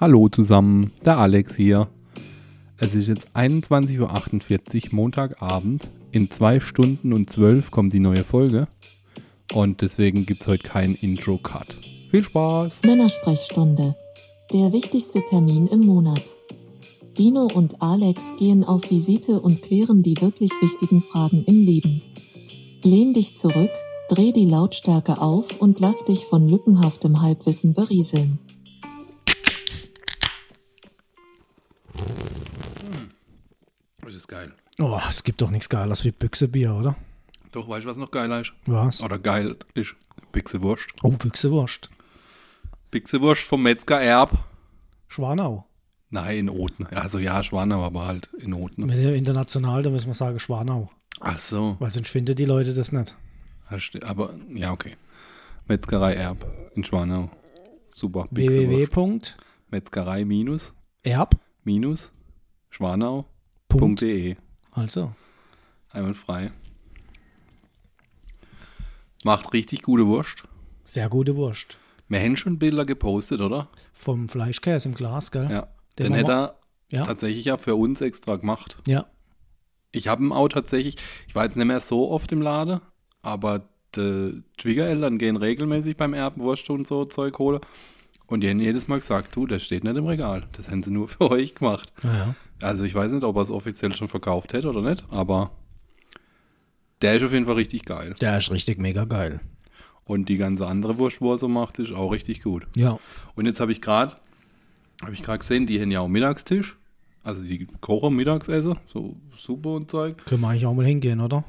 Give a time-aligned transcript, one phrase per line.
[0.00, 1.86] Hallo zusammen, der Alex hier.
[2.78, 5.86] Es ist jetzt 21.48 Uhr, Montagabend.
[6.10, 8.66] In zwei Stunden und zwölf kommt die neue Folge.
[9.52, 11.76] Und deswegen gibt es heute keinen Intro-Cut.
[12.10, 12.72] Viel Spaß!
[12.84, 13.94] Männersprechstunde.
[14.52, 16.24] Der wichtigste Termin im Monat.
[17.16, 22.02] Dino und Alex gehen auf Visite und klären die wirklich wichtigen Fragen im Leben.
[22.82, 23.70] Lehn dich zurück,
[24.08, 28.40] dreh die Lautstärke auf und lass dich von lückenhaftem Halbwissen berieseln.
[34.78, 36.96] Oh, es gibt doch nichts Geiles wie Büchsebier, oder?
[37.52, 38.52] Doch, weißt du, was noch geiler ist?
[38.66, 39.00] Was?
[39.02, 39.94] Oder geil ist?
[40.32, 40.88] Büchsewurst.
[41.04, 41.88] Oh, Büchsewurst.
[42.90, 44.36] Büchsewurst vom Metzger Erb.
[45.06, 45.64] Schwanau.
[46.10, 46.86] Nein, in Oten.
[46.88, 48.88] Also ja, Schwanau, aber halt in Oten.
[48.88, 50.90] Wir sind ja international, da müssen wir sagen Schwanau.
[51.20, 51.76] Ach so.
[51.78, 53.16] Weil sonst finden die Leute das nicht.
[54.02, 54.96] Aber, ja, okay.
[55.66, 56.44] Metzgerei Erb
[56.74, 57.30] in Schwanau.
[57.92, 58.26] Super.
[58.30, 59.36] Www.erb.
[59.70, 60.74] Metzgerei minus,
[61.64, 62.10] minus,
[62.70, 64.36] schwanau.de.
[64.74, 65.12] Also,
[65.90, 66.50] Einmal frei.
[69.24, 70.42] Macht richtig gute Wurst.
[70.84, 71.78] sehr gute Wurst.
[72.08, 73.68] Wir haben schon Bilder gepostet, oder?
[73.92, 75.48] Vom Fleischkäse im Glas, gell?
[75.50, 75.68] Ja.
[75.98, 76.58] Den Den hätte er
[76.90, 77.02] Ja.
[77.04, 78.76] tatsächlich ja für uns extra gemacht.
[78.86, 79.06] Ja.
[79.92, 80.96] Ich habe ihn auch tatsächlich,
[81.28, 82.80] ich war jetzt nicht mehr so oft im Laden,
[83.22, 87.60] aber die Schwiegereltern gehen regelmäßig beim Erben Wurst und so Zeug holen.
[88.26, 90.46] Und die haben jedes Mal gesagt, du, das steht nicht im Regal.
[90.52, 91.92] Das haben sie nur für euch gemacht.
[92.02, 95.50] Ja, Also ich weiß nicht, ob er es offiziell schon verkauft hätte oder nicht, aber
[97.02, 98.14] der ist auf jeden Fall richtig geil.
[98.20, 99.40] Der ist richtig mega geil.
[100.04, 102.66] Und die ganze andere Wurst, wo er so macht, ist auch richtig gut.
[102.76, 102.98] Ja.
[103.34, 104.16] Und jetzt habe ich gerade,
[105.02, 106.76] habe ich gerade gesehen, die haben ja auch Mittagstisch.
[107.22, 110.24] Also die kochen Mittagsessen, so Suppe und Zeug.
[110.26, 111.42] Können wir eigentlich auch mal hingehen, oder?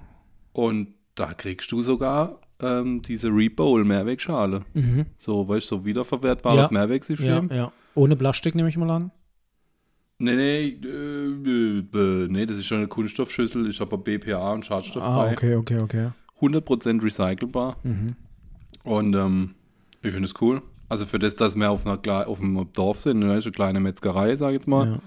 [0.53, 4.63] Und da kriegst du sogar ähm, diese Rebowl Mehrwegschale.
[4.73, 5.05] Mhm.
[5.17, 6.71] So, weißt du, so wiederverwertbares Ja.
[6.71, 7.49] Mehrwegsystem.
[7.49, 7.71] Ja, ja.
[7.93, 9.11] Ohne Plastik nehme ich mal an.
[10.17, 15.07] Nee, nee, äh, äh, nee, das ist schon eine Kunststoffschüssel, ist aber BPA und schadstofffrei.
[15.07, 16.09] Ah, okay, okay, okay.
[16.39, 17.77] 100% recycelbar.
[17.83, 18.15] Mhm.
[18.83, 19.55] Und ähm,
[20.01, 20.61] ich finde es cool.
[20.87, 23.79] Also für das, dass wir auf, einer, auf einem Dorf sind, ne, ist eine kleine
[23.79, 24.99] Metzgerei, sag ich jetzt mal.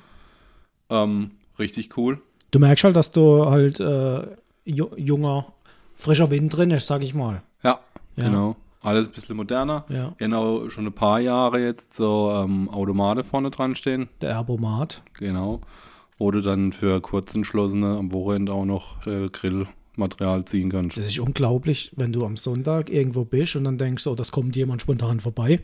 [0.91, 1.05] Ja.
[1.05, 2.21] Ähm, richtig cool.
[2.51, 4.27] Du merkst halt, dass du halt äh,
[4.65, 5.53] ju junger,
[5.95, 7.43] frischer Wind drin ist, sag ich mal.
[7.63, 7.79] Ja,
[8.17, 8.25] Ja.
[8.25, 8.57] genau.
[8.81, 9.85] Alles ein bisschen moderner.
[9.89, 10.15] Ja.
[10.19, 14.09] Genau, schon ein paar Jahre jetzt so ähm, Automate vorne dran stehen.
[14.21, 15.03] Der Erbomat.
[15.15, 15.61] Genau.
[16.19, 20.97] Du dann für Kurzentschlossene am Wochenende auch noch äh, Grillmaterial ziehen kannst.
[20.97, 24.57] Das ist unglaublich, wenn du am Sonntag irgendwo bist und dann denkst, oh, das kommt
[24.57, 25.61] jemand spontan vorbei.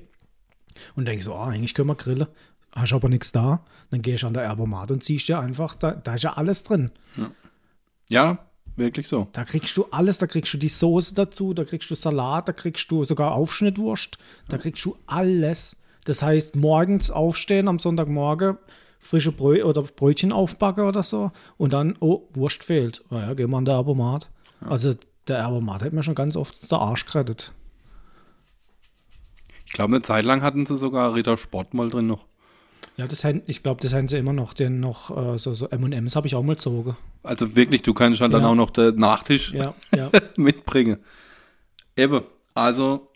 [0.95, 2.27] Und denkst so, ah, eigentlich können wir grillen.
[2.73, 3.65] Hast aber nichts da.
[3.91, 6.63] Dann gehst du an der Erbomat und ziehst dir einfach, da, da ist ja alles
[6.63, 6.91] drin.
[8.09, 8.39] Ja,
[8.77, 9.29] wirklich so.
[9.33, 12.53] Da kriegst du alles, da kriegst du die Soße dazu, da kriegst du Salat, da
[12.53, 14.19] kriegst du sogar Aufschnittwurst,
[14.49, 15.77] da kriegst du alles.
[16.05, 18.59] Das heißt, morgens aufstehen am Sonntagmorgen,
[18.99, 23.03] frische Brö oder Brötchen aufbacken oder so und dann, oh, Wurst fehlt.
[23.11, 24.31] Naja, gehen wir an der Erbomat.
[24.61, 24.95] Also
[25.29, 27.53] der Erbomat hat mir schon ganz oft der Arsch gerettet.
[29.67, 32.27] Ich glaube, eine Zeit lang hatten sie sogar Ritter Sport mal drin noch.
[32.97, 35.69] Ja, das haben, ich glaube, das haben sie immer noch, den noch, äh, so, so
[35.69, 36.97] M&M's habe ich auch mal gezogen.
[37.25, 38.49] Also wirklich, du kannst halt dann Ja.
[38.49, 40.11] auch noch den Nachtisch Ja, ja.
[40.37, 40.99] mitbringen.
[41.97, 42.23] Eben,
[42.55, 43.09] also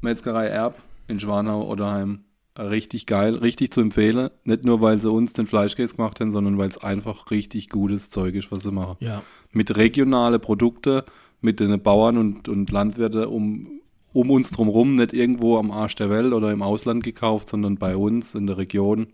[0.00, 2.20] Metzgerei Erb in Schwanau oder Heim.
[2.58, 4.30] Richtig geil, richtig zu empfehlen.
[4.44, 8.08] Nicht nur, weil sie uns den Fleischkäse gemacht haben, sondern weil es einfach richtig gutes
[8.10, 8.96] Zeug ist, was sie machen.
[9.00, 9.22] ja.
[9.52, 11.04] Mit regionale Produkte,
[11.40, 13.80] mit den Bauern und, und Landwirten um,
[14.16, 17.96] um uns drumherum, nicht irgendwo am Arsch der Welt oder im Ausland gekauft, sondern bei
[17.96, 19.08] uns in der Region.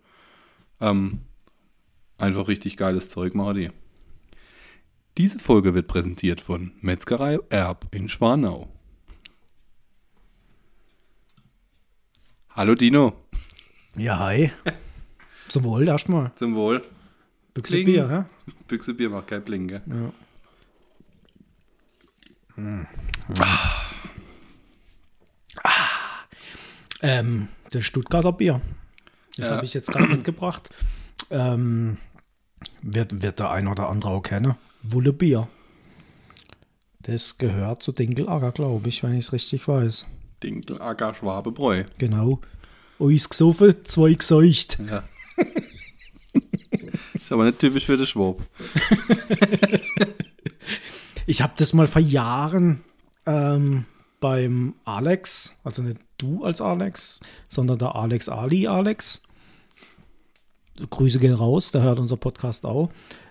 [0.81, 1.21] Ähm,
[2.19, 3.71] einfach richtig geiles Zeug machen die.
[5.19, 8.69] Diese Folge wird präsentiert von Metzgerei Erb in Schwanau.
[12.51, 13.15] Hallo Dino,
[13.97, 14.53] Ja, hi.
[15.49, 16.33] Zum Wohl erstmal.
[16.37, 16.83] zum Wohl.
[17.55, 17.83] Büchse.
[17.83, 18.53] Bier, hä?
[18.69, 19.83] Büchse Bier macht kein Bling, gell?
[22.57, 22.87] Ja.
[27.03, 28.61] Ähm, das Stuttgarter Bier.
[29.37, 29.57] Das Ja.
[29.57, 30.71] habe ich jetzt gerade mitgebracht.
[31.31, 31.99] Ähm,
[32.81, 34.55] wird, wird der ein oder andere auch kennen.
[34.83, 35.49] Wullebier.
[37.01, 40.07] Das gehört zu Dinkelager, glaube ich, wenn ich es richtig weiß.
[40.43, 41.85] Dinkelacker Schwabebräu.
[41.99, 42.41] Genau.
[43.01, 44.79] Eins gesoffen, zwei geseucht.
[44.89, 45.03] Ja.
[47.15, 48.41] ist aber nicht typisch für den Schwab.
[51.25, 52.83] Ich habe das mal vor Jahren
[53.27, 53.85] ähm,
[54.23, 59.23] beim Alex, also nicht du als Alex, sondern der Alex Ali Alex.
[60.89, 62.91] Grüße gehen raus, der hört unser Podcast auch.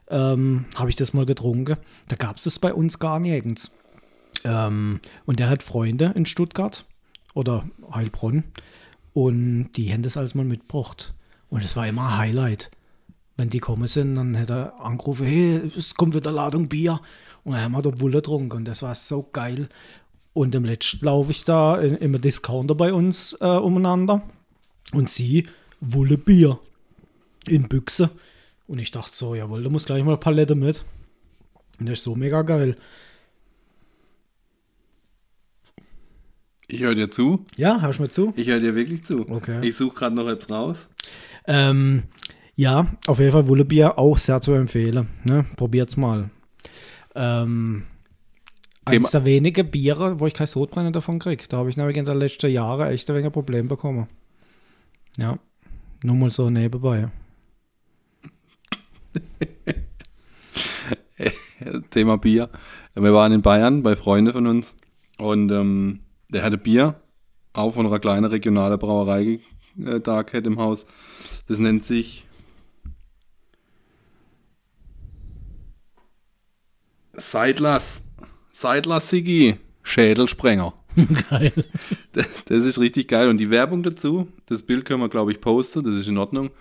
[0.10, 1.78] Ähm, habe ich das mal getrunken.
[2.10, 3.72] Da gab es es bei uns gar nirgends.
[4.44, 6.86] Ähm, und der hat Freunde in Stuttgart
[7.34, 7.64] oder
[7.94, 8.44] Heilbronn
[9.14, 11.14] und die haben das alles mal mitgebracht.
[11.50, 12.70] Und es war immer ein Highlight.
[13.38, 17.00] Wenn die kommen sind, dann hätte er angerufen, hey, es kommt wieder Ladung Bier.
[17.44, 19.68] Und dann haben wir da Bulle getrunken und das war so geil.
[20.34, 24.22] Und im letzten laufe ich da in, im Discounter bei uns äh, umeinander
[24.94, 25.48] und sie
[25.82, 26.60] Wulle Bier
[27.48, 28.12] in Büchse.
[28.68, 30.86] Und ich dachte so, jawohl, da muss gleich mal eine Palette mit.
[31.80, 32.78] Und das ist so mega geil.
[36.68, 37.46] Ich höre dir zu.
[37.58, 38.34] Ja, hörst du mir zu?
[38.38, 39.28] Ich höre dir wirklich zu.
[39.30, 39.60] Okay.
[39.68, 40.88] Ich suche gerade noch etwas raus.
[41.46, 42.04] Ähm,
[42.56, 45.10] ja, auf jeden Fall Wullebier auch sehr zu empfehlen.
[45.26, 45.46] Ne?
[45.58, 46.30] Probiert's mal.
[47.14, 47.84] Ähm,
[48.86, 51.44] Thema- eines der wenigen Biere, wo ich kein Sodbrennen davon kriege.
[51.48, 54.08] Da habe ich nämlich in den letzten Jahren echt ein wenig Problem bekommen.
[55.18, 55.38] Ja,
[56.04, 57.10] nur mal so nebenbei.
[61.92, 62.50] Thema Bier.
[62.96, 64.74] Wir waren in Bayern bei Freunden von uns
[65.18, 66.00] und ähm,
[66.30, 67.00] der hatte Bier,
[67.54, 69.40] auch von einer kleinen regionalen Brauerei
[69.78, 70.88] äh, da gehabt im Haus.
[71.48, 72.26] Das nennt sich
[77.14, 78.04] Seidlers.
[78.62, 79.58] Seidlers Sigi.
[79.82, 80.74] Schädelsprenger.
[81.30, 81.52] Geil.
[82.12, 83.28] Das, das ist richtig geil.
[83.28, 86.52] Und die Werbung dazu, das Bild können wir, glaube ich, posten, das ist in Ordnung.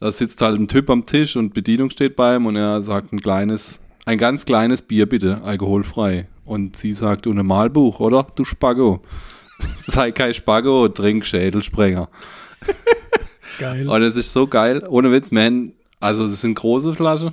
[0.00, 3.12] Da sitzt halt ein Typ am Tisch und Bedienung steht bei ihm und er sagt
[3.12, 6.26] ein kleines, ein ganz kleines Bier bitte, alkoholfrei.
[6.46, 8.26] Und sie sagt, ohne Malbuch, oder?
[8.34, 9.02] Du Spago.
[9.76, 12.08] Sei kein Spago, trink Schädelsprenger.
[13.58, 13.90] Geil.
[13.90, 17.32] Und es ist so geil, ohne Witz, man, also das sind große Flaschen,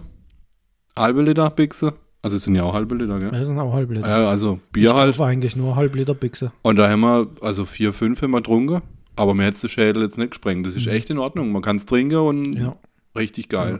[0.97, 3.31] halbe Liter Bixe, also es sind ja auch halbe Liter, gell?
[3.31, 4.07] Das sind auch Halbliter.
[4.07, 5.15] Ja, also ich Bier halt.
[5.15, 6.51] kaufe eigentlich nur Halbliter Bixe.
[6.61, 8.81] Und da haben wir, also vier, fünf haben wir getrunken,
[9.15, 10.65] aber mir hätte den Schädel jetzt nicht gesprengt.
[10.65, 11.51] Das ist echt in Ordnung.
[11.51, 12.75] Man kann es trinken und Ja.
[13.15, 13.79] richtig geil.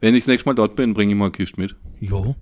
[0.00, 1.74] Wenn ich das nächste Mal dort bin, bringe ich mal eine Kiste mit.
[2.00, 2.34] Jo.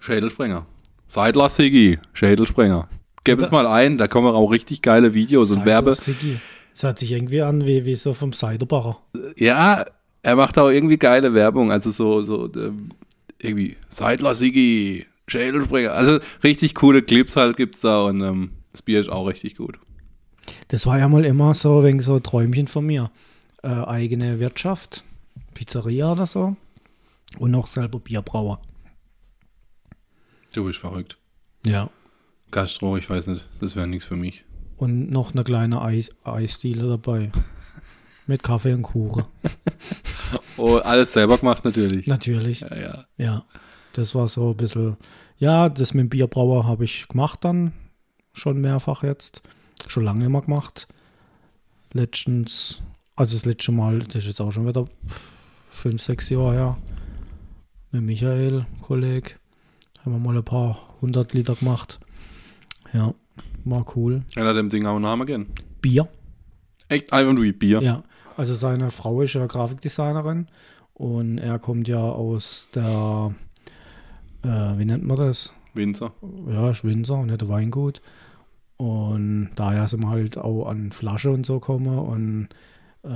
[0.00, 0.66] Schädelsprenger.
[1.06, 2.88] Seidler Sigi, Schädelsprenger.
[3.24, 5.94] Gib es mal ein, da kommen auch richtig geile Videos und Seidler Werbe.
[5.94, 6.38] Siggi.
[6.72, 8.98] Das hört sich irgendwie an wie, wie so vom Seiderbacher.
[9.36, 9.84] Ja,
[10.22, 11.70] er macht auch irgendwie geile Werbung.
[11.70, 12.88] Also so, so ähm,
[13.42, 15.92] irgendwie Seidler Sigi, Schädelsprenger.
[15.92, 19.78] Also richtig coole Clips halt gibt's da und ähm, das Bier ist auch richtig gut.
[20.68, 23.10] Das war ja mal immer so wegen so Träumchen von mir.
[23.62, 25.04] Äh, eigene Wirtschaft,
[25.54, 26.56] Pizzeria oder so.
[27.38, 28.60] Und noch selber Bierbrauer.
[30.54, 31.16] Du bist verrückt.
[31.64, 31.88] Ja.
[32.50, 34.44] Gastro, ich weiß nicht, das wäre nichts für mich.
[34.76, 37.30] Und noch eine kleine Eis Eisdiele dabei.
[38.26, 39.24] Mit Kaffee und Kuchen.
[40.56, 42.06] Oh, alles selber gemacht natürlich.
[42.06, 42.60] Natürlich.
[42.60, 43.04] Ja, ja.
[43.16, 43.44] Ja.
[43.94, 44.96] Das war so ein bisschen.
[45.38, 47.72] Ja, das mit dem Bierbrauer habe ich gemacht dann.
[48.32, 49.42] Schon mehrfach jetzt.
[49.88, 50.88] Schon lange mehr gemacht.
[51.92, 52.80] Letztens.
[53.16, 54.86] Also das letzte Mal, das ist jetzt auch schon wieder
[55.70, 56.78] fünf, sechs Jahre her.
[57.90, 59.32] Mit Michael, Kollege.
[60.04, 62.00] Haben wir mal ein paar hundert Liter gemacht.
[62.92, 63.14] Ja,
[63.64, 64.22] war cool.
[64.36, 65.46] Einer dem Ding auch einen Namen gehen.
[65.80, 66.08] Bier.
[66.88, 67.82] Echt einfach nur wie Bier.
[67.82, 68.02] Ja,
[68.36, 70.48] also seine Frau ist ja Grafikdesignerin
[70.94, 73.34] und er kommt ja aus der,
[74.44, 74.48] äh,
[74.78, 75.54] wie nennt man das?
[75.74, 76.12] Winzer.
[76.48, 78.02] Ja, Schwinzer und hat ein Weingut.
[78.76, 82.48] Und daher sind wir halt auch an Flasche und so gekommen und
[83.04, 83.08] äh,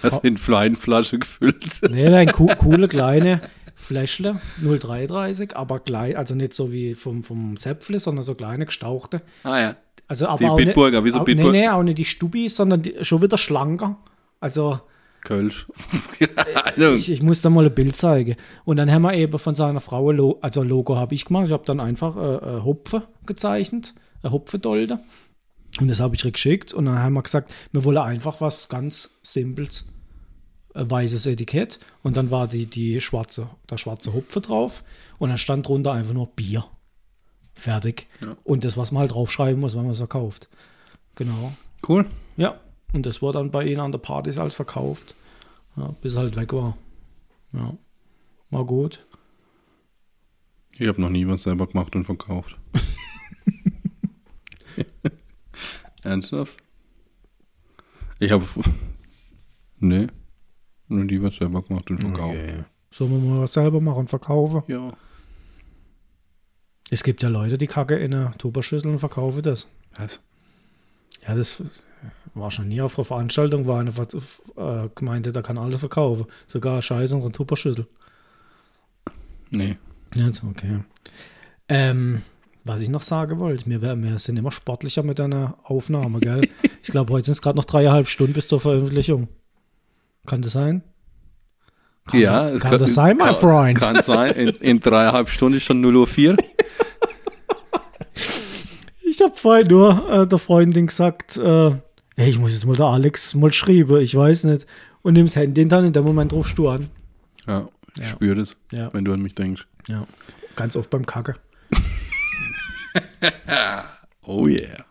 [0.00, 1.80] Das in Fleinflasche gefüllt.
[1.90, 3.40] nee, nein, co coole kleine
[3.74, 9.22] Fläschle, 0,33, aber klein, also nicht so wie vom, vom Zäpfle, sondern so kleine gestauchte.
[9.42, 9.76] Ah ja.
[10.08, 12.48] Also aber Die auch Bitburger, nicht, so auch, Bitburg- Nee, nee, auch nicht die Stubi,
[12.48, 13.96] sondern die, schon wieder schlanker.
[14.46, 14.78] Also
[15.24, 15.66] Kölsch.
[16.64, 18.36] also, Ich, ich muss da mal ein Bild zeigen.
[18.64, 21.24] Und dann haben wir eben von seiner Frau, ein Lo also ein Logo habe ich
[21.24, 21.46] gemacht.
[21.46, 25.00] Ich habe dann einfach äh, äh, Hopfe gezeichnet, eine Hopfedolde.
[25.80, 26.72] Und das habe ich geschickt.
[26.72, 29.86] Und dann haben wir gesagt, wir wollen einfach was ganz Simples,
[30.74, 31.80] ein weißes Etikett.
[32.04, 34.84] Und dann war die, die schwarze, der schwarze Hopfe drauf.
[35.18, 36.66] Und dann stand drunter einfach nur Bier.
[37.52, 38.06] Fertig.
[38.20, 38.36] Ja.
[38.44, 40.48] Und das, was man halt draufschreiben muss, wenn man es verkauft.
[41.16, 41.52] Genau.
[41.88, 42.06] cool.
[42.36, 42.60] Ja,
[42.92, 45.14] und das wurde dann bei ihnen an der Party als verkauft.
[45.76, 46.76] Ja, bis er halt weg war.
[47.52, 47.74] Ja,
[48.50, 49.04] war gut.
[50.78, 52.56] Ich habe noch nie was selber gemacht und verkauft.
[56.02, 56.62] Ernsthaft?
[58.18, 58.46] Ich habe.
[59.78, 60.06] Nee.
[60.88, 62.38] Noch nie was selber gemacht und verkauft.
[62.90, 64.62] Sollen wir mal was selber machen und verkaufen?
[64.68, 64.90] Ja.
[66.88, 69.68] Es gibt ja Leute, die kacke in eine Tupperschüssel und verkaufen das.
[69.96, 70.20] Was?
[71.28, 71.62] Ja, das
[72.34, 76.26] war schon nie auf einer Veranstaltung, war eine äh, Gemeinde, da kann alles verkaufen.
[76.46, 77.86] Sogar Scheiße und eine Tupperschüssel.
[79.50, 79.76] Nee.
[80.14, 80.80] Ist okay.
[81.68, 82.22] Ähm,
[82.64, 86.48] was ich noch sagen wollte, wir, wir sind immer sportlicher mit einer Aufnahme, gell?
[86.82, 89.28] ich glaube, heute sind es gerade noch dreieinhalb Stunden bis zur Veröffentlichung.
[90.26, 90.82] Kann das sein?
[92.06, 93.80] Kann ja, das, kann, das sein, my kann, friend?
[93.80, 94.34] Kann sein.
[94.34, 96.36] In, in dreieinhalb Stunden ist schon 0 Uhr 4.
[99.08, 101.70] Ich habe vorhin nur äh, der Freundin gesagt, äh,
[102.16, 104.66] hey, ich muss jetzt mal der Alex mal schreiben, ich weiß nicht.
[105.02, 106.88] und nimmst Handy dann in dem Moment rufst du an.
[107.46, 108.06] Ja, ich Ja.
[108.08, 108.88] spüre das, Ja.
[108.92, 109.66] wenn du an mich denkst.
[109.88, 110.04] Ja.
[110.56, 111.34] Ganz oft beim Kacke.
[114.22, 114.84] Oh yeah.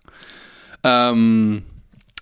[0.84, 1.64] Ähm,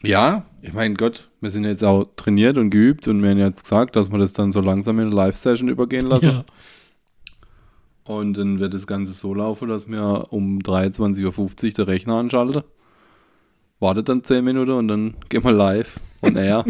[0.01, 3.63] ja, ich meine Gott, wir sind jetzt auch trainiert und geübt und wir haben jetzt
[3.63, 6.25] gesagt, dass wir das dann so langsam in eine Live-Session übergehen lassen.
[6.29, 6.45] Ja.
[8.05, 12.63] Und dann wird das Ganze so laufen, dass wir um 23.50 Uhr den Rechner anschalten.
[13.83, 16.63] Wartet dann 10 Minuten und dann gehen wir live und er.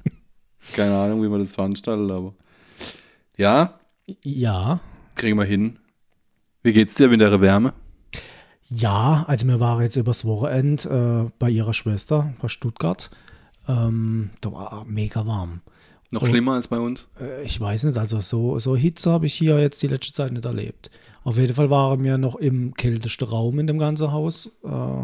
[0.72, 2.32] Keine Ahnung, wie man das veranstaltet, aber
[3.36, 3.74] ja,
[4.22, 4.78] Ja.
[5.16, 5.78] kriegen wir hin.
[6.62, 7.74] Wie geht's dir mit der Wärme?
[8.68, 13.10] Ja, also wir waren jetzt übers Wochenende äh, bei ihrer Schwester, bei Stuttgart.
[13.68, 15.60] Ähm, da war mega warm.
[16.12, 16.26] Noch Oh.
[16.26, 17.08] schlimmer als bei uns?
[17.20, 20.32] Äh, ich weiß nicht, also so, so Hitze habe ich hier jetzt die letzte Zeit
[20.32, 20.90] nicht erlebt.
[21.24, 24.50] Auf jeden Fall waren wir noch im kältesten Raum in dem ganzen Haus.
[24.64, 25.02] Äh,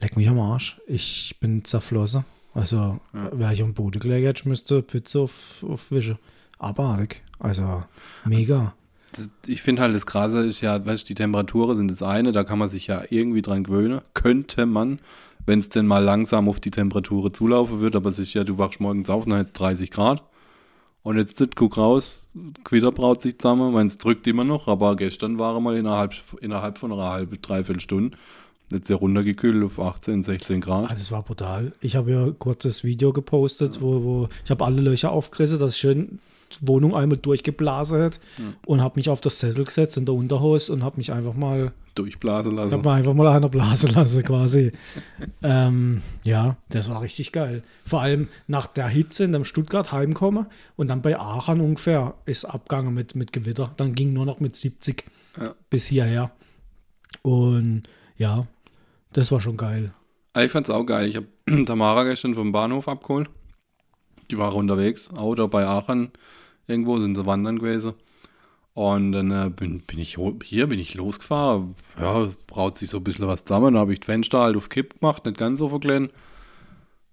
[0.00, 0.80] leck mich am Arsch.
[0.86, 2.24] Ich bin zerflossen.
[2.54, 6.18] Also, wäre ich am Boden gelegen, hätte ich müsste Pfütze auf, aufwischen.
[6.58, 7.22] Abartig.
[7.38, 7.84] Also,
[8.24, 8.74] mega.
[9.12, 12.32] Das, ich finde halt, das Krasse ist ja, weißt du, die Temperaturen sind das eine,
[12.32, 14.00] da kann man sich ja irgendwie dran gewöhnen.
[14.14, 15.00] Könnte man,
[15.44, 18.56] wenn es denn mal langsam auf die Temperatur zulaufen wird, aber es ist ja, du
[18.56, 20.22] wachst morgens auf, dann jetzt 30 Grad.
[21.02, 22.24] Und jetzt das, guck raus,
[22.64, 26.78] Gewitter braut sich zusammen, es drückt immer noch, aber gestern war er mal innerhalb, innerhalb
[26.78, 28.16] von einer halben, dreiviertel Stunde.
[28.72, 30.90] Jetzt ja runtergekühlt auf 18, 16 Grad.
[30.90, 31.72] Ah, das war brutal.
[31.80, 35.72] Ich habe ja kurz das Video gepostet, wo, wo ich habe alle Löcher aufgerissen, dass
[35.72, 36.18] ich schön
[36.60, 38.20] die Wohnung einmal durchgeblasen hat
[38.66, 41.72] und habe mich auf das Sessel gesetzt in der Unterhose und habe mich einfach mal,
[41.96, 42.72] Durchblasen ich lassen.
[42.72, 44.70] habe mir einfach mal einer blasen lassen quasi.
[45.42, 47.62] ähm, ja, das war richtig geil.
[47.84, 50.46] Vor allem nach der Hitze in dem Stuttgart heimkommen
[50.76, 53.72] und dann bei Aachen ungefähr ist abgegangen mit, mit Gewitter.
[53.76, 55.04] Dann ging nur noch mit 70
[55.40, 55.54] Ja.
[55.70, 56.30] bis hierher.
[57.22, 57.84] Und
[58.18, 58.46] ja,
[59.16, 59.92] das war schon geil.
[60.34, 61.08] Ah, Ich fand's auch geil.
[61.08, 61.26] Ich habe
[61.64, 63.30] Tamara gestern vom Bahnhof abgeholt.
[64.30, 66.10] Die war unterwegs, da bei Aachen.
[66.66, 67.94] Irgendwo sind sie wandern gewesen.
[68.74, 71.74] Und dann äh, bin, bin ich hier, bin ich losgefahren.
[71.98, 73.72] Ja, braut sich so ein bisschen was zusammen.
[73.72, 76.10] Dann habe ich die Fenster halt auf Kipp gemacht, nicht ganz so verkleiden.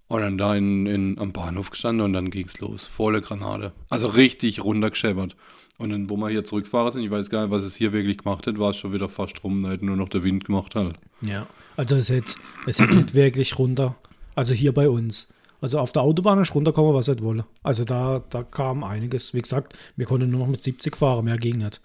[0.08, 2.86] Und dann da in, in, am Bahnhof gestanden und dann ging's los.
[2.86, 3.72] Volle Granate.
[3.88, 5.36] Also richtig runtergescheppert.
[5.78, 8.18] Und dann, wo wir hier zurückgefahren sind, ich weiß gar nicht, was es hier wirklich
[8.18, 9.62] gemacht hat, war es schon wieder fast rum.
[9.62, 10.94] Da hätte nur noch der Wind gemacht halt.
[11.22, 11.46] Ja.
[11.76, 12.34] Also es hätte
[12.66, 13.96] es hätt nicht wirklich runter.
[14.36, 15.28] Also hier bei uns.
[15.60, 17.46] Also auf der Autobahn ist runterkommen, was es wolle.
[17.62, 19.34] Also da, da kam einiges.
[19.34, 21.80] Wie gesagt, wir konnten nur noch mit 70 fahren, mehr ging nicht.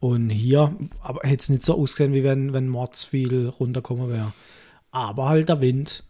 [0.00, 4.32] Und hier, aber hätte es nicht so ausgesehen, wie wenn, wenn Mords viel runterkommen wäre.
[4.90, 6.04] Aber halt der Wind.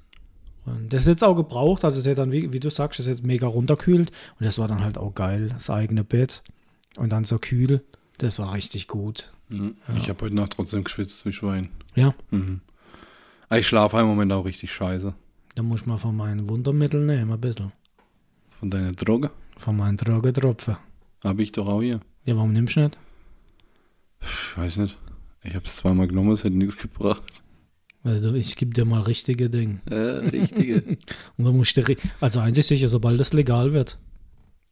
[0.64, 1.85] Und das ist jetzt auch gebraucht.
[1.85, 4.11] Also es hätte dann, wie, wie du sagst, es hätte mega runterkühlt.
[4.40, 5.50] Und das war dann halt auch geil.
[5.50, 6.42] Das eigene Bett.
[6.96, 7.82] Und dann so kühl.
[8.18, 9.32] Das war richtig gut.
[9.48, 9.76] Mhm.
[9.98, 11.70] Ich habe heute Nacht trotzdem geschwitzt wie Schwein.
[11.94, 12.14] Ja.
[12.30, 12.60] Mhm.
[13.48, 15.14] Aber Ich schlafe im Moment auch richtig scheiße.
[15.54, 17.72] Da muss ich mal von meinen Wundermitteln nehmen, ein bisschen.
[18.58, 20.76] Von deiner Droge Von meinen Drogentropfen.
[21.22, 22.00] habe ich doch auch hier.
[22.24, 22.98] Ja, warum nimmst du nicht?
[24.22, 24.96] Ich weiß nicht.
[25.42, 27.42] Ich habe es zweimal genommen, es hätte nichts gebracht.
[28.02, 29.80] Du, ich gebe dir mal richtige Dinge.
[29.86, 29.94] Äh,
[30.28, 30.82] richtige.
[31.36, 33.98] Und dann musst du, also eins ist sicher, sobald das legal wird,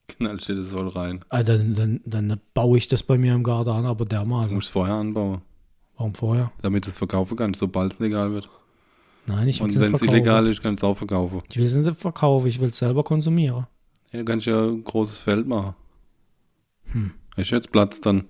[0.08, 1.24] Knall steht es soll rein.
[1.30, 4.54] ah, dann, dann, dann baue ich das bei mir im Garten an, aber Du dermaßen.
[4.54, 5.42] musst es vorher anbauen,
[5.96, 6.52] Warum vorher?
[6.60, 8.48] damit du es verkaufen kannst, sobald es legal wird.
[9.28, 10.16] Nein, ich will es Und nicht wenn es verkaufen.
[10.16, 11.38] illegal ist, kannst du es auch verkaufen.
[11.50, 13.66] Ich will es nicht verkaufen, ich will es selber konsumieren.
[14.10, 15.74] Ja, du kannst ja ein großes Feld machen.
[16.92, 17.12] Hm.
[17.36, 18.24] Hast du jetzt Platz dann?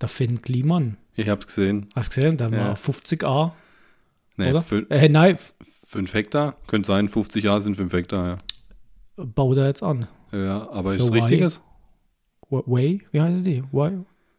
[0.00, 0.96] Der Finn Kliman.
[1.16, 1.88] Ich hab's gesehen.
[1.96, 2.36] Hast du gesehen?
[2.36, 2.58] Der Ja.
[2.68, 3.52] war 50a,
[4.36, 4.64] Nee, oder?
[4.90, 5.54] Äh, nein, f-
[5.86, 6.56] 5 Hektar?
[6.66, 8.26] Könnte sein, 50 Jahre sind 5 Hektar,
[9.16, 9.24] ja.
[9.24, 10.06] baut er jetzt an.
[10.32, 11.18] Ja, aber Für ist es Why?
[11.20, 11.60] richtiges?
[12.48, 13.62] Wa- Way, wie heißt die?
[13.72, 13.98] Way?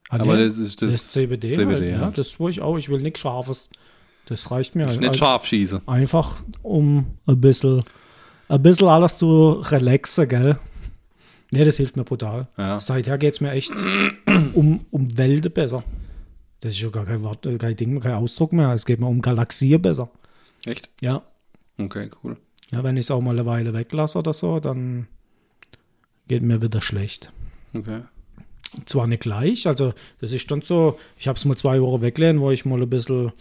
[0.10, 1.54] Ah, Aber nee, das ist das, das, CBD.
[1.54, 2.02] CBD, halt, ja.
[2.02, 2.12] ja.
[2.12, 2.78] Das will ich auch.
[2.78, 3.70] Ich will nichts Scharfes.
[4.26, 4.84] Das reicht mir.
[4.86, 5.02] Ist halt.
[5.02, 5.88] nicht scharf schießen.
[5.88, 7.84] Einfach um ein bisschen,
[8.50, 10.60] ein bisschen alles zu relaxen, gell?
[11.52, 12.48] Nee, das hilft mir brutal.
[12.58, 12.80] Ja.
[12.80, 13.72] Seither geht es mir echt
[14.54, 15.84] um, um Welten besser.
[16.62, 18.72] Das ist schon gar kein Wort, kein Ding, kein Ausdruck mehr.
[18.74, 20.10] Es geht mir um Galaxien besser.
[20.66, 20.90] Echt?
[21.02, 21.24] Ja.
[21.78, 22.38] Okay, cool.
[22.72, 25.08] Ja, wenn ich es auch mal eine Weile weglasse oder so, dann
[26.28, 27.32] geht mir wieder schlecht.
[27.74, 28.02] Okay.
[28.86, 32.40] Zwar nicht gleich, also das ist dann so, ich habe es mal zwei Wochen weglehnen,
[32.42, 33.34] wo ich mal ein bisschen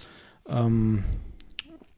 [0.49, 1.05] ähm,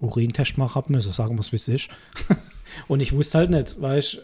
[0.01, 1.89] Urintest machen habe müssen, sagen wir es wie es ist.
[2.89, 4.21] Und ich wusste halt nicht, weil ich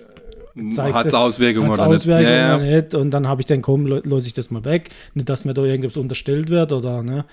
[0.72, 2.36] zeigst Hat es Auswirkungen oder Auswirkungen nicht?
[2.36, 2.80] Ja, ja.
[2.80, 2.94] nicht.
[2.94, 4.90] Und dann habe ich dann, komm, lo- los ich das mal weg.
[5.14, 7.24] Nicht, dass mir da irgendwas unterstellt wird oder, ne.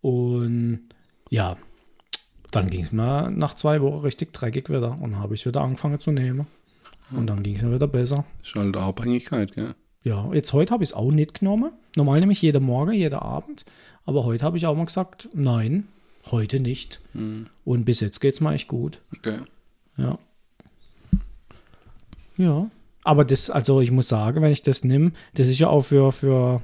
[0.00, 0.80] Und
[1.30, 1.56] ja,
[2.52, 4.96] dann ging es mir nach zwei Wochen richtig dreckig wieder.
[5.00, 6.46] Und habe ich wieder angefangen zu nehmen.
[7.10, 8.24] Und dann ging es mir wieder besser.
[8.42, 9.74] Ist halt Abhängigkeit, gell?
[10.04, 11.72] Ja, jetzt heute habe ich es auch nicht genommen.
[11.96, 13.64] Normal nehme ich jeden Morgen, jeden Abend.
[14.04, 15.88] Aber heute habe ich auch mal gesagt, nein,
[16.30, 17.00] heute nicht.
[17.12, 19.00] Hm, Und bis jetzt geht es mir echt gut.
[19.16, 19.38] Okay.
[19.96, 20.18] Ja.
[22.36, 22.70] Ja.
[23.04, 26.12] Aber das, also ich muss sagen, wenn ich das nehme, das ist ja auch für,
[26.12, 26.62] für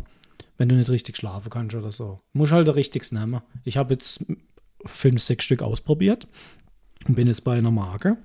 [0.58, 2.20] wenn du nicht richtig schlafen kannst oder so.
[2.32, 3.40] Muss halt der richtiges nehmen.
[3.64, 4.24] Ich habe jetzt
[4.84, 6.26] fünf, sechs Stück ausprobiert
[7.08, 8.18] und bin jetzt bei einer Marke,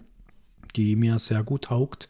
[0.75, 2.09] die mir sehr gut taugt.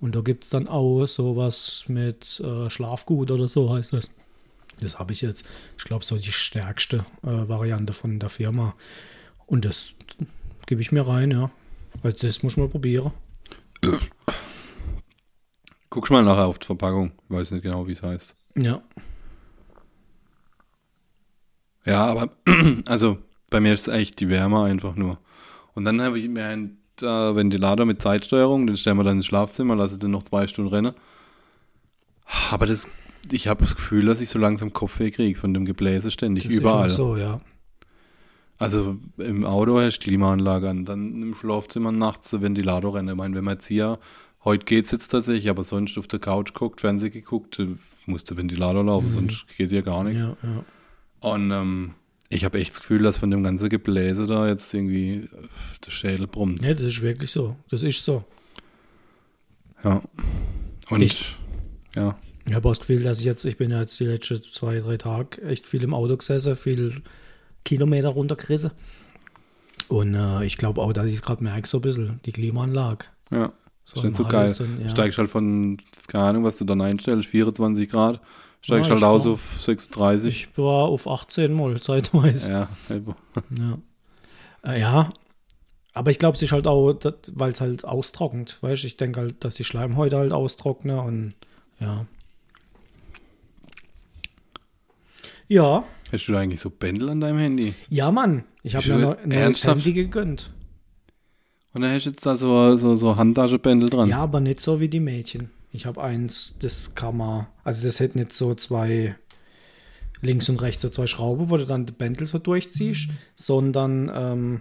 [0.00, 4.08] Und da gibt es dann auch sowas mit äh, Schlafgut oder so heißt das.
[4.80, 5.46] Das habe ich jetzt,
[5.78, 8.74] ich glaube, so die stärkste äh, Variante von der Firma.
[9.46, 9.94] Und das
[10.66, 11.50] gebe ich mir rein, ja.
[12.02, 13.12] Also das muss ich mal probieren.
[15.88, 17.12] Guckst mal nachher auf die Verpackung.
[17.24, 18.34] Ich weiß nicht genau, wie es heißt.
[18.56, 18.82] Ja.
[21.84, 22.30] Ja, aber
[22.84, 25.18] also bei mir ist es echt die Wärme einfach nur.
[25.74, 29.26] Und dann habe ich mir einen äh, Ventilator mit Zeitsteuerung, den stellen wir dann ins
[29.26, 30.94] Schlafzimmer, lasse den noch zwei Stunden rennen.
[32.50, 32.88] Aber das,
[33.30, 36.54] ich habe das Gefühl, dass ich so langsam Kopfweh kriege von dem Gebläse ständig Das
[36.54, 36.88] überall.
[36.88, 37.40] Ist so, ja.
[38.58, 43.10] Also im Auto hast du Klimaanlage an, dann im Schlafzimmer nachts der Ventilator rennen.
[43.10, 43.98] Ich meine, wenn man jetzt hier,
[44.44, 47.76] heute geht's jetzt tatsächlich, aber sonst auf der Couch guckt, Fernsehen geguckt, äh,
[48.06, 50.22] muss der Ventilator laufen, sonst geht ja gar nichts.
[50.22, 50.64] ja, ja.
[51.20, 51.94] Und ähm,
[52.28, 55.28] ich habe echt das Gefühl, dass von dem ganzen Gebläse da jetzt irgendwie äh,
[55.84, 56.60] der Schädel brummt.
[56.62, 57.56] Ja, das ist wirklich so.
[57.70, 58.24] Das ist so.
[59.84, 60.02] Ja.
[60.90, 61.36] Und Ich-
[61.94, 62.16] ja,
[62.46, 64.78] Ich habe auch das Gefühl, dass ich jetzt, ich bin ja jetzt die letzten zwei,
[64.80, 67.02] drei Tage echt viel im Auto gesessen, viel
[67.64, 68.70] Kilometer runtergerissen.
[69.88, 73.06] Und äh, ich glaube auch, dass ich es gerade merke, so ein bisschen, die Klimaanlage.
[73.30, 73.52] ja.
[73.88, 74.52] So ist nicht so geil.
[74.82, 74.90] Ja.
[74.90, 75.76] Steigst halt von,
[76.08, 78.20] keine Ahnung, was du dann einstellst, 24 Grad,
[78.66, 80.34] steigst Ja, halt ich aus war- auf 36.
[80.52, 82.52] Ich war auf 18 mal zeitweise.
[82.52, 82.68] ja.
[83.58, 83.78] Ja.
[84.64, 85.12] Äh, ja.
[85.94, 86.94] Aber ich glaube, es ist halt auch,
[87.32, 88.58] weil es halt austrocknet.
[88.60, 91.34] Weißt ich denke halt, dass die Schleimhäute halt austrocknen und
[91.80, 92.06] ja.
[95.48, 97.74] Ja, Hast du da eigentlich so Bändel an deinem Handy?
[97.88, 98.44] ja, Mann.
[98.62, 99.76] Ich habe mir neu- ein neues ernsthaft?
[99.84, 100.50] Handy gegönnt.
[101.72, 104.08] Und dann hast du jetzt da so, so, so Handtaschenbändel dran.
[104.08, 105.50] Ja, aber nicht so wie die Mädchen.
[105.76, 109.14] Ich habe eins, das kann man, also das hätte nicht so zwei
[110.22, 114.60] links und rechts so zwei Schrauben, wo du dann die Bändel so durchziehst, sondern ähm,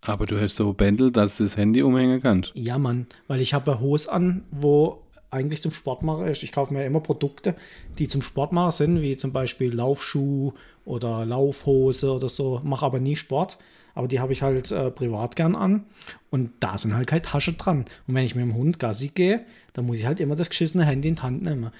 [0.00, 2.50] Aber du hast so Bändel, dass du das Handy umhängen kannst.
[2.56, 6.42] Ja, Mann, weil ich habe eine Hose an, wo eigentlich zum Sport machen ist.
[6.42, 7.54] Ich kaufe mir immer Produkte,
[7.98, 10.52] die zum Sport machen sind, wie zum Beispiel Laufschuh
[10.84, 12.60] oder Laufhose oder so.
[12.64, 13.58] Mache aber nie Sport,
[13.94, 15.84] aber die habe ich halt äh, privat gern an.
[16.30, 17.84] Und da sind halt keine Tasche dran.
[18.06, 20.84] Und wenn ich mit dem Hund Gassi gehe, dann muss ich halt immer das geschissene
[20.84, 21.70] Handy in die Hand nehmen.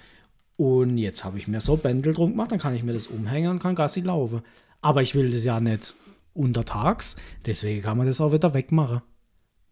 [0.56, 3.52] Und jetzt habe ich mir so Bändel drum gemacht, dann kann ich mir das umhängen
[3.52, 4.42] und kann Gassi laufen.
[4.80, 5.94] Aber ich will das ja nicht
[6.34, 9.02] untertags, deswegen kann man das auch wieder wegmachen.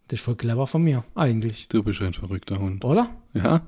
[0.09, 1.69] Das ist voll clever von mir, eigentlich.
[1.69, 2.85] Du bist ein verrückter Hund.
[2.85, 3.11] Oder?
[3.35, 3.63] Ja,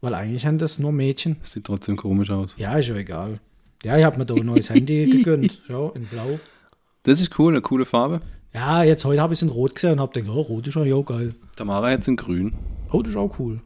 [0.00, 1.36] Weil eigentlich haben das nur Mädchen.
[1.42, 2.54] sieht trotzdem komisch aus.
[2.56, 3.40] Ja, ist ja egal.
[3.82, 5.58] Ja, ich habe mir da ein neues Handy gegönnt.
[5.66, 6.38] Schau, in Blau.
[7.02, 8.20] Das ist cool, eine coole Farbe.
[8.54, 10.74] Ja, jetzt heute habe ich es in Rot gesehen und habe gedacht, oh, Rot ist
[10.74, 11.34] ja ja geil.
[11.56, 12.54] Tamara jetzt in grün.
[12.92, 13.60] Rot ist auch cool.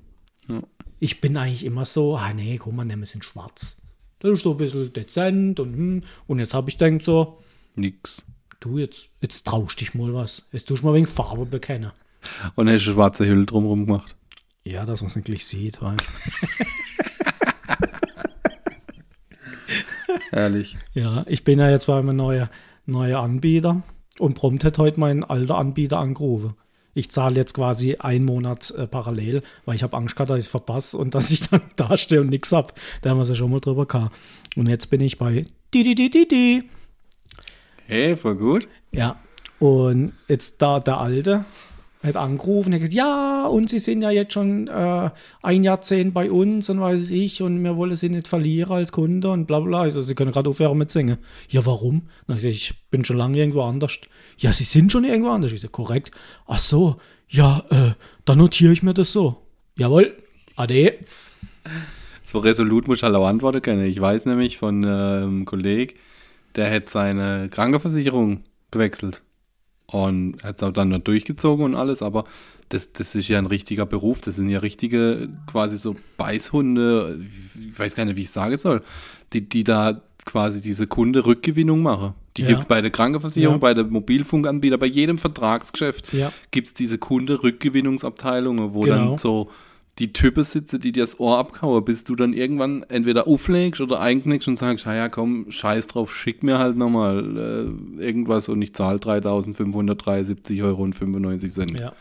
[0.49, 0.63] Ja.
[1.01, 3.79] Ich bin eigentlich immer so, ah nee, guck mal, nehmen wir es in schwarz.
[4.21, 6.03] Das ist so ein bisschen dezent und hm.
[6.27, 7.39] Und jetzt habe ich gedacht so,
[7.75, 8.25] Nix.
[8.65, 10.47] Du, jetzt, jetzt traust dich mal was.
[10.53, 11.93] Jetzt tust du mal wegen Farbe bekennen.
[12.55, 14.17] Und hast du schwarze Hülle drumherum gemacht.
[14.65, 15.83] Ja, dass man es nicht gleich sieht.
[15.83, 15.97] Weil.
[20.33, 20.77] Ehrlich.
[20.95, 22.49] Ja, ich bin ja jetzt bei einem neuen
[22.87, 23.83] neue Anbieter
[24.19, 26.55] und prompt hat heute mein alter Anbieter angerufen.
[26.95, 30.45] Ich zahle jetzt quasi einen Monat äh, parallel, weil ich habe Angst gehabt, dass ich
[30.45, 32.79] es verpasse und dass ich dann da stehe und nichts hab.
[33.03, 34.17] Da haben wir es ja schon mal drüber gehabt.
[34.57, 36.71] Und jetzt bin ich bei di di di di di.
[37.87, 38.67] Hey, voll gut.
[38.93, 39.17] Ja.
[39.59, 41.45] Und jetzt da der Alte
[42.03, 45.11] hat angerufen, hat gesagt, ja, und Sie sind ja jetzt schon äh,
[45.43, 49.31] ein Jahrzehnt bei uns und weiß ich, und wir wollen Sie nicht verlieren als Kunde
[49.31, 49.83] und bla bla.
[49.83, 51.19] Also Sie können gerade aufhören mit singen.
[51.49, 52.09] Ja, warum?
[52.27, 53.99] Dann ich, ich bin schon lange irgendwo anders.
[54.39, 55.53] Ja, Sie sind schon irgendwo anders.
[55.53, 56.11] Ich sage, korrekt.
[56.47, 56.97] Ach so,
[57.29, 57.93] ja, äh,
[58.25, 59.43] dann notiere ich mir das so.
[59.77, 60.15] Jawohl,
[60.57, 60.97] ade.
[62.23, 63.87] So resolut muss ich halt auch antworten können.
[63.87, 65.95] Ich weiß nämlich von einem Kollegen,
[66.57, 69.23] der hat seine Krankenversicherung gewechselt.
[69.87, 72.25] Und hat es auch dann durchgezogen und alles, aber
[72.71, 74.21] das, das ist ja ein richtiger Beruf.
[74.23, 77.21] Das sind ja richtige, quasi so Beißhunde,
[77.69, 78.83] ich weiß gar nicht, wie ich sagen soll,
[79.35, 82.15] die, die da quasi diese Kunde-Rückgewinnung machen.
[82.39, 82.49] Die Ja.
[82.49, 83.61] gibt es bei der Krankenversicherung, Ja.
[83.61, 86.33] bei der Mobilfunkanbieter, bei jedem Vertragsgeschäft Ja.
[86.51, 88.95] gibt es diese Kunde-Rückgewinnungsabteilungen, wo Genau.
[89.11, 89.51] dann so
[89.99, 94.01] die Typen sitzen, die dir das Ohr abkauen, bis du dann irgendwann entweder auflegst oder
[94.01, 97.37] einknickst und sagst, ja komm, scheiß drauf, schick mir halt nochmal
[97.99, 101.79] äh, irgendwas und ich zahle 3.573 Euro und 95 Cent.
[101.79, 101.93] Ja.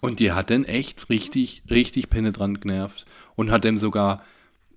[0.00, 3.04] Und die hat den echt richtig, richtig penetrant genervt
[3.36, 4.22] und hat dem sogar,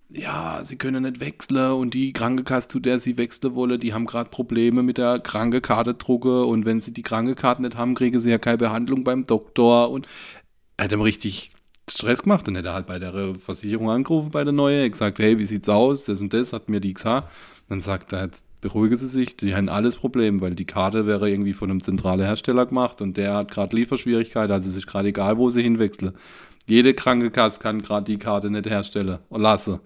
[0.09, 4.05] ja, sie können nicht wechseln und die Krankenkasse, zu der sie wechseln wollen, die haben
[4.05, 8.31] gerade Probleme mit der Krankenkarte drucke und wenn sie die Krankekarte nicht haben, kriegen sie
[8.31, 10.07] ja keine Behandlung beim Doktor und
[10.77, 11.51] er hat ihm richtig
[11.89, 12.47] Stress gemacht.
[12.47, 15.69] Dann hätte er halt bei der Versicherung angerufen, bei der neue, gesagt, hey, wie sieht's
[15.69, 16.05] aus?
[16.05, 17.29] Das und das hat mir die gesagt.
[17.69, 21.29] Dann sagt er, jetzt beruhige Sie sich, die haben alles Problem, weil die Karte wäre
[21.29, 25.09] irgendwie von einem zentralen Hersteller gemacht und der hat gerade Lieferschwierigkeiten, also es ist gerade
[25.09, 26.13] egal, wo sie hinwechseln.
[26.65, 29.79] Jede Krankenkasse kann gerade die Karte nicht herstellen und lassen.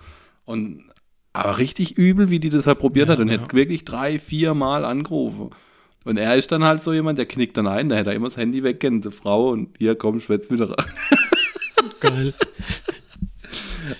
[0.45, 0.83] Und
[1.33, 3.39] aber richtig übel, wie die das halt probiert Ja, hat und ja.
[3.39, 5.51] hätte wirklich drei, vier Mal angerufen.
[6.03, 8.27] Und er ist dann halt so jemand, der knickt dann ein, da hätte er immer
[8.27, 10.75] das Handy weggehen, die Frau, und hier komm, schwätz wieder.
[12.01, 12.33] Geil.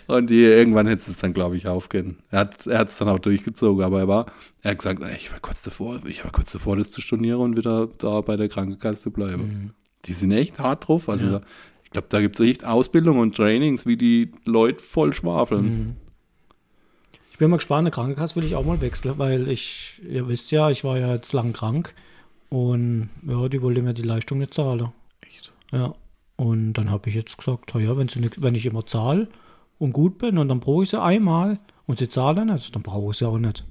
[0.07, 2.19] Und die, irgendwann hätte es dann, glaube ich, aufgehen.
[2.29, 4.25] Er hat er es dann auch durchgezogen, aber er war,
[4.61, 7.41] er hat gesagt, "Na, ich war kurz davor, ich war kurz davor, das zu stornieren
[7.41, 9.73] und wieder da bei der Krankenkasse zu bleiben.
[10.05, 11.09] Die sind echt hart drauf.
[11.09, 11.33] Also Mhm.
[11.33, 11.41] Ja.
[11.83, 15.63] ich glaube, da gibt es echt Ausbildung und Trainings, wie die Leute voll schwafeln.
[15.65, 15.95] Mhm.
[17.31, 20.51] Ich bin mal gespannt, eine Krankenkasse will ich auch mal wechseln, weil ich, ihr wisst
[20.51, 21.95] ja, ich war ja jetzt lang krank
[22.49, 24.89] und ja, die wollte mir die Leistung nicht zahlen.
[25.21, 25.51] Echt?
[25.71, 25.95] Ja.
[26.35, 29.27] Und dann habe ich jetzt gesagt, ja, wenn, sie wenn ich immer zahle
[29.77, 33.11] und gut bin und dann brauche ich sie einmal und sie zahlen nicht, dann brauche
[33.11, 33.65] ich sie auch nicht.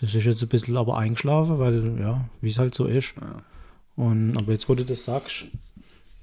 [0.00, 3.14] Das ist jetzt ein bisschen aber eingeschlafen, weil, ja, wie es halt so ist.
[3.20, 3.42] Ja.
[3.96, 5.46] Und, aber jetzt, wo du das sagst,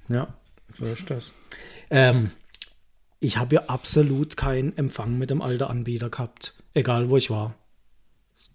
[0.09, 0.27] ja,
[0.77, 1.31] so ist das.
[1.89, 2.29] Ähm,
[3.19, 7.55] ich habe ja absolut keinen Empfang mit dem alten Anbieter gehabt, egal wo ich war.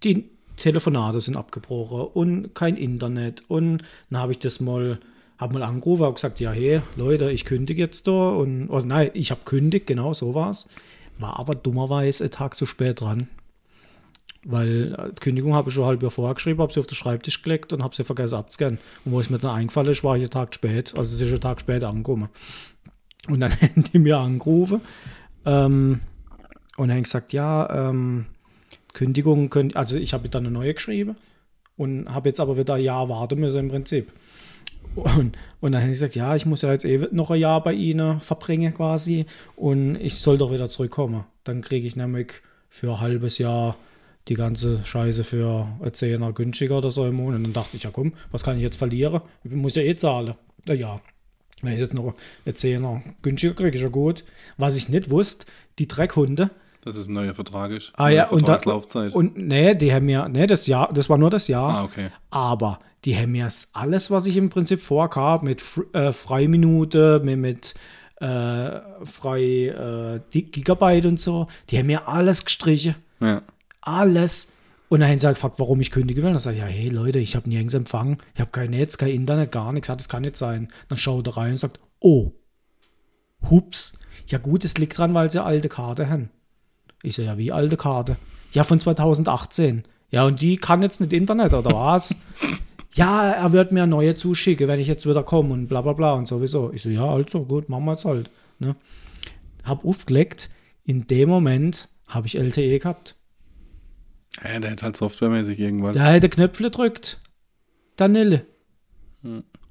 [0.04, 3.42] Die Telefonate sind abgebrochen und kein Internet.
[3.48, 5.00] Und dann habe ich das mal,
[5.38, 8.30] habe mal angerufen, habe gesagt, ja, hey, Leute, ich kündige jetzt da.
[8.30, 10.66] Und, oder nein, ich habe kündigt, genau, so war es.
[11.18, 13.28] War aber dummerweise einen Tag zu spät dran.
[14.44, 17.42] Weil äh, die Kündigung habe ich schon halb Jahr vorher habe sie auf den Schreibtisch
[17.42, 18.78] gelegt und habe sie vergessen abzuscannen.
[19.04, 20.94] Und wo es mir dann eingefallen ist, war ich einen Tag spät.
[20.96, 22.28] Also es ist einen Tag spät angekommen.
[23.28, 24.80] Und dann haben die mir angerufen
[25.44, 26.00] ähm,
[26.76, 28.26] und haben gesagt, ja, ähm,
[28.92, 31.16] Kündigung also ich habe dann eine neue geschrieben
[31.76, 34.12] und habe jetzt aber wieder ein Jahr warten müssen im Prinzip.
[34.94, 37.62] Und, und dann habe ich gesagt, ja, ich muss ja jetzt eh noch ein Jahr
[37.62, 41.24] bei Ihnen verbringen quasi und ich soll doch wieder zurückkommen.
[41.44, 42.32] Dann kriege ich nämlich
[42.68, 43.76] für ein halbes Jahr
[44.28, 47.36] die ganze Scheiße für ein Zehner günstiger oder so im Monat.
[47.36, 49.22] Und dann dachte ich, ja komm, was kann ich jetzt verlieren?
[49.44, 50.34] Ich muss ja eh zahlen.
[50.66, 50.96] Na ja,
[51.62, 54.24] wenn ich jetzt noch ein Zehner günstiger kriege, ist ja gut.
[54.56, 55.46] Was ich nicht wusste,
[55.78, 56.50] die Dreckhunde,
[56.84, 57.70] Das ist ein neuer Vertrag.
[57.70, 57.92] Ist.
[57.96, 58.58] Ah ja, und, da,
[59.12, 61.70] und nee, die haben ja, nee, das Jahr, das war nur das Jahr.
[61.70, 62.10] ah, okay.
[62.30, 67.74] Aber die haben ja alles, was ich im Prinzip vorgab, mit äh, Freiminute, mit, mit
[68.20, 72.96] äh, frei äh, Gigabyte und so, die haben ja alles gestrichen.
[73.20, 73.42] Ja.
[73.80, 74.52] Alles.
[74.88, 76.30] Und dann haben sie halt gefragt, warum ich kündige will.
[76.30, 79.10] Und dann ich, ja, hey Leute, ich habe nirgends Empfang, ich habe kein Netz, kein
[79.10, 79.88] Internet, gar nichts.
[79.88, 80.68] Das kann nicht sein.
[80.88, 82.32] Dann schaut er rein und sagt, oh,
[83.48, 83.98] hups.
[84.26, 86.30] Ja gut, es liegt dran, weil sie alte Karte haben.
[87.02, 88.16] Ich sage, ja, wie alte Karte?
[88.52, 89.84] Ja, von 2018.
[90.10, 92.14] Ja, und die kann jetzt nicht Internet, oder was?
[92.98, 96.14] ja, er wird mir neue zuschicken, wenn ich jetzt wieder komme und bla bla bla
[96.14, 96.72] und sowieso.
[96.72, 98.30] Ich so, ja, also gut, machen wir jetzt halt.
[98.58, 98.74] Ne?
[99.64, 100.50] Hab aufgelegt,
[100.84, 103.14] in dem Moment habe ich LTE gehabt.
[104.42, 105.94] ja, der hat halt softwaremäßig irgendwas.
[105.94, 107.20] Der hätte Knöpfe gedrückt.
[107.96, 108.46] Danille.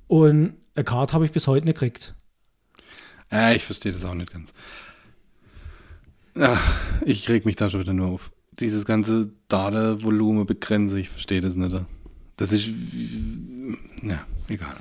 [0.08, 2.16] Und eine Karte habe ich bis heute nicht gekriegt.
[3.32, 4.50] Ja, ich verstehe das auch nicht ganz.
[6.36, 6.60] Ja,
[7.06, 8.32] ich reg mich da schon wieder nur auf.
[8.52, 11.76] Dieses ganze Datenvolumen begrenze, ich verstehe das nicht.
[12.38, 12.70] Das ist,
[14.04, 14.76] ja, egal.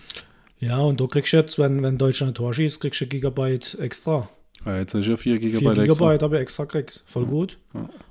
[0.59, 3.77] Ja, und du kriegst jetzt, wenn, wenn Deutschland ein Tor schießt, kriegst du ein Gigabyte
[3.81, 4.29] extra.
[4.65, 6.25] Ja, jetzt ist ja 4 4 Gigabyte Gigabyte extra.
[6.25, 7.03] habe ich extra gekriegt.
[7.07, 7.59] Voll gut.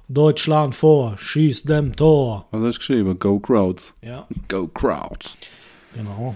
[0.08, 2.48] Deutschland vor, schießt dem Tor.
[2.52, 3.20] Was hast du geschrieben?
[3.20, 3.94] Go Crowds.
[4.02, 5.36] Ja, Go Crowds.
[5.94, 6.36] genau.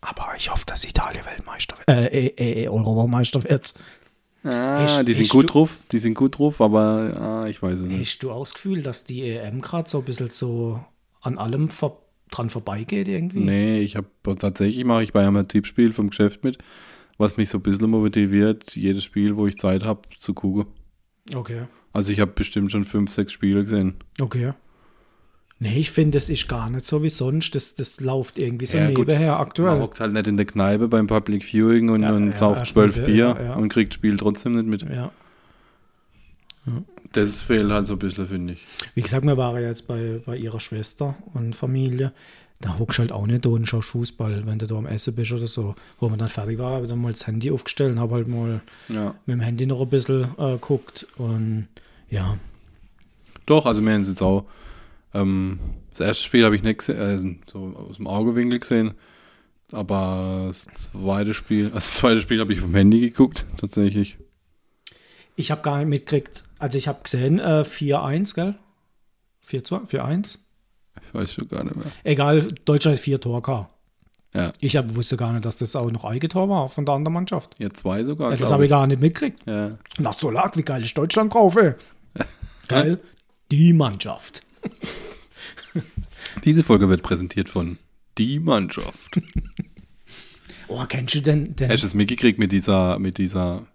[0.00, 1.88] Aber ich hoffe, dass Italien Weltmeister wird.
[1.88, 3.74] Äh, äh, äh, Europameister wird.
[4.44, 7.62] Ah, Hast- die sind hast gut du- drauf, die sind gut drauf, aber ah, ich
[7.62, 8.00] weiß es nicht.
[8.00, 10.84] Hast du auch das Gefühl, dass die EM gerade so ein bisschen so
[11.22, 11.96] an allem ver
[12.30, 13.40] dran vorbeigeht irgendwie?
[13.40, 14.08] Nee, ich habe
[14.38, 16.58] tatsächlich mache ich bei einem Tippspiel vom Geschäft mit,
[17.18, 20.66] was mich so ein bisschen motiviert, jedes Spiel, wo ich Zeit habe, zu gucken.
[21.34, 21.62] Okay.
[21.92, 23.94] Also ich habe bestimmt schon fünf, sechs Spiele gesehen.
[24.20, 24.52] Okay.
[25.60, 27.54] Nee, ich finde, das ist gar nicht so wie sonst.
[27.54, 29.06] Das, das läuft irgendwie so Ja, gut.
[29.06, 29.80] nebenher Man aktuell.
[29.80, 33.02] hockt halt nicht in der Kneipe beim Public Viewing und, Ja, und ja, sauft zwölf
[33.06, 34.82] Bier und kriegt das Spiel trotzdem nicht mit.
[34.82, 35.12] Ja.
[37.12, 38.64] Das fehlt halt so ein bisschen, finde ich.
[38.94, 42.12] Wie gesagt, wir waren ja jetzt bei, bei ihrer Schwester und Familie.
[42.60, 45.14] Da hockst du halt auch nicht da und schaust Fußball, wenn du da am Essen
[45.14, 45.74] bist oder so.
[46.00, 48.28] Wo man dann fertig war, habe ich dann mal das Handy aufgestellt und habe halt
[48.28, 49.14] mal Ja.
[49.26, 51.06] mit dem Handy noch ein bisschen äh, geguckt.
[51.18, 51.68] Und
[52.08, 52.38] ja,
[53.46, 54.46] Doch, also wir haben es jetzt auch.
[55.12, 55.58] Ähm,
[55.90, 58.94] das erste Spiel habe ich nicht gesehen, äh, so aus dem Augewinkel gesehen.
[59.72, 64.16] Aber das zweite Spiel, also das zweite Spiel habe ich vom Handy geguckt, tatsächlich.
[65.36, 66.43] ich habe gar nicht mitgekriegt.
[66.58, 68.54] Also ich habe gesehen, äh, 4-1, gell?
[69.46, 70.38] 4-2, 4-1?
[71.08, 71.86] Ich weiß schon gar nicht mehr.
[72.04, 73.70] Egal, Deutschland hat vier Tore gehabt.
[74.34, 77.14] Ja, Ich hab, wusste gar nicht, dass das auch noch Eigentor war von der anderen
[77.14, 77.54] Mannschaft.
[77.58, 78.30] ja zwei sogar.
[78.32, 79.46] Ja, das habe ich gar nicht mitgekriegt.
[79.46, 79.78] Ja.
[79.98, 81.74] Nach Solag, wie geil ist Deutschland drauf, ey.
[82.68, 82.98] Geil.
[83.50, 84.42] Die Mannschaft.
[86.44, 87.78] Diese Folge wird präsentiert von
[88.18, 89.20] Die Mannschaft.
[90.66, 93.66] Oh, kennst du denn den Hast du es mitgekriegt mit dieser, mit dieser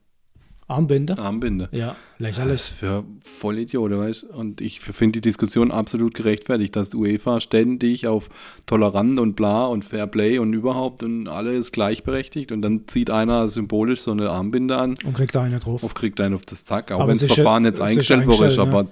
[0.70, 1.18] Armbinde?
[1.18, 1.68] Armbinde?
[1.72, 2.54] Ja, lächerlich.
[2.56, 4.34] ist für Vollidioten, weißt du?
[4.34, 8.30] Und ich finde die Diskussion absolut gerechtfertigt, dass UEFA ständig auf
[8.68, 13.48] tolerant und bla und Fair Play und überhaupt und alles gleichberechtigt und dann zieht einer
[13.48, 15.82] symbolisch so eine Armbinde an Und kriegt da einer drauf.
[15.84, 18.60] und kriegt einen auf das Zack, auch wenn das ja- Verfahren jetzt eingestellt worden ist,
[18.60, 18.86] aber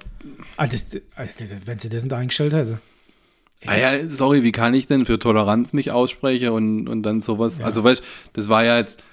[0.57, 2.79] Ah, das, ah, das, wenn sie das nicht eingestellt hätte.
[3.67, 7.61] Ah ja, sorry, wie kann ich denn für Toleranz mich aussprechen und, und dann sowas?
[7.61, 9.03] Also, weißt das war ja jetzt,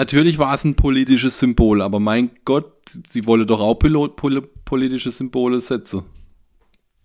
[0.00, 2.72] natürlich war es ein politisches Symbol, aber mein Gott,
[3.06, 6.02] sie wolle doch auch polo, pol, politische Symbole setzen.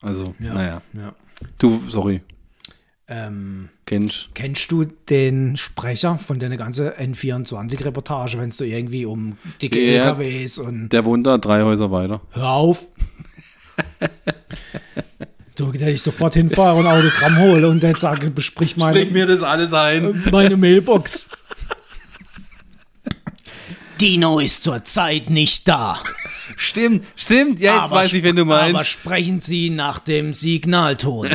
[0.02, 0.82] Also, naja.
[0.94, 1.14] ja.
[1.58, 2.22] Du, sorry,
[3.08, 9.38] Ähm, kennst kennst du den Sprecher von der ganzen N24-Reportage, wenn es so irgendwie um
[9.62, 10.06] dicke Ja.
[10.16, 12.22] LKWs und der wohnt da drei Häuser weiter.
[12.32, 12.88] hör auf.
[15.56, 19.26] du, der ich sofort hinfahre und Autogramm hole und der sage, besprich meine, Sprich mir
[19.26, 20.24] das alles ein.
[20.32, 21.30] meine Mailbox.
[24.06, 26.00] Dino ist zurzeit nicht da.
[26.58, 28.90] Stimmt, stimmt, ja, jetzt Aber weiß ich, wenn du spr- Aber meinst.
[28.92, 31.30] sprechen Sie nach dem Signalton.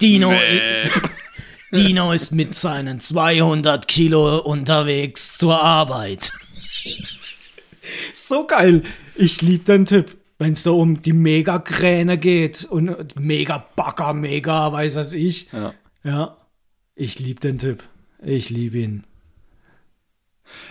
[0.00, 0.92] Dino, ist,
[1.74, 6.30] Dino ist mit seinen 200 Kilo unterwegs zur Arbeit.
[8.12, 8.84] So geil.
[9.16, 10.16] Ich liebe den Typ.
[10.38, 15.48] Wenn es so um die Megakräne geht und Mega-Bagger, Mega, weiß was ich.
[15.52, 15.74] Ja.
[16.04, 16.36] Ja.
[16.94, 17.82] Ich liebe den Typ.
[18.22, 19.02] Ich liebe ihn.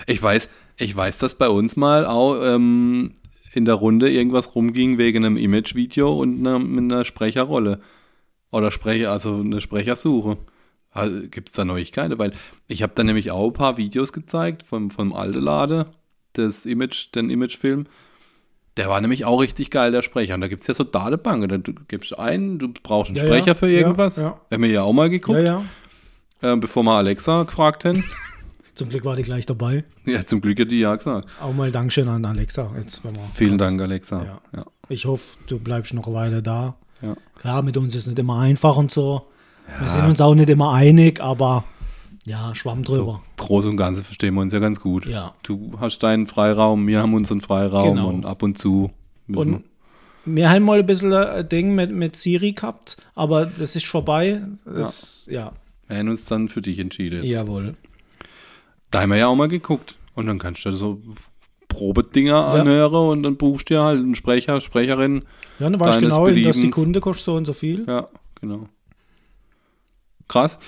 [0.08, 3.13] Ich weiß, ich weiß, dass bei uns mal auch ähm,
[3.54, 7.80] in der Runde irgendwas rumging wegen einem Imagevideo und einer, einer Sprecherrolle.
[8.52, 10.38] Oder Sprecher, also eine Sprechersuche.
[11.32, 12.19] Gibt es da Neuigkeiten?
[12.19, 12.34] Weil
[12.67, 15.88] ich habe da nämlich auch ein paar Videos gezeigt vom, vom Alte Lade,
[16.34, 17.88] das Image, den Imagefilm.
[18.78, 20.36] Der war nämlich auch richtig geil, der Sprecher.
[20.36, 21.50] Und da gibt es ja so Datenbanken.
[21.50, 24.17] Da du gibst ein, du brauchst einen Ja, Sprecher ja, für ja, irgendwas.
[24.17, 24.39] ja.
[24.52, 25.63] Haben wir ja auch mal geguckt, Ja,
[26.41, 26.54] ja.
[26.54, 28.04] Äh, bevor wir Alexa gefragt haben.
[28.76, 29.84] Zum Glück war die gleich dabei.
[30.06, 31.28] ja, zum Glück hat die ja gesagt.
[31.40, 32.72] Auch mal Dankeschön an Alexa.
[32.78, 34.24] Jetzt, wenn wir Vielen Dank, Alexa.
[34.24, 34.42] Ja.
[34.56, 34.66] ja.
[34.90, 36.76] Ich hoffe, du bleibst noch weiter da.
[37.02, 37.16] Ja.
[37.36, 39.28] Klar, mit uns ist nicht immer einfach und so.
[39.80, 41.64] Wir sind uns auch nicht immer einig, aber
[42.26, 43.22] ja, Schwamm drüber.
[43.38, 45.06] So, groß und Ganze verstehen wir uns ja ganz gut.
[45.06, 45.36] Ja.
[45.44, 48.10] Du hast deinen Freiraum, wir haben unseren Freiraum Genau.
[48.10, 48.92] und ab und zu
[49.28, 49.64] Und
[50.26, 54.42] wir haben mal ein bisschen ein Ding mit, mit Siri gehabt, aber das ist vorbei.
[54.66, 55.52] Das, ja.
[55.88, 57.24] wir haben uns dann für dich entschieden.
[57.24, 57.32] Jetzt.
[57.32, 57.76] Jawohl.
[58.93, 59.95] Da haben wir ja auch mal geguckt.
[60.13, 61.01] Und dann kannst du so
[61.67, 65.23] Probedinger anhören und dann buchst du dir halt einen Sprecher, Sprecherin.
[65.58, 66.62] Ja, dann weißt genau, in der Beliebens.
[66.62, 67.86] Sekunde kostet so und so viel.
[67.88, 68.08] Ja,
[68.39, 68.69] genau.
[70.27, 70.60] Krass.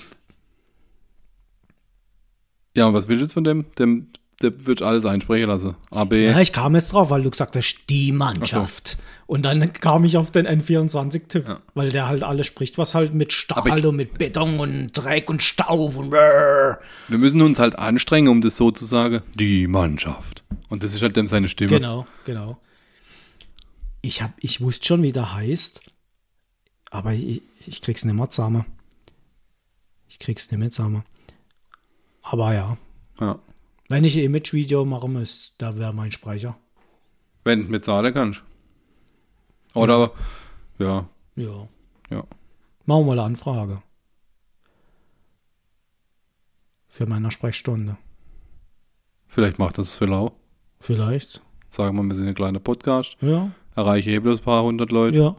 [2.76, 3.64] Ja, und was willst du jetzt von dem?
[3.78, 4.08] Dem,
[4.42, 5.76] der wird alles einsprechen lassen.
[5.92, 6.14] AB.
[6.14, 8.98] Ja, ich kam jetzt drauf, weil du gesagt hast, die Mannschaft.
[9.26, 13.32] Und dann kam ich auf den N24-Tipp, weil der halt alles spricht, was halt mit
[13.32, 16.78] Stahl und mit Beton und Dreck und Staub und brrr.
[17.08, 19.22] Wir müssen uns halt anstrengen, um das so zu sagen.
[19.34, 20.44] Die Mannschaft.
[20.68, 21.70] Und das ist halt dem seine Stimme.
[21.70, 22.60] Genau, genau.
[24.00, 25.80] Ich, hab, ich wusste schon, wie der heißt,
[26.90, 28.64] aber ich, ich krieg's nicht mehr zusammen.
[30.08, 31.02] Ich krieg's nicht mehr zusammen.
[32.22, 32.76] Aber ja,
[33.20, 33.40] Ja.
[33.88, 36.56] wenn ich ein Image-Video machen müsste, da wäre mein Sprecher.
[37.42, 38.42] Wenn du bezahlen kannst.
[39.76, 40.10] Oder,
[40.78, 41.68] ja, Ja.
[42.10, 42.24] ja.
[42.84, 43.82] Machen wir mal eine Anfrage.
[46.88, 47.96] Für meine Sprechstunde.
[49.28, 50.32] Vielleicht macht das für lau.
[50.80, 51.42] Vielleicht.
[51.68, 53.16] Sagen wir, wir sind ein kleiner Podcast.
[53.20, 55.18] Ja, Erreiche eh bloß ein paar hundert Leute.
[55.18, 55.36] ja,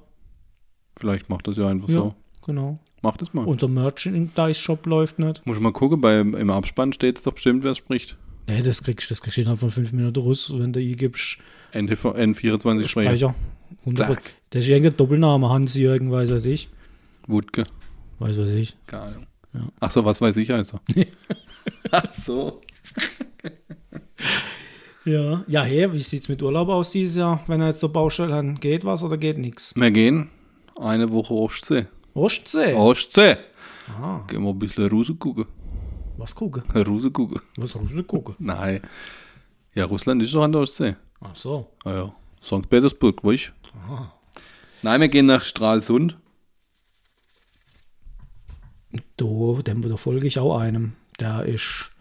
[1.00, 2.16] Vielleicht macht das ja einfach ja, so.
[2.46, 2.80] genau.
[3.02, 3.46] Mach das mal.
[3.46, 5.46] Unser Merchandise-Shop läuft nicht.
[5.46, 8.18] Muss ich mal gucken, bei, im Abspann steht es doch bestimmt, wer spricht.
[8.48, 11.38] Nee, das kriegst, das kriegst du innerhalb von fünf Minuten raus, wenn du eingibst.
[11.74, 12.88] NTV, N24 Sprecher.
[12.88, 13.36] Sprecher.
[13.86, 13.96] 100%.
[13.98, 14.34] Zack.
[14.50, 16.70] Das ist irgendein Doppelname, Hans-Jürgen, weiß was ich.
[17.28, 17.66] Wutke.
[18.20, 18.76] Weiß was ich.
[18.88, 19.28] Keine Ahnung.
[19.54, 19.62] Ja.
[19.80, 20.80] Ach so, was weiß ich also.
[21.92, 22.62] Ach so.
[25.06, 25.44] Ja.
[25.48, 28.60] Ja, hey, wie sieht's mit Urlaub aus dieses Jahr, wenn er jetzt zur Baustelle hat?
[28.60, 29.74] Geht was oder geht nichts?
[29.76, 30.30] Wir gehen
[30.76, 31.86] eine Woche Ostsee.
[32.14, 32.74] Ostsee?
[32.74, 33.38] Ostsee.
[34.02, 35.46] Ah, Gehen wir ein bisschen Ruse gucken.
[36.18, 36.64] was gucken?
[36.86, 37.40] Ruse gucken.
[37.56, 38.36] Was Russen gucken?
[38.40, 38.82] Nein.
[39.76, 40.96] Ja, Russland ist doch an der Ostsee.
[41.22, 41.72] Ach so.
[41.86, 42.16] Ah ja.
[42.44, 42.70] St.
[42.70, 43.54] Petersburg, weißt
[43.88, 44.08] du?
[44.84, 46.18] Nein, wir gehen nach Stralsund.
[49.18, 49.26] Da,
[49.66, 50.94] dem, da folge ich auch einem.
[51.20, 51.92] Der ist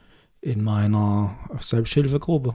[0.40, 2.54] in meiner Selbsthilfegruppe.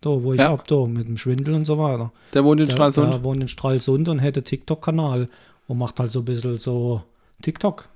[0.00, 0.50] Da, wo ich Ja.
[0.50, 2.12] hab, da, mit dem Schwindel und so weiter.
[2.32, 3.12] Der wohnt in Der, Stralsund.
[3.12, 5.28] der wohnt in Stralsund und hätte TikTok-Kanal
[5.66, 7.02] und macht halt so ein bisschen so
[7.42, 7.88] TikTok.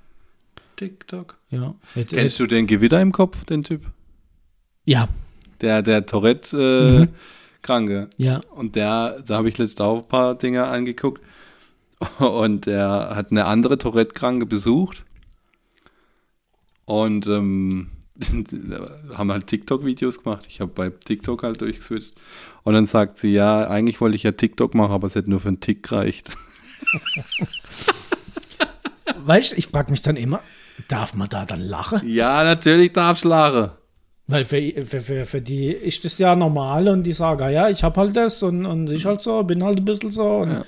[0.75, 1.37] TikTok.
[1.49, 1.75] Ja.
[1.95, 3.85] Hätt- Kennst du den Gewitter im Kopf, den Typ?
[4.85, 5.07] Ja,
[5.61, 7.11] Der, der Tourette-Kranke.
[7.11, 7.15] Mhm.
[7.63, 8.09] Kranke.
[8.17, 8.41] ja.
[8.55, 11.21] Und der, da habe ich letztens auch ein paar Dinge angeguckt.
[12.19, 15.03] Und der hat eine andere Tourette-Kranke besucht.
[16.85, 17.91] Und ähm,
[19.13, 20.45] haben halt TikTok-Videos gemacht.
[20.47, 22.13] Ich habe bei TikTok halt durchgeswitcht.
[22.63, 25.39] Und dann sagt sie, ja, eigentlich wollte ich ja TikTok machen, aber es hätte nur
[25.39, 26.37] für einen Tick gereicht.
[29.25, 30.41] Weißt du, ich frage mich dann immer,
[30.87, 32.07] darf man da dann lachen?
[32.07, 33.71] ja, natürlich darf's lachen.
[34.27, 37.83] Weil für, für, für, für die ist das ja normal und die sagen, ja, ich
[37.83, 40.25] hab halt das und, und ich halt so, bin halt ein bisschen so.
[40.37, 40.63] Und, Ja.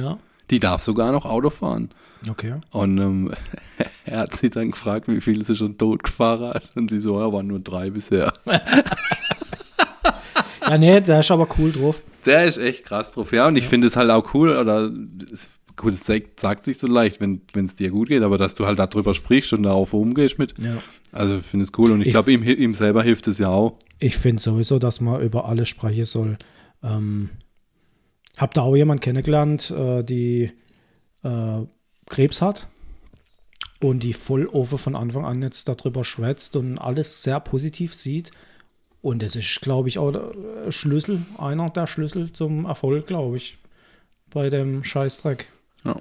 [0.00, 0.18] ja.
[0.50, 1.90] Die darf sogar noch Auto fahren.
[2.28, 2.54] Okay.
[2.70, 3.30] Und ähm,
[4.04, 6.68] er hat sie dann gefragt, wie viel sie schon tot gefahren hat.
[6.74, 8.32] Und sie so, ja, waren nur drei bisher.
[10.68, 12.04] Ja, nee, der ist aber cool drauf.
[12.26, 13.46] Der ist echt krass drauf, ja.
[13.48, 14.90] Und ich finde es halt auch cool, oder
[15.32, 15.50] es-
[15.80, 18.66] gut, es sagt, sagt sich so leicht, wenn es dir gut geht, aber dass du
[18.66, 20.58] halt darüber sprichst und darauf umgehst mit.
[20.58, 20.78] Ja.
[21.12, 21.90] Also ich finde es cool.
[21.92, 23.76] Und ich Ich- glaube, ihm, ihm selber hilft es ja auch.
[23.98, 26.38] Ich finde sowieso, dass man über alles sprechen soll.
[26.82, 27.30] Ähm,
[28.38, 30.52] hab da auch jemanden kennengelernt, äh, die
[31.22, 31.60] äh,
[32.08, 32.68] Krebs hat
[33.80, 38.30] und die voll offen von Anfang an jetzt darüber schwätzt und alles sehr positiv sieht.
[39.02, 43.58] Und das ist, glaube ich, auch der Schlüssel, einer der Schlüssel zum Erfolg, glaube ich,
[44.30, 45.48] bei dem Scheißdreck.
[45.86, 45.96] Ja.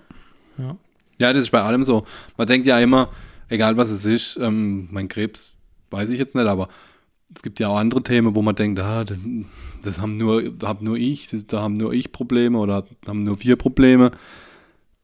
[0.58, 0.78] Ja.
[1.20, 2.06] Ja, das ist bei allem so.
[2.38, 3.10] Man denkt ja immer,
[3.50, 5.54] egal was es ist, ähm, mein Krebs
[5.92, 6.70] weiß ich jetzt nicht, aber
[7.36, 9.18] es gibt ja auch andere Themen, wo man denkt, ah, das,
[9.84, 13.42] das haben nur, hab nur ich, das, da haben nur ich Probleme oder haben nur
[13.42, 14.12] wir Probleme.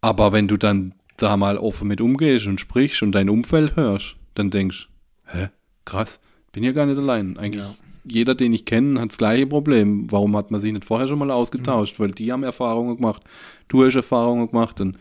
[0.02, 4.16] Aber wenn du dann da mal offen mit umgehst und sprichst und dein Umfeld hörst,
[4.34, 4.90] dann denkst
[5.26, 5.50] hä,
[5.86, 6.20] krass,
[6.52, 7.38] bin ja gar nicht allein.
[7.38, 7.76] Eigentlich Ja.
[8.08, 10.12] Jeder, den ich kenne, hat das gleiche Problem.
[10.12, 12.00] Warum hat man sich nicht vorher schon mal ausgetauscht?
[12.00, 13.24] Weil die haben Erfahrungen gemacht,
[13.68, 14.98] du hast Erfahrungen gemacht und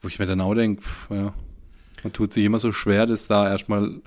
[0.00, 1.32] wo ich mir dann auch denke, ja,
[2.04, 4.00] man tut sich immer so schwer, das da erstmal.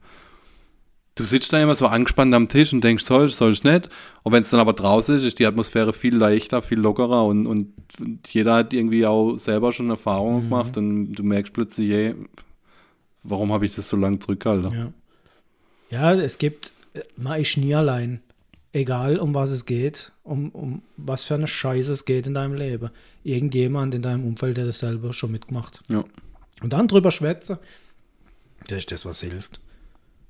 [1.15, 3.89] Du sitzt da immer so angespannt am Tisch und denkst, soll, soll ich nicht.
[4.23, 7.47] Und wenn es dann aber draußen ist, ist die Atmosphäre viel leichter, viel lockerer und,
[7.47, 12.15] und, und jeder hat irgendwie auch selber schon Erfahrungen gemacht und du merkst plötzlich, ey,
[13.23, 14.93] warum habe ich das so lange zurückgehalten?
[15.91, 16.13] Ja.
[16.15, 16.71] ja, es gibt,
[17.15, 18.21] man ist nie allein.
[18.73, 22.53] Egal, um was es geht, um, um was für eine Scheiße es geht in deinem
[22.53, 22.89] Leben.
[23.23, 25.81] Irgendjemand in deinem Umfeld, der das selber schon mitgemacht.
[25.89, 26.05] Ja.
[26.61, 27.57] Und dann drüber schwätzen,
[28.67, 29.59] das ist das, was hilft.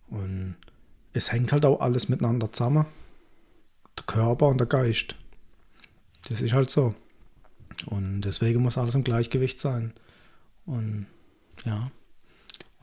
[0.10, 0.56] Und
[1.14, 2.88] es hängt halt auch alles miteinander zusammen.
[3.98, 5.16] Der Körper und der Geist.
[6.28, 6.96] Das ist halt so.
[7.86, 9.94] Und deswegen muss alles im Gleichgewicht sein.
[10.66, 11.06] Und
[11.66, 11.92] ja.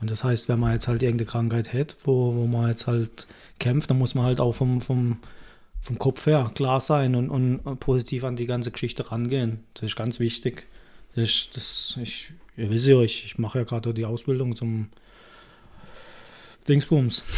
[0.01, 3.27] Und das heißt, wenn man jetzt halt irgendeine Krankheit hat, wo, wo man jetzt halt
[3.59, 5.17] kämpft, dann muss man halt auch vom, vom,
[5.81, 9.59] vom Kopf her klar sein und, und positiv an die ganze Geschichte rangehen.
[9.73, 10.67] Das ist ganz wichtig.
[11.15, 14.87] Das, ist- das, ich, ihr wisst ja, ich, ich mache ja gerade die Ausbildung zum
[16.67, 17.23] Dingsbums.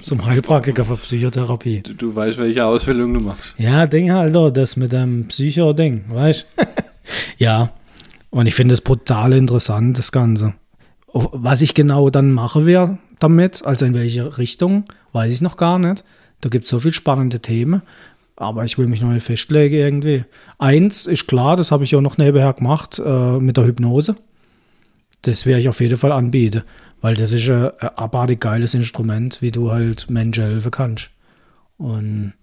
[0.00, 1.82] Zum Heilpraktiker für Psychotherapie.
[1.82, 3.54] Du, du weißt, welche Ausbildung du machst.
[3.58, 6.46] Ja, Ding halt, oh, das mit dem Psycho-Ding, weißt
[7.38, 7.70] Ja.
[8.30, 10.54] Und ich finde es brutal interessant, das Ganze.
[11.14, 15.78] Was ich genau dann mache werde damit, also in welche Richtung, weiß ich noch gar
[15.78, 16.04] nicht.
[16.40, 17.82] Da gibt es so viele spannende Themen,
[18.34, 20.24] aber ich will mich noch nicht festlegen irgendwie.
[20.58, 24.16] Eins ist klar, das habe ich auch noch nebenher gemacht, äh, mit der Hypnose.
[25.22, 26.62] Das werde ich auf jeden Fall anbieten,
[27.00, 31.10] weil das ist ein, ein abartig geiles Instrument, wie du halt Menschen helfen kannst.
[31.78, 32.34] Und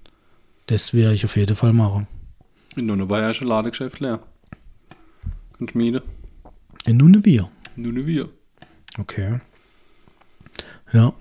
[0.67, 2.07] das werde ich auf jeden Fall machen.
[2.77, 4.21] In Nunne war ja schon Ladegeschäft leer.
[5.59, 6.01] Und Schmiede.
[6.85, 7.51] In Nunnewier.
[7.75, 8.29] Nunne wir.
[8.97, 9.39] Okay.
[10.93, 11.13] Ja.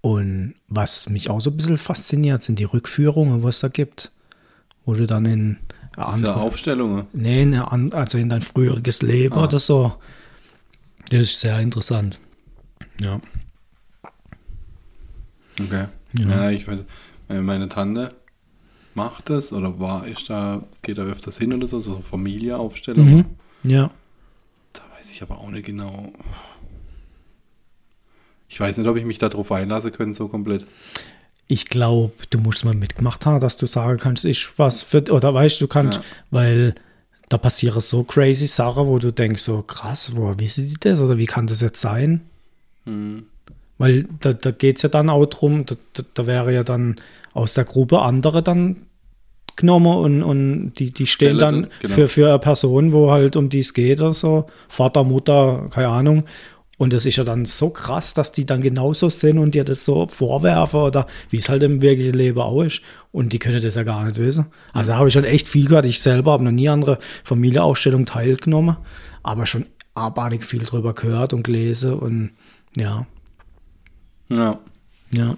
[0.00, 4.12] Und was mich auch so ein bisschen fasziniert, sind die Rückführungen, was es da gibt.
[4.86, 5.58] Wo du dann in
[5.96, 7.06] andere, Aufstellungen.
[7.12, 9.44] nee, in also in dein früheriges Leben Ah.
[9.44, 9.92] oder so.
[11.10, 12.18] Das ist sehr interessant.
[13.00, 13.20] Ja.
[15.60, 15.86] Okay.
[16.14, 16.28] Ja.
[16.28, 16.84] Ja, ich weiß.
[17.28, 18.14] äh, Meine Tante
[18.94, 23.06] macht das oder war ich da, geht da öfters hin oder so, so Familieaufstellung.
[23.16, 23.24] Mhm.
[23.64, 23.90] Ja.
[25.20, 26.10] Ich aber auch nicht genau.
[28.48, 30.64] Ich weiß nicht, ob ich mich darauf einlassen könnte, so komplett.
[31.46, 35.34] Ich glaube, du musst mal mitgemacht haben, dass du sagen kannst, ich was für, oder
[35.34, 36.04] weißt du, kannst, Ja.
[36.30, 36.74] weil
[37.28, 41.18] da passieren so crazy Sachen, wo du denkst, so krass, woher wissen die das oder
[41.18, 42.22] wie kann das jetzt sein?
[42.86, 43.26] Hm.
[43.76, 46.96] Weil da, da geht es ja dann auch drum, da, da, da wäre ja dann
[47.34, 48.86] aus der Gruppe andere dann
[49.56, 51.94] genommen und, und die, die stehen Stelle dann genau.
[51.94, 55.88] für, für eine Person, wo halt um die es geht oder so, Vater, Mutter, keine
[55.88, 56.24] Ahnung.
[56.80, 59.84] Und das ist ja dann so krass, dass die dann genauso sind und dir das
[59.84, 62.80] so vorwerfen oder wie es halt im wirklichen Leben auch ist.
[63.12, 64.46] Und die können das ja gar nicht wissen.
[64.72, 65.84] Also da habe ich schon echt viel gehört.
[65.84, 68.78] Ich selber habe noch nie an einer Familieausstellung teilgenommen,
[69.22, 72.30] aber schon abartig viel drüber gehört und gelesen und
[72.78, 73.06] ja,
[74.30, 74.58] Ja,
[75.12, 75.36] ja.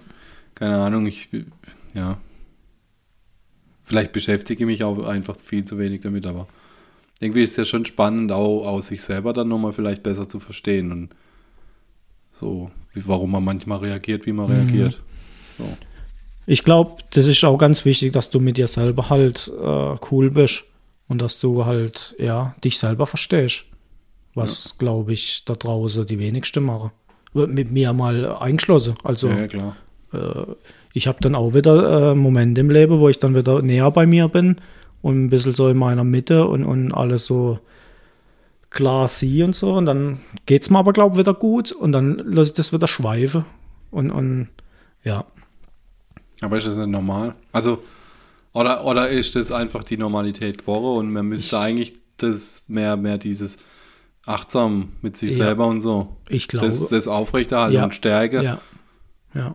[0.54, 1.28] keine Ahnung, ich,
[1.94, 2.18] ja.
[3.84, 6.46] Vielleicht beschäftige ich mich auch einfach viel zu wenig damit, aber
[7.20, 10.40] irgendwie ist es ja schon spannend, auch aus sich selber dann nochmal vielleicht besser zu
[10.40, 11.10] verstehen und
[12.40, 15.00] so, wie, warum man manchmal reagiert, wie man reagiert.
[15.58, 15.64] So.
[16.46, 20.30] Ich glaube, das ist auch ganz wichtig, dass du mit dir selber halt äh, cool
[20.30, 20.64] bist
[21.08, 23.64] und dass du halt, ja, dich selber verstehst.
[24.34, 26.90] Was, glaube ich, da draußen die wenigsten machen.
[27.34, 28.94] Mit mir mal eingeschlossen.
[29.04, 29.76] Also, Ja, ja, klar.
[30.92, 34.06] Ich habe dann auch wieder äh, Momente im Leben, wo ich dann wieder näher bei
[34.06, 34.56] mir bin
[35.00, 37.58] und ein bisschen so in meiner Mitte und, und alles so
[38.70, 39.72] klar sehe und so.
[39.74, 42.72] Und dann geht es mir aber, glaube ich, wieder gut und dann lasse ich das
[42.72, 43.44] wieder schweifen.
[43.90, 44.48] Und, und
[45.04, 45.24] ja.
[46.40, 47.34] Aber ist das nicht normal?
[47.52, 47.82] Also,
[48.52, 52.96] oder, oder ist das einfach die Normalität geworden und man müsste Ich- eigentlich das mehr,
[52.96, 53.58] mehr dieses
[54.26, 55.46] achtsam mit sich Ja.
[55.46, 56.16] selber und so.
[56.28, 56.66] Ich glaube.
[56.66, 57.84] Das, das aufrechterhalten Ja.
[57.84, 58.42] und Stärke.
[58.42, 58.58] Ja.
[59.34, 59.54] Ja.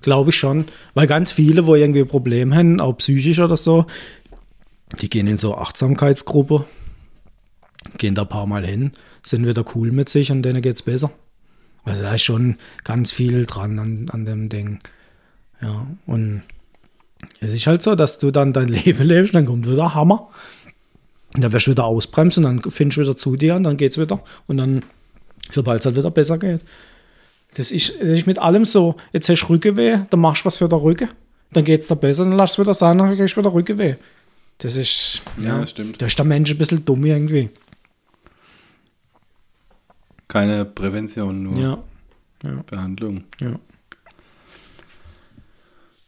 [0.00, 0.66] Glaube ich schon.
[0.94, 3.86] Weil ganz viele, wo irgendwie ein Problem haben, auch psychisch oder so,
[5.00, 6.64] die gehen in so Achtsamkeitsgruppe,
[7.96, 8.92] gehen da ein paar Mal hin,
[9.22, 11.10] sind wieder cool mit sich und denen geht's besser.
[11.84, 14.78] Also da ist schon ganz viel dran an, an dem Ding.
[15.60, 16.42] Ja, und
[17.40, 20.28] es ist halt so, dass du dann dein Leben lebst, dann kommt wieder Hammer.
[21.34, 23.98] Und dann wirst du wieder ausbremsen, dann findest du wieder zu dir und dann geht's
[23.98, 24.22] wieder.
[24.46, 24.82] Und dann,
[25.50, 26.64] sobald es halt wieder besser geht.
[27.54, 28.96] Das ist, das ist mit allem so.
[29.12, 31.08] Jetzt hast du Rückenweh, dann machst du was für den Rücken.
[31.52, 33.94] Dann geht es dir besser, dann lass es wieder sein, dann kriegst du wieder Rückenweh.
[34.58, 36.00] Das ist, Ja, ja, stimmt.
[36.02, 37.48] Da ist der Mensch ein bisschen dumm irgendwie.
[40.28, 43.24] Keine Prävention, nur Ja, Behandlung.
[43.40, 43.58] ja.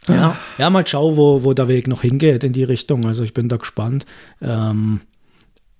[0.08, 3.04] Ja, ja, mal schauen, wo, wo der Weg noch hingeht in die Richtung.
[3.06, 4.06] Also ich bin da gespannt.
[4.40, 5.00] Ähm,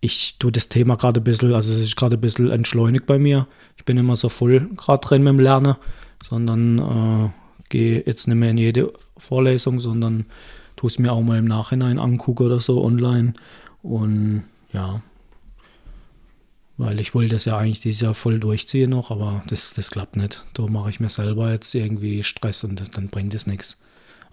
[0.01, 3.18] ich tue das Thema gerade ein bisschen, also es ist gerade ein bisschen entschleunigt bei
[3.18, 3.46] mir.
[3.76, 5.76] Ich bin immer so voll gerade drin mit dem Lernen,
[6.24, 6.78] sondern
[7.26, 7.30] äh,
[7.68, 10.24] gehe jetzt nicht mehr in jede Vorlesung, sondern
[10.76, 13.34] tue es mir auch mal im Nachhinein angucken oder so online.
[13.82, 15.03] Und ja,
[16.78, 20.16] weil ich wollte das ja eigentlich dieses Jahr voll durchziehen noch, aber das, das klappt
[20.16, 20.46] nicht.
[20.55, 23.76] Da mache ich mir selber jetzt irgendwie Stress und das- dann bringt es nichts.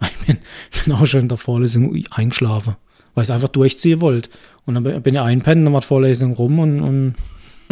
[0.00, 0.38] Ich bin,
[0.84, 2.76] bin auch schon in der Vorlesung eingeschlafen,
[3.14, 4.30] weil ich es einfach durchziehen wollte.
[4.66, 7.14] Und dann bin ich einpennen, dann war die Vorlesung rum und, und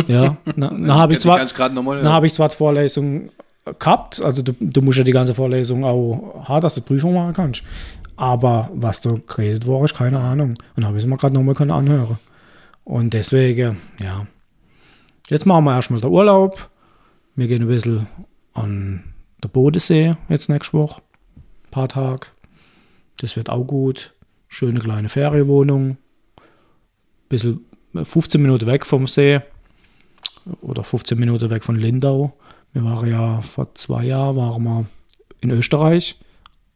[0.07, 3.31] ja, dann habe ich zwar, ich nochmal dann habe ich zwar die Vorlesung
[3.79, 7.15] gehabt, also du, du musst ja die ganze Vorlesung auch haben, dass du die Prüfung
[7.15, 7.63] machen kannst.
[8.17, 10.55] Aber was da geredet wurde, ist keine Ahnung.
[10.75, 12.19] Und habe ich es mir gerade nochmal können anhören.
[12.85, 14.27] Und deswegen, ja.
[15.29, 16.71] Jetzt machen wir erstmal den Urlaub.
[17.35, 18.07] Wir gehen ein bisschen
[18.55, 19.05] an
[19.43, 21.03] der Bodensee jetzt nächste Woche.
[21.37, 22.29] Ein paar Tage.
[23.21, 24.15] Das wird auch gut.
[24.49, 25.97] Schöne kleine Ferienwohnung.
[27.29, 29.41] Bisschen 15 Minuten weg vom See.
[30.61, 32.37] Oder 15 Minuten weg von Lindau.
[32.73, 34.87] Wir waren ja vor zwei Jahren waren wir
[35.41, 36.17] in Österreich.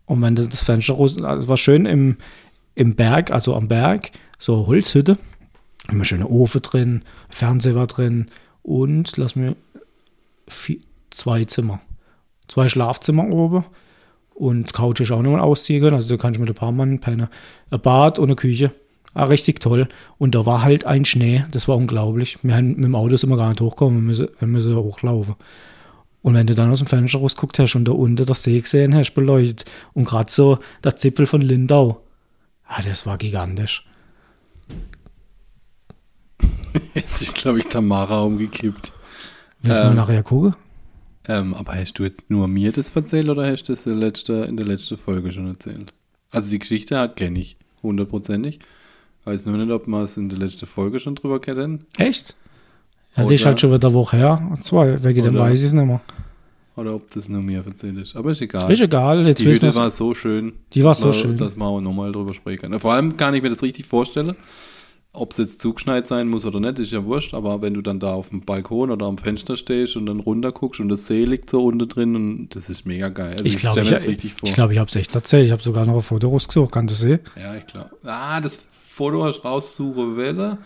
[0.06, 2.16] Und wenn das Fenster raus, es war schön im,
[2.74, 5.18] im Berg, also am Berg, so Holzhütte.
[5.88, 8.30] Immer schöne Ofen drin, Fernseher war drin
[8.62, 9.56] und lass mir
[10.48, 10.78] vier,
[11.10, 11.80] zwei Zimmer.
[12.48, 13.64] Zwei Schlafzimmer oben
[14.40, 15.92] und Couch ist auch nochmal ausziehen.
[15.92, 17.28] Also da kannst du mit ein paar Mann pennen.
[17.70, 18.72] Ein Bad und eine Küche.
[19.12, 19.86] Ah, richtig toll.
[20.18, 21.44] Und da war halt ein Schnee.
[21.52, 22.38] Das war unglaublich.
[22.42, 23.98] Wir haben mit dem Auto sind wir gar nicht hochgekommen.
[23.98, 25.34] Wir müssen, wir müssen hochlaufen.
[26.22, 28.94] Und wenn du dann aus dem Fenster rausguckt hast und da unten der See gesehen
[28.94, 32.00] hast, beleuchtet und gerade so der Zipfel von Lindau,
[32.66, 33.84] ah, das war gigantisch.
[36.94, 38.92] Jetzt sich, glaube ich, Tamara umgekippt.
[39.62, 39.88] Willst du Ähm.
[39.88, 40.54] mal nachher gucken?
[41.28, 44.08] Ähm, aber hast du jetzt nur mir das erzählt oder hast du das in der,
[44.08, 45.92] letzte, in der letzten Folge schon erzählt?
[46.30, 48.60] Also die Geschichte kenne ich hundertprozentig.
[49.24, 52.36] Weiß nur nicht, ob wir es in der letzten Folge schon drüber kennen Echt?
[53.16, 54.56] Ja, die ist halt schon wieder eine Woche her.
[54.62, 56.00] Zwei, wegen dem weiß ich es nicht mehr.
[56.76, 58.16] oder ob das nur mir erzählt ist.
[58.16, 58.72] Aber ist egal.
[58.72, 60.52] Ist egal, jetzt die Hütte war so schön.
[60.72, 61.36] Die war dass so schön.
[61.36, 62.80] Dass man auch nochmal drüber sprechen kann.
[62.80, 64.36] Vor allem kann ich mir das richtig vorstellen.
[65.12, 67.34] Ob es jetzt zugeschneit sein muss oder nicht, ist ja wurscht.
[67.34, 70.52] Aber wenn du dann da auf dem Balkon oder am Fenster stehst und dann runter
[70.52, 73.32] guckst und das See liegt so unten drin, und das ist mega geil.
[73.32, 74.48] Also Ich glaube, ich, richtig vor.
[74.48, 75.46] ich, glaub, ich habe es echt erzählt.
[75.46, 77.20] Ich habe sogar noch ein Foto rausgesucht, kannst du sehen?
[77.36, 77.90] Ja, ich glaube.
[78.04, 80.58] Ah, das Foto hast du raussuchen wollen.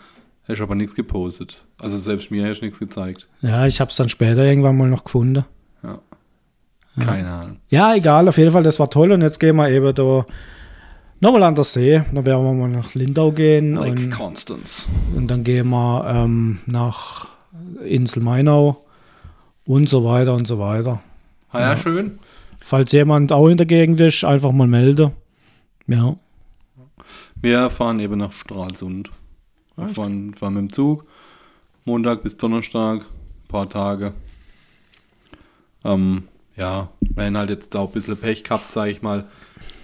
[0.47, 1.63] Hast aber nichts gepostet.
[1.79, 3.27] Also selbst mir hast du nichts gezeigt.
[3.41, 5.43] Ja, ich habe es dann später irgendwann mal noch gefunden.
[5.81, 5.99] Ja.
[7.03, 7.57] Keine Ahnung.
[7.69, 9.11] Ja, egal, auf jeden Fall, das war toll.
[9.11, 10.25] Und jetzt gehen wir eben da
[11.19, 12.01] nochmal an der See.
[12.13, 13.75] Dann werden wir mal nach Lindau gehen.
[13.75, 14.87] Lake und, Constance.
[15.15, 17.27] und dann gehen wir ähm, nach
[17.83, 18.85] Insel Mainau
[19.65, 21.01] und so weiter und so weiter.
[21.51, 22.19] Ah ja, schön.
[22.59, 25.11] Falls jemand auch in der Gegend ist, einfach mal melden.
[25.87, 26.15] Ja.
[27.41, 29.11] Wir fahren eben nach Stralsund.
[29.75, 31.05] Wir fahren, fahren mit dem Zug
[31.87, 34.13] Montag bis Donnerstag, ein paar Tage.
[35.83, 36.23] Ähm,
[36.55, 39.25] ja, wir haben halt jetzt auch ein bisschen Pech gehabt, sage ich mal,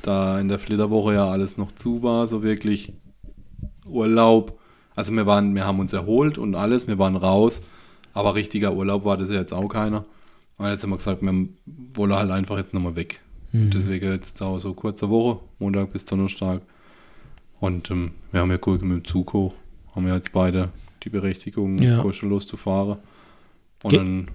[0.02, 2.94] da in der Flitterwoche ja alles noch zu war, so wirklich
[3.88, 4.60] Urlaub.
[4.96, 7.62] Also wir waren, wir haben uns erholt und alles, wir waren raus,
[8.14, 10.06] aber richtiger Urlaub war das ja jetzt auch keiner.
[10.58, 11.48] Und jetzt haben wir gesagt, wir
[11.96, 13.22] wollen halt einfach jetzt nochmal weg.
[13.52, 13.72] Mhm.
[13.72, 16.62] Deswegen jetzt auch so kurze Woche, Montag bis Donnerstag.
[17.60, 19.54] Und ähm, wir haben ja gut mit dem Zug hoch.
[19.96, 20.70] Haben ja jetzt beide
[21.04, 22.02] die Berechtigung, Ja.
[22.02, 22.98] kostenlos zu fahren.
[23.84, 24.28] Und Ge- dann,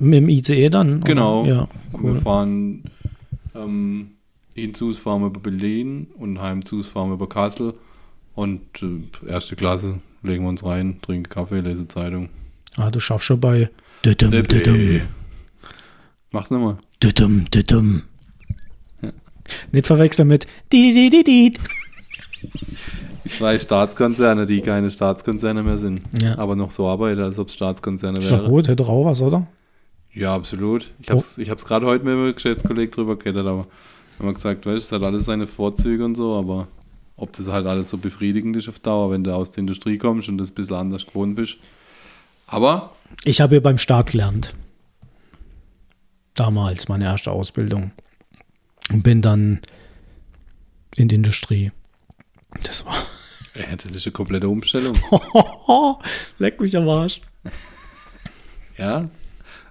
[0.00, 1.02] Mit dem ICE dann?
[1.02, 2.16] genau, Ja, wir cool.
[2.20, 2.84] fahren
[3.54, 4.12] ähm,
[4.54, 7.74] hinzus fahren wir über Berlin und heimzus fahren wir über Kassel.
[8.34, 12.28] Und äh, erste Klasse legen wir uns rein, trinken Kaffee, lesen Zeitung.
[12.76, 13.68] Ah, du schaffst schon bei
[14.04, 15.00] Düdum, Düdum,
[16.30, 16.78] Mach's nochmal.
[17.02, 18.02] Düdum, Düdum.
[19.02, 19.10] Ja.
[19.70, 21.10] Nicht verwechseln mit di.
[21.10, 21.52] Die
[23.28, 26.38] zwei Staatskonzerne, die keine Staatskonzerne mehr sind, Ja.
[26.38, 28.50] aber noch so arbeiten, als ob es Staatskonzerne Ist doch wären.
[28.50, 29.46] gut, hätte doch auch was, oder?
[30.14, 30.90] Ja, absolut.
[31.00, 31.14] Ich Oh.
[31.14, 33.66] hab's, ich hab's gerade heute mit einem Geschäftskollegen drüber geredet, aber
[34.18, 36.68] haben wir gesagt, weißt, es hat alles seine Vorzüge und so, aber
[37.16, 40.28] ob das halt alles so befriedigend ist auf Dauer, wenn du aus der Industrie kommst
[40.28, 41.56] und das ein bisschen anders gewohnt bist.
[42.46, 42.92] Aber
[43.24, 44.54] Ich habe ja beim Staat gelernt.
[46.34, 47.92] Damals, meine erste Ausbildung.
[48.90, 49.60] Und bin dann
[50.96, 51.72] in die Industrie.
[52.62, 52.94] Das war.
[53.54, 54.94] äh, das ist eine komplette Umstellung.
[56.38, 57.20] Leck mich am Arsch.
[58.78, 59.08] ja.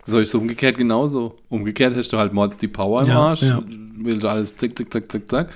[0.06, 1.38] So ist es umgekehrt genauso.
[1.50, 3.62] Umgekehrt hast du halt mords die Power im Ja, Arsch, ja.
[3.98, 5.54] willst alles zick, zick, zack, zack, zack.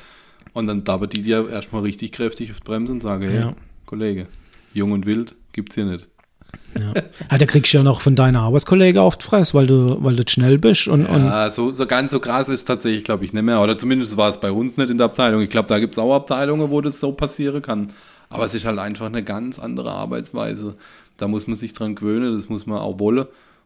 [0.53, 3.53] Und dann dabei die dir erstmal richtig kräftig auf die Bremse und sagen, hey, Ja.
[3.85, 4.27] Kollege,
[4.73, 6.07] jung und wild gibt's hier nicht.
[6.79, 6.93] Ja.
[7.31, 10.15] ja, da kriegst du ja noch von deiner Arbeitskollege auf die Fresse, weil du, weil
[10.15, 13.25] du schnell bist und, und Ja, so, so ganz so krass ist es tatsächlich, glaube
[13.25, 13.61] ich, nicht mehr.
[13.61, 15.41] Oder zumindest war es bei uns nicht in der Abteilung.
[15.41, 17.91] Ich glaube, da gibt es auch Abteilungen, wo das so passieren kann.
[18.29, 20.75] Aber es ist halt einfach eine ganz andere Arbeitsweise.
[21.17, 23.25] Da muss man sich dran gewöhnen, das muss man auch wollen.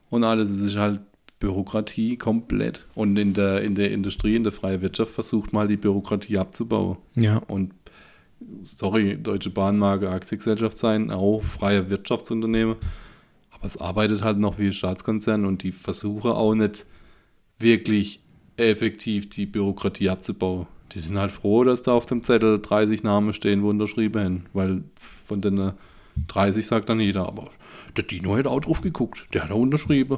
[0.10, 1.01] Und alles, es ist halt
[1.39, 2.86] Bürokratie komplett.
[2.95, 6.97] Und in der, in der Industrie, in der freien Wirtschaft versucht mal die Bürokratie abzubauen.
[7.16, 7.38] ja.
[7.38, 7.74] Und
[8.62, 12.76] sorry, Deutsche Bahn mag eine Aktiengesellschaft sein, auch freie Wirtschaftsunternehmen.
[13.51, 16.86] Aber es arbeitet halt noch wie ein Staatskonzern und die versuchen auch nicht
[17.60, 18.22] wirklich
[18.57, 20.68] effektiv die Bürokratie abzubauen.
[20.93, 24.45] Die sind halt froh, dass da auf dem Zettel 30 Namen stehen, wo unterschrieben haben,
[24.53, 25.74] weil von den
[26.28, 27.49] 30 sagt dann jeder, aber
[27.95, 30.17] der Dino hat auch drauf geguckt, der hat auch unterschrieben.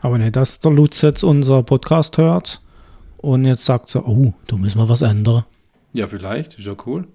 [0.00, 2.60] Aber nicht, dass der Lutz jetzt unser Podcast hört
[3.18, 5.44] und jetzt sagt so, oh, da müssen wir was ändern.
[5.92, 7.06] Ja, vielleicht, ist ja cool.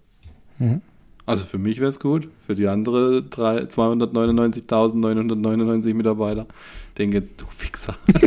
[0.57, 0.81] Mhm.
[1.25, 6.47] Also für mich wäre es gut, für die andere drei- 299.999 Mitarbeiter.
[6.97, 7.95] Denke jetzt, du Fixer.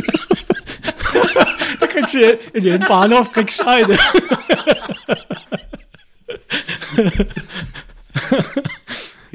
[1.79, 2.19] Da kriegst du
[2.53, 3.97] in jedem Bahnhof kriegst du eine.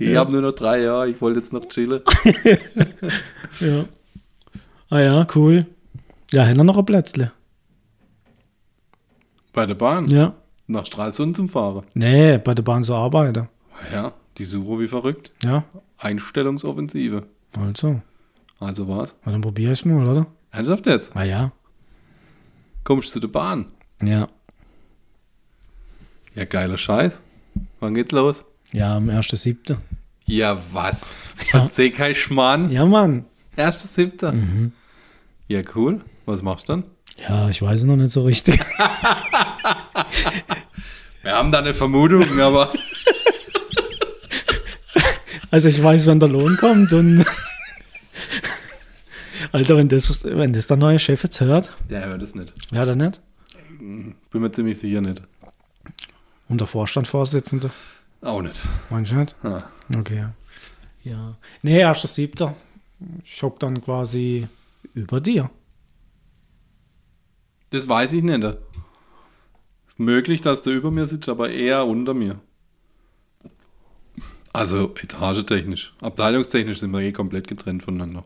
[0.01, 2.03] Ich habe nur noch drei Jahre, ich wollte jetzt noch chillen.
[3.61, 3.84] Ja.
[4.90, 5.66] Ah ja, cool.
[6.32, 7.32] Ja, wir noch ein Plätzle.
[9.53, 10.34] Bei der Bahn, Ja.
[10.68, 11.84] nach Stralsund zum Fahren.
[11.94, 13.49] Nee, bei der Bahn zu arbeiten.
[13.92, 15.32] Ja, die suchen wie verrückt.
[15.42, 15.64] Ja,
[15.99, 17.24] Einstellungsoffensive.
[17.59, 18.01] also.
[18.61, 19.14] Also was?
[19.24, 20.26] Na, dann probier ich mal, oder?
[20.53, 21.14] Ernsthaft jetzt?
[21.16, 21.53] Ah ja.
[22.84, 23.66] Kommst du zu der Bahn?
[24.03, 24.28] Ja.
[26.34, 27.18] Ja, geiler Scheiß.
[27.80, 28.44] Wann geht's los?
[28.73, 29.77] Ja, am 1.7.
[30.27, 31.21] Ja, was?
[31.51, 32.71] Verzeih kein Schmarrn.
[32.71, 33.25] Ja, Mann.
[33.57, 34.33] Erster Siebter.
[34.33, 34.73] Mhm.
[35.49, 36.03] Ja, cool.
[36.27, 36.85] Was machst du dann?
[37.27, 38.61] Ja, ich weiß es noch nicht so richtig.
[41.23, 42.73] Wir haben da eine Vermutung, aber
[45.51, 47.25] Also ich weiß, wenn der Lohn kommt und
[49.53, 52.53] Alter, wenn das, wenn das der neue Chef jetzt hört, der hört es nicht.
[52.71, 53.21] ja, dann nicht.
[53.79, 55.23] Bin mir ziemlich sicher nicht.
[56.49, 57.71] Und der Vorstandsvorsitzende,
[58.21, 58.61] Auch nicht.
[58.91, 59.37] meinst du nicht?
[59.43, 59.62] Ah.
[59.97, 60.27] Okay.
[61.05, 61.37] Ja.
[61.62, 62.55] Nee, 1.7.
[63.25, 64.49] Ich hock dann quasi
[64.95, 65.51] über dir.
[67.71, 68.45] Das weiß ich nicht.
[69.87, 72.41] Ist möglich, dass du über mir sitzt, aber eher unter mir.
[74.53, 75.95] Also etagetechnisch.
[76.01, 78.25] Abteilungstechnisch sind wir eh komplett getrennt voneinander.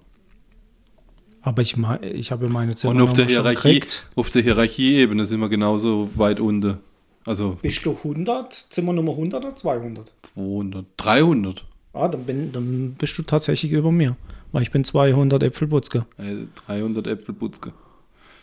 [1.43, 3.83] Aber ich, ich habe meine Zimmer Und auf der Hierarchie,
[4.15, 6.79] auf der Hierarchieebene sind wir genauso weit unten.
[7.25, 10.13] Also Bist du 100, Zimmer Nummer 100 oder 200?
[10.35, 11.65] 200, 300.
[11.93, 14.17] Ah, dann, bin, dann bist du tatsächlich über mir.
[14.51, 16.07] Weil ich bin 200 Äpfelputzke.
[16.19, 17.73] Äh, 300 Äpfelputzke.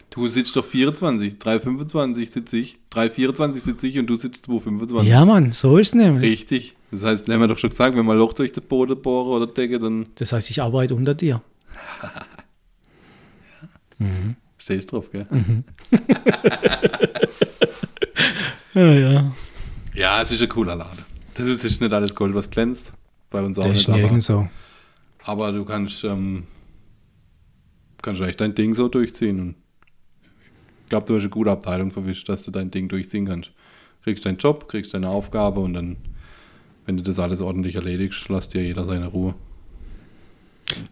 [0.09, 5.07] Du sitzt doch 24, 325 sitze ich, 324 sitze ich und du sitzt 225.
[5.07, 6.23] Ja, Mann, so ist es nämlich.
[6.31, 6.75] Richtig.
[6.89, 9.37] Das heißt, haben wir doch schon gesagt, wenn man ein Loch durch den Boden bohren
[9.37, 11.43] oder Decke, dann Das heißt, ich arbeite unter dir.
[14.69, 15.27] stehst du drauf, gell?
[18.73, 19.31] Ja, ja.
[19.93, 21.03] Ja, es ist ein cooler Laden.
[21.33, 22.93] Das ist, ist nicht alles Gold, was glänzt.
[23.29, 24.47] Bei uns auch Das ist nicht, aber, so.
[25.23, 26.43] Aber du kannst, ähm,
[28.01, 29.39] kannst echt dein Ding so durchziehen.
[29.39, 29.55] Und
[30.83, 33.51] ich glaube, du hast eine gute Abteilung verwischt, dass du dein Ding durchziehen kannst.
[34.03, 35.97] Kriegst deinen Job, kriegst deine Aufgabe und dann,
[36.85, 39.35] wenn du das alles ordentlich erledigst, lass dir jeder seine Ruhe.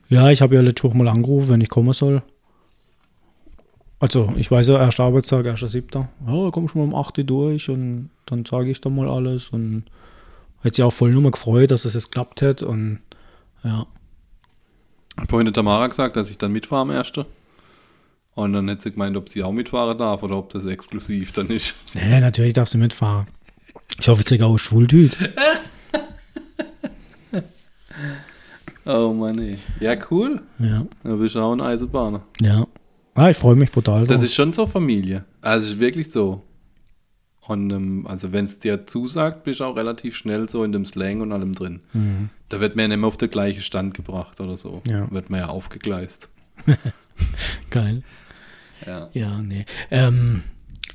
[0.10, 2.22] Ja, ich habe ja letzte Woche mal angerufen, wenn ich kommen soll.
[4.00, 6.10] Also, ich weiß ja, erster Arbeitstag, erster Siebter.
[6.28, 9.48] Ja, komm schon mal um 8 Uhr durch und dann sage ich dann mal alles.
[9.50, 9.86] Und
[10.64, 12.62] hat sich auch voll nur mal gefreut, dass es jetzt klappt hat.
[12.62, 13.00] Und
[13.64, 13.86] ja,
[15.28, 17.26] Vorhin hat Tamara gesagt, dass ich dann mitfahre am ersten.
[18.36, 21.48] Und dann hat sie gemeint, ob sie auch mitfahren darf oder ob das exklusiv dann
[21.48, 21.96] ist.
[21.96, 23.26] nee, natürlich darfst du mitfahren.
[24.00, 25.34] Ich hoffe, ich kriege auch eine Schwultüte.
[28.86, 29.58] Oh Mann, ey.
[29.82, 30.42] Ja, cool.
[30.60, 32.22] Ja, Da bist du auch ein Eisenbahner.
[32.40, 32.66] ja.
[33.18, 34.26] Ah, ich freue mich brutal Das drauf.
[34.26, 35.26] ist schon so Familie.
[35.42, 36.44] Also es ist wirklich so.
[37.42, 40.86] Und ähm, also wenn es dir zusagt, bist du auch relativ schnell so in dem
[40.86, 41.80] Slang und allem drin.
[42.50, 44.82] Da wird man ja nicht mehr auf den gleichen Stand gebracht oder so.
[44.88, 45.10] Ja.
[45.12, 46.30] Wird man ja aufgegleist.
[47.70, 48.04] Geil.
[48.86, 49.10] Ja.
[49.14, 49.66] Ja, nee.
[49.92, 50.44] Ähm,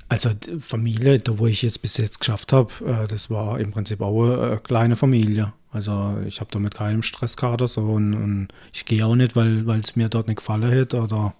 [0.08, 4.00] also Familie, da wo ich jetzt bis jetzt geschafft habe, äh, das war im Prinzip
[4.00, 5.52] auch eine, äh, kleine Familie.
[5.70, 9.16] Also ich habe da mit keinem Stress gehabt oder so und, und ich gehe auch
[9.16, 11.34] nicht, weil es mir dort nicht gefallen hat oder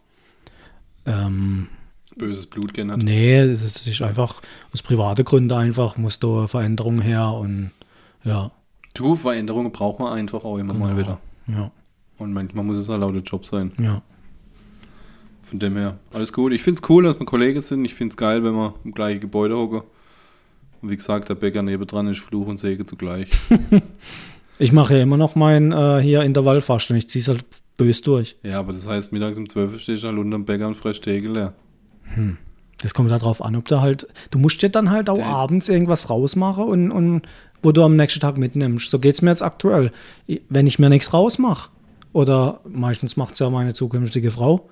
[1.07, 1.69] ähm,
[2.17, 2.99] Böses Blut gehen hat.
[2.99, 4.43] nee, es ist- einfach
[4.73, 7.71] aus privaten Gründen einfach, muss da Veränderung her und
[8.25, 8.51] ja,
[8.95, 10.99] Du, Veränderungen braucht man einfach auch immer mal Genau.
[10.99, 11.21] wieder.
[11.49, 11.71] ja,
[12.19, 13.73] Und manchmal muss es auch der Job sein.
[13.81, 14.03] ja.
[15.45, 16.53] Von dem her, alles gut.
[16.53, 17.85] Ich finde es cool, dass wir Kollegen sind.
[17.85, 19.83] Ich finde es geil, wenn wir im gleichen Gebäude hocken.
[20.81, 23.29] Und wie gesagt, der Bäcker nebendran ist Fluch und Säge zugleich.
[24.63, 27.45] Ich mache ja immer noch mein äh, hier Intervallfasten, ich ziehe es halt
[27.77, 28.37] bös durch.
[28.43, 31.01] ja, aber das heißt, mittags um 12 Uhr stehst du halt unterm Bäcker und fress
[31.01, 31.53] Tegel leer.
[32.83, 35.69] Das kommt darauf an, ob du halt, du musst dir dann halt auch Der- abends
[35.69, 37.23] irgendwas rausmachen und, und
[37.63, 38.91] wo du am nächsten Tag mitnimmst.
[38.91, 39.93] So geht es mir jetzt aktuell.
[40.49, 41.71] Wenn ich mir nichts rausmache,
[42.13, 44.69] oder meistens macht es ja meine zukünftige Frau,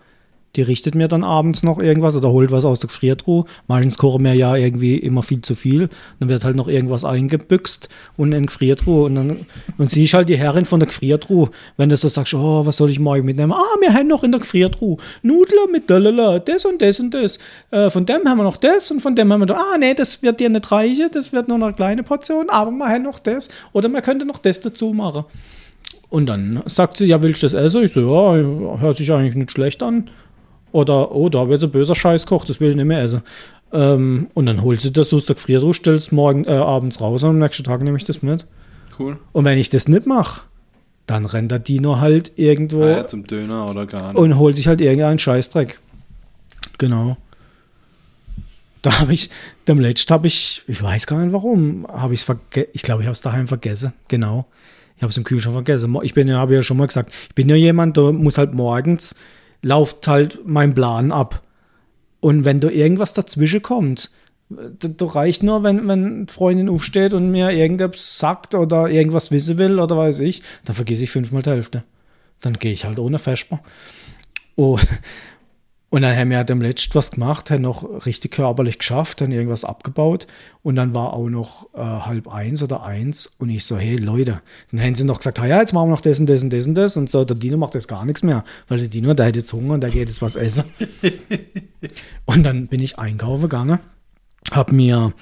[0.57, 3.45] die richtet mir dann abends noch irgendwas oder holt was aus der Gefriertruhe.
[3.69, 5.89] Meistens kochen wir ja irgendwie immer viel zu viel.
[6.19, 9.05] Dann wird halt noch irgendwas eingebüxt und in Gefriertruhe.
[9.05, 9.47] Und, dann,
[9.79, 11.51] und sie ist halt die Herrin von der Gefriertruhe.
[11.77, 13.53] Wenn du so sagst, oh, was soll ich morgen mitnehmen?
[13.53, 17.39] Ah, wir haben noch in der Gefriertruhe Nudeln mit Lalala, das und das und das.
[17.71, 19.95] Äh, von dem haben wir noch das und von dem haben wir noch, ah, nee,
[19.95, 23.19] das wird dir nicht reichen, das wird nur eine kleine Portion, aber wir haben noch
[23.19, 23.49] das.
[23.73, 25.25] Oder man könnte noch das dazu machen.
[26.09, 27.85] Und dann sagt sie, ja, willst du das essen?
[27.85, 30.11] Ich so, ja, hört sich eigentlich nicht schlecht an.
[30.73, 33.23] Oder, oh, da wird so böser Scheiß kocht, das will ich nicht mehr essen.
[33.73, 37.23] Ähm, und dann holt sie das aus der Gefriertruhe, stellt es morgen äh, abends raus
[37.23, 38.47] und am nächsten Tag nehme ich das mit.
[38.99, 39.19] Cool.
[39.33, 40.43] Und wenn ich das nicht mache,
[41.07, 44.17] dann rennt der Dino halt irgendwo Ah, ja, zum Döner oder gar nicht.
[44.17, 45.79] und holt sich halt irgendeinen Scheißdreck.
[46.79, 47.17] Genau.
[48.83, 49.29] Da habe ich,
[49.69, 52.69] dem letzten habe ich, ich weiß gar nicht warum, habe ich es vergessen.
[52.73, 53.93] Ich glaube, ich habe es daheim vergessen.
[54.09, 54.47] Genau.
[54.97, 55.95] Ich habe es im Kühlschrank vergessen.
[56.03, 58.55] Ich bin ja, habe ja schon mal gesagt, ich bin ja jemand, der muss halt
[58.55, 59.15] morgens,
[59.63, 61.43] lauft halt mein Plan ab.
[62.21, 64.11] Und wenn da irgendwas dazwischen kommt,
[64.51, 69.79] da reicht nur, wenn, wenn Freundin aufsteht und mir irgendetwas sagt oder irgendwas wissen will
[69.79, 71.85] oder weiß ich, dann vergesse ich fünfmal die Hälfte.
[72.41, 73.61] Dann gehe ich halt ohne Vesper.
[74.57, 74.79] Oh.
[75.91, 79.65] Und dann haben wir dem letzten was gemacht, haben noch richtig körperlich geschafft, haben irgendwas
[79.65, 80.29] abgebaut
[80.63, 84.41] und dann war auch noch äh, halb eins oder eins und ich so, hey Leute,
[84.71, 86.67] dann haben sie noch gesagt, ja, jetzt machen wir noch das und das und das
[86.69, 89.27] und das und so, der Dino macht jetzt gar nichts mehr, weil der Dino, der
[89.27, 90.65] hat jetzt Hunger und der geht jetzt was essen.
[92.25, 93.81] und dann bin ich einkaufen gegangen,
[94.53, 95.13] hab mir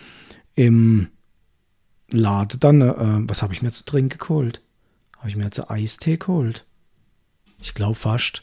[0.54, 1.08] im
[2.12, 4.60] Laden dann, äh, was habe ich mir zu trinken geholt?
[5.16, 6.66] Habe ich mir jetzt einen Eistee geholt?
[7.58, 8.42] Ich glaube fast.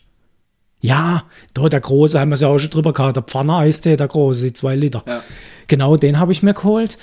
[0.85, 1.23] Ja,
[1.53, 4.43] da der große, haben wir es ja auch schon drüber gehabt, der Pfanne-Eistee, der große,
[4.43, 5.03] die zwei Liter.
[5.07, 5.23] Ja.
[5.67, 6.97] Genau, den habe ich mir geholt.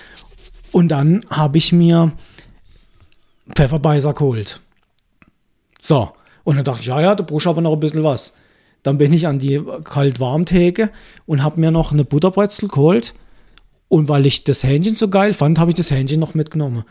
[0.71, 2.13] Und dann habe ich mir
[3.55, 4.61] Pfefferbeißer geholt.
[5.81, 6.13] So,
[6.45, 8.35] und dann dachte ich, ja, ja, da brauchst du aber noch ein bisschen was.
[8.85, 10.91] Dann bin ich an die Kalt-Warm-Theke
[11.27, 13.15] und habe mir noch eine Butterbrezel geholt.
[13.89, 16.85] Und weil ich das Hähnchen so geil fand, habe ich das Hähnchen noch mitgenommen.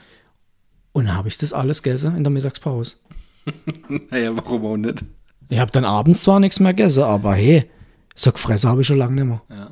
[0.91, 2.97] Und dann habe ich das alles gegessen in der Mittagspause.
[4.11, 5.03] Naja, warum auch nicht?
[5.51, 7.69] Ich habe dann abends zwar nichts mehr gegessen, aber hey,
[8.15, 9.41] so gefressen habe ich schon lange nicht mehr.
[9.49, 9.71] Ja.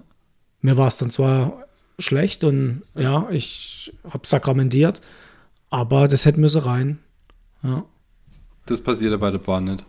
[0.60, 1.66] Mir war es dann zwar
[1.98, 5.00] schlecht und ja, ich habe sakramentiert,
[5.70, 7.00] aber das hätte müssen rein.
[7.64, 7.86] Ja.
[8.66, 9.86] Das passiert ja bei der Bahn nicht.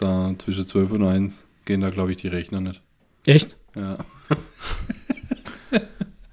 [0.00, 2.82] Da zwischen 12 und 1 gehen da, glaube ich, die Rechner nicht.
[3.26, 3.56] Echt?
[3.76, 3.98] Ja.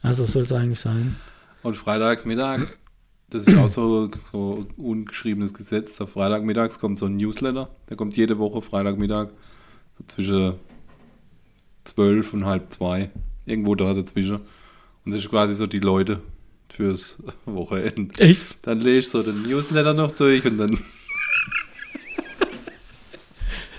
[0.01, 1.17] Also soll es eigentlich sein.
[1.61, 2.79] Und freitags mittags,
[3.29, 5.95] das ist auch so, so ungeschriebenes Gesetz.
[5.97, 7.69] Da Freitagmittags kommt so ein Newsletter.
[7.89, 9.29] Der kommt jede Woche Freitagmittag
[9.97, 10.53] so zwischen
[11.83, 13.09] 12 und halb zwei.
[13.45, 14.39] Irgendwo da dazwischen.
[15.05, 16.21] Und das ist quasi so die Leute
[16.69, 18.19] fürs Wochenende.
[18.19, 18.57] Echt?
[18.63, 20.77] Dann lese ich so den Newsletter noch durch und dann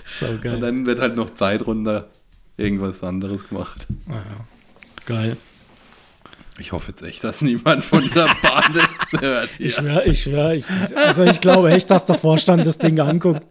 [0.05, 0.59] So Und geil.
[0.59, 2.09] dann wird halt noch Zeit runter
[2.57, 3.87] irgendwas anderes gemacht.
[4.07, 4.23] Ja.
[5.05, 5.37] Geil.
[6.59, 9.49] Ich hoffe jetzt echt, dass niemand von der Bahn das hört.
[9.59, 9.83] Ich hier.
[9.83, 13.41] schwör, ich schwör, ich, also ich glaube echt, dass der Vorstand das Ding anguckt.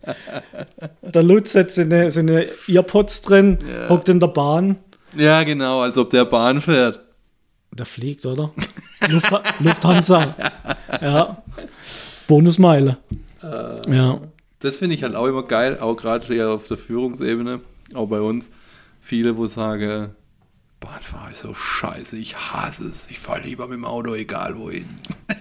[1.03, 3.59] Der Lutz hat seine, seine Earpods drin,
[3.89, 4.77] hockt in der Bahn.
[5.17, 7.01] Ja, genau, als ob der Bahn fährt.
[7.73, 8.53] Der fliegt, oder?
[9.09, 9.31] Luft,
[9.61, 10.35] Lufthansa.
[11.01, 11.43] Ja.
[12.27, 12.99] Bonusmeile.
[13.89, 14.21] Ja.
[14.61, 17.61] Das finde ich halt auch immer geil, auch gerade auf der Führungsebene,
[17.95, 18.51] auch bei uns.
[19.01, 20.15] Viele, wo sagen,
[20.81, 24.87] Bahnfahren ist so scheiße, ich hasse es, ich fahre lieber mit dem Auto, egal wohin.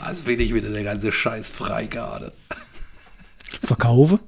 [0.00, 2.32] Was will ich wieder, der ganze Scheiß Freigarde?
[3.62, 4.20] Verkaufe?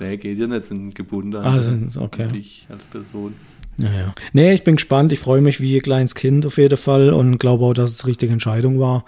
[0.00, 2.28] Nee, geht ja nicht, sind gebunden an Ah, sind- okay.
[2.28, 3.34] dich als Person.
[3.76, 4.14] Ja, ja.
[4.32, 5.10] Nee, ich bin gespannt.
[5.12, 7.98] Ich freue mich wie ein kleines Kind auf jeden Fall und glaube auch, dass es
[7.98, 9.04] die richtige Entscheidung war.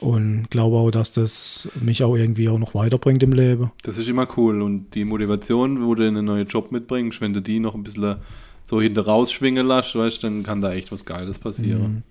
[0.00, 3.72] Und glaube auch, dass das mich auch irgendwie auch noch weiterbringt im Leben.
[3.82, 7.42] Das ist immer cool und die Motivation, wo du einen neuen Job mitbringst, wenn du
[7.42, 8.16] die noch ein bisschen
[8.64, 12.04] so hinter rausschwingen lässt, weißt, dann kann da echt was Geiles passieren.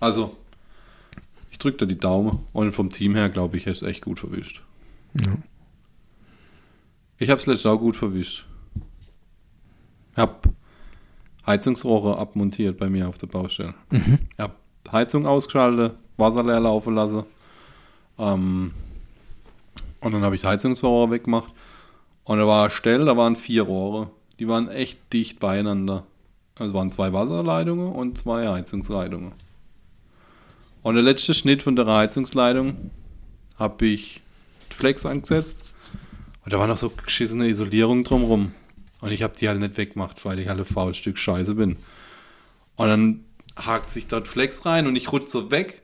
[0.00, 0.36] Also,
[1.50, 4.18] ich drücke da die Daumen und vom Team her, glaube ich, hast du echt gut
[4.18, 4.62] verwischt.
[5.14, 5.32] Ja.
[7.18, 8.46] Ich habe es letztes auch gut verwischt.
[10.10, 10.40] Ich habe
[11.46, 13.74] Heizungsrohre abmontiert bei mir auf der Baustelle.
[13.90, 14.54] Ich habe
[14.90, 17.24] Heizung ausgeschaltet, Wasser leer laufen lassen.
[18.18, 18.72] Ähm,
[20.00, 21.52] und dann habe ich Heizungsrohre weggemacht.
[22.24, 24.10] Und da war eine Stelle, da waren vier Rohre.
[24.38, 26.04] Die waren echt dicht beieinander.
[26.56, 29.32] Also waren zwei Wasserleitungen und zwei Heizungsleitungen.
[30.82, 32.90] Und der letzte Schnitt von der Heizungsleitung
[33.56, 34.22] habe ich
[34.70, 35.74] Flex angesetzt.
[36.44, 38.52] Und da war noch so geschissene Isolierung drumrum.
[39.00, 41.76] Und ich habe die halt nicht weggemacht, weil ich halt ein faules Stück Scheiße bin.
[42.76, 43.24] Und dann
[43.56, 45.81] hakt sich dort Flex rein und ich rutsche so weg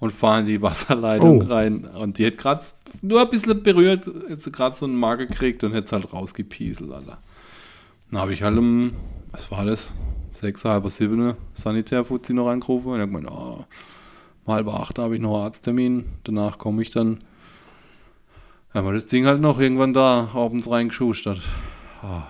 [0.00, 1.44] und fahre in die Wasserleitung Oh.
[1.46, 1.84] rein.
[1.84, 2.64] Und die hat gerade
[3.02, 6.90] nur ein bisschen berührt, jetzt gerade so einen Marke gekriegt und hätte es halt rausgepieselt,
[6.90, 7.18] Alter.
[8.10, 8.92] Dann habe ich halt um,
[9.30, 9.92] was war das?
[10.32, 13.64] Sechs, halb sieben Sanitärfuzzi noch angerufen und hat gemeint, oh,
[14.46, 17.18] um halb acht habe ich noch einen Arzttermin, danach komme ich dann.
[18.72, 21.40] Haben wir das Ding halt noch irgendwann da abends reingeschustert.
[22.02, 22.22] Ah,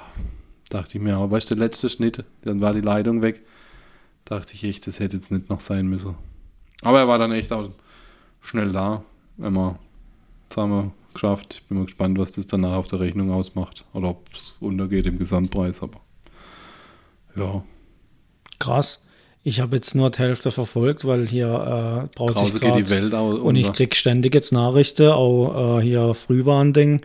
[0.71, 3.43] dachte ich mir, aber weißt du, der letzte Schnitt, dann war die Leitung weg.
[4.25, 6.15] Dachte ich echt, das hätte jetzt nicht noch sein müssen.
[6.83, 7.69] Aber er war dann echt auch
[8.41, 9.03] schnell da,
[9.37, 9.79] wir
[10.49, 11.55] das haben wir geschafft.
[11.55, 13.85] Ich bin mal gespannt, was das danach auf der Rechnung ausmacht.
[13.93, 16.01] Oder ob es untergeht im Gesamtpreis, aber
[17.37, 17.63] ja,
[18.61, 19.01] Krass.
[19.43, 22.91] Ich habe jetzt nur die Hälfte verfolgt, weil hier äh, braut draußen sich geht die
[22.91, 23.41] Welt aus.
[23.41, 27.01] Und ich krieg ständig jetzt Nachrichten, auch äh, hier Frühwarnding.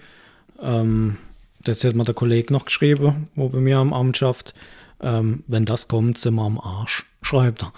[0.61, 1.17] Ähm,
[1.63, 4.53] das hat mir der Kollege noch geschrieben, wo bei mir am Amt schafft.
[5.01, 7.73] Ähm, wenn das kommt, sind wir am Arsch, schreibt er.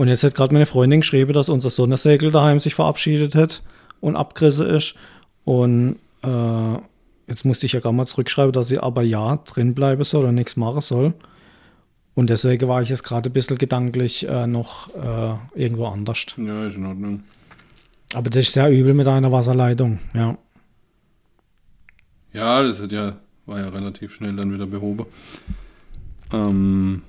[0.00, 3.62] Und jetzt hat gerade meine Freundin geschrieben, dass unser Sonnensegel daheim sich verabschiedet hat
[4.00, 4.94] und abgerissen ist.
[5.44, 6.72] Und äh,
[7.26, 10.36] jetzt musste ich ja gerade mal zurückschreiben, dass sie aber ja drin bleiben soll und
[10.36, 11.12] nichts machen soll.
[12.14, 16.24] Und deswegen war ich jetzt gerade ein bisschen gedanklich äh, noch äh, irgendwo anders.
[16.38, 17.22] ja, ist in Ordnung.
[18.14, 20.38] Aber das ist sehr übel mit einer Wasserleitung, ja.
[22.32, 25.04] Ja, das hat ja, war ja relativ schnell dann wieder behoben.
[26.32, 27.02] Ähm,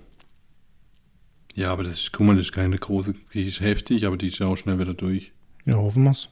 [1.56, 4.28] ja, aber das ist, guck mal, das ist keine große, die ist heftig, aber die
[4.28, 5.32] ist ja auch schnell wieder durch.
[5.66, 6.30] Ja, hoffen wir's.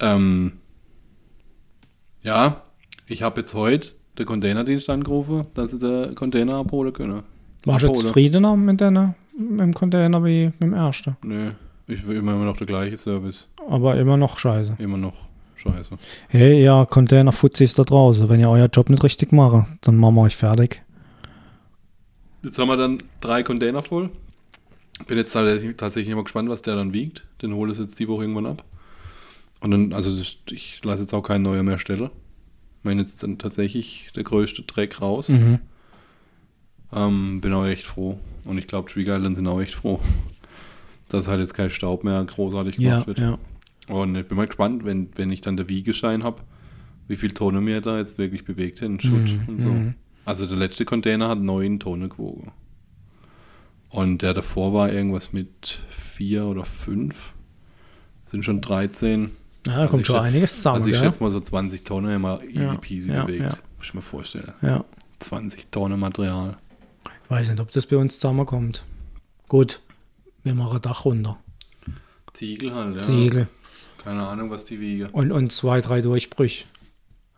[0.00, 0.52] Ähm,
[2.22, 2.62] ja,
[3.06, 3.88] ich habe jetzt heute
[4.18, 7.22] den Containerdienst angerufen, dass sie den Container abholen können.
[7.64, 8.06] Warst du jetzt Abholen.
[8.06, 11.16] zufriedener mit, deiner, mit dem Container wie mit dem ersten?
[11.22, 11.52] Nö,
[11.86, 13.46] ich will immer noch der gleiche Service.
[13.68, 14.76] Aber immer noch scheiße.
[14.78, 15.14] Immer noch
[15.56, 15.98] scheiße.
[16.28, 18.28] Hey, ja, Container-Fuzis da draußen.
[18.28, 20.82] Wenn ihr euer Job nicht richtig macht, dann machen wir euch fertig.
[22.42, 24.10] Jetzt haben wir dann drei Container voll.
[25.06, 27.26] Bin jetzt tatsächlich immer gespannt, was der dann wiegt.
[27.42, 28.64] Den hole ich jetzt die Woche irgendwann ab.
[29.60, 30.10] Und dann, also
[30.50, 32.10] ich lasse jetzt auch keinen neuer mehr stellen.
[32.82, 35.28] Wenn jetzt dann tatsächlich der größte Dreck raus.
[35.28, 35.58] Mhm.
[36.92, 38.18] Ähm, bin auch echt froh.
[38.44, 40.00] Und ich glaube, Trigger Island sind auch echt froh,
[41.08, 43.18] dass halt jetzt kein Staub mehr großartig gemacht Ja, wird.
[43.18, 43.38] ja.
[43.88, 46.42] Und ich bin mal gespannt, wenn, wenn ich dann der Wiegeschein habe,
[47.08, 49.68] wie viel Tonnen mir da jetzt wirklich bewegt in Schutt Mhm, und so.
[49.68, 49.94] mhm.
[50.30, 52.52] Also der letzte Container hat neun Tonnen gewogen.
[53.88, 57.32] Und der davor war irgendwas mit vier oder fünf.
[58.30, 59.30] Sind schon 13.
[59.66, 60.76] Ja, da Also kommt schon einiges zusammen.
[60.76, 61.04] also ich gell?
[61.04, 63.42] schätze mal so 20 Tonnen immer easy Ja, peasy ja, bewegt.
[63.42, 63.58] ja.
[63.76, 64.52] Muss ich mir vorstellen.
[64.62, 64.84] ja.
[65.18, 66.56] 20 Tonnen Material.
[67.24, 68.84] Ich weiß nicht, ob das bei uns zusammenkommt.
[69.48, 69.80] Gut,
[70.44, 71.38] wir machen Dach runter.
[72.32, 73.06] Ziegel halt, ja.
[73.06, 73.48] Ziegel.
[74.02, 75.06] Keine Ahnung, was die wiegen.
[75.10, 76.64] Und, und zwei, drei Durchbrüche.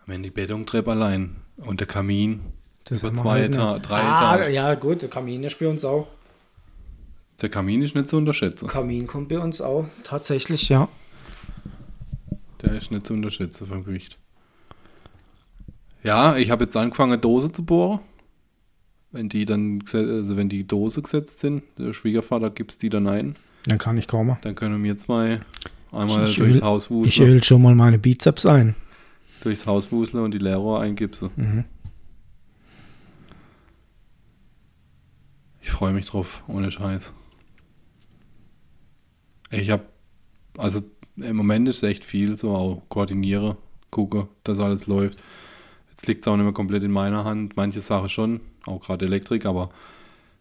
[0.07, 2.41] Wenn die Betontreppe allein und der Kamin
[2.85, 3.89] Das über zwei halt Eta nicht.
[3.89, 4.55] drei ah, Etagen.
[4.55, 6.09] Ja, gut, der Kamin ist bei uns auch.
[7.41, 8.67] Der Kamin ist nicht zu unterschätzen.
[8.69, 10.89] Kamin kommt bei uns auch, tatsächlich, ja.
[12.63, 14.19] Der ist nicht zu unterschätzen vom Gewicht.
[16.05, 18.01] Ja, ich habe jetzt angefangen, Dose zu bohren.
[19.13, 23.37] Wenn die dann, also wenn die Dose gesetzt sind, der Schwiegervater gibt's die dann ein,
[23.67, 24.37] Dann kann ich kommen.
[24.43, 25.41] dann können wir zwei
[25.93, 28.75] einmal Ich durchs öl- Haus Ich wuseln, öl schon mal meine Bizeps ein.
[29.43, 31.31] durchs Haus wuseln und die Leerrohr eingipsen.
[31.37, 31.65] Mhm.
[35.63, 37.13] Ich freue mich drauf, ohne Scheiß.
[39.51, 39.85] Ich habe,
[40.59, 40.81] also
[41.17, 43.57] im Moment ist echt viel, so auch koordiniere,
[43.91, 45.23] gucke, dass alles läuft.
[45.91, 49.05] Jetzt liegt es auch nicht mehr komplett in meiner Hand, manche Sachen schon, auch gerade
[49.05, 49.71] Elektrik, aber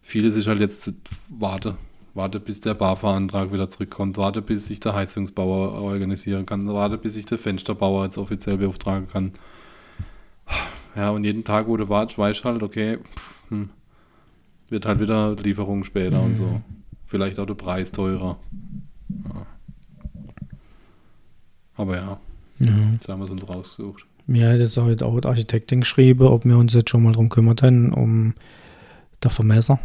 [0.02, 0.92] vieles ist halt jetzt,
[1.28, 1.76] warte,
[2.14, 7.14] warte bis der BAFA-Antrag wieder zurückkommt, warte bis ich der Heizungsbauer organisieren kann, warte bis
[7.14, 9.32] ich der Fensterbauer jetzt offiziell beauftragen kann.
[10.96, 12.98] Ja, und jeden Tag, wo du wartest, weißt halt, okay,
[13.48, 13.70] hm,
[14.72, 16.60] wird halt wieder Lieferung später und so.
[17.06, 18.38] Vielleicht auch der Preis teurer.
[19.32, 19.46] Ja.
[21.76, 22.18] Aber ja,
[22.58, 22.72] Ja.
[22.92, 24.04] jetzt haben wir es uns rausgesucht.
[24.26, 27.28] Mir hat jetzt heute auch die Architektin geschrieben, ob wir uns jetzt schon mal drum
[27.28, 28.34] kümmert hätten, um
[29.22, 29.78] der Vermesser.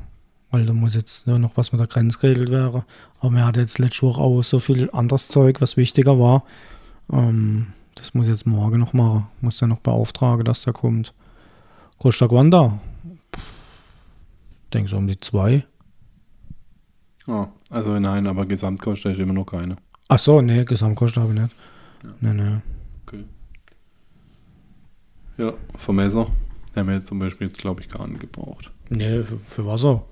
[0.52, 2.84] Weil da muss jetzt ja, noch was mit der Grenze geregelt werden.
[3.20, 6.44] Aber mir hat jetzt letzte Woche auch so viel anderes Zeug, was wichtiger war.
[7.12, 9.28] Ähm, das muss ich jetzt morgen noch machen.
[9.42, 11.14] Muss ja noch beauftragen, dass der kommt.
[11.98, 12.80] Kostet wann da?
[14.68, 15.66] Ich denke so um die zwei.
[17.26, 19.78] Ah, also nein, aber Gesamtkosten ist immer noch keine.
[20.10, 21.56] Ach so, nee, Gesamtkosten habe ich nicht.
[22.22, 22.58] Nee, nee.
[23.06, 23.24] Okay.
[25.38, 26.28] Ja, Vermesser
[26.76, 28.72] haben wir jetzt zum Beispiel jetzt, glaube ich, gar nicht gebraucht.
[28.90, 30.06] Nee, für, für was so?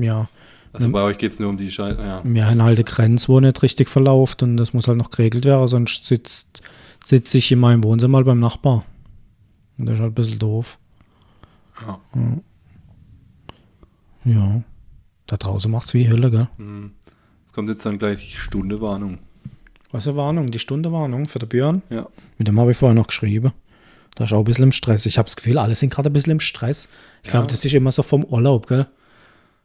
[0.00, 0.28] Ja.
[0.72, 0.92] Also Mhm.
[0.92, 2.00] bei euch geht es nur um die Scheiße.
[2.00, 2.20] Ja.
[2.24, 5.44] Wir haben halt eine Grenze, wo nicht richtig verläuft und das muss halt noch geregelt
[5.46, 6.62] werden, sonst sitzt,
[7.02, 8.84] sitze ich in meinem Wohnzimmer beim Nachbar.
[9.78, 10.78] Und das ist halt ein bisschen doof.
[11.86, 11.98] ja.
[12.14, 12.38] Ja.
[14.24, 16.48] Da draußen macht's wie Hölle, gell?
[16.56, 16.92] Hm.
[17.46, 19.18] Es kommt jetzt dann gleich die Stunde Warnung.
[19.90, 20.50] Was ist Warnung?
[20.50, 21.82] Die Stunde Warnung für den Björn?
[21.90, 22.06] Ja.
[22.36, 23.52] Mit dem habe ich vorher noch geschrieben.
[24.16, 25.06] Da ist auch ein bisschen im Stress.
[25.06, 26.88] Ich habe das Gefühl, alle sind gerade ein bisschen im Stress.
[27.22, 27.48] Ich glaube, Ja.
[27.48, 28.86] das ist immer so vom Urlaub, gell?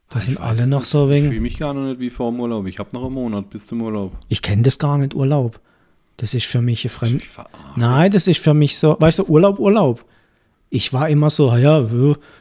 [0.10, 1.28] Da Ich sind weiß alle noch so Ich wegen.
[1.30, 2.68] fühle mich gar noch nicht wie vor dem Urlaub.
[2.68, 4.16] Ich habe noch einen Monat bis zum Urlaub.
[4.30, 5.60] Ich kenne das gar nicht, Urlaub.
[6.18, 7.24] Das ist für mich ein Fremd.
[7.24, 7.30] Ich.
[7.76, 10.06] Nein, das ist für mich so, weißt du, Urlaub, Urlaub.
[10.76, 11.82] Ich war immer so, "Ah ja,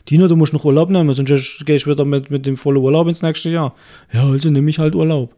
[0.08, 3.06] Dino, du musst noch Urlaub nehmen, sonst gehe ich wieder mit, mit dem vollen Urlaub
[3.06, 3.74] ins nächste Jahr.
[4.10, 5.34] Ja, also nehme ich halt Urlaub.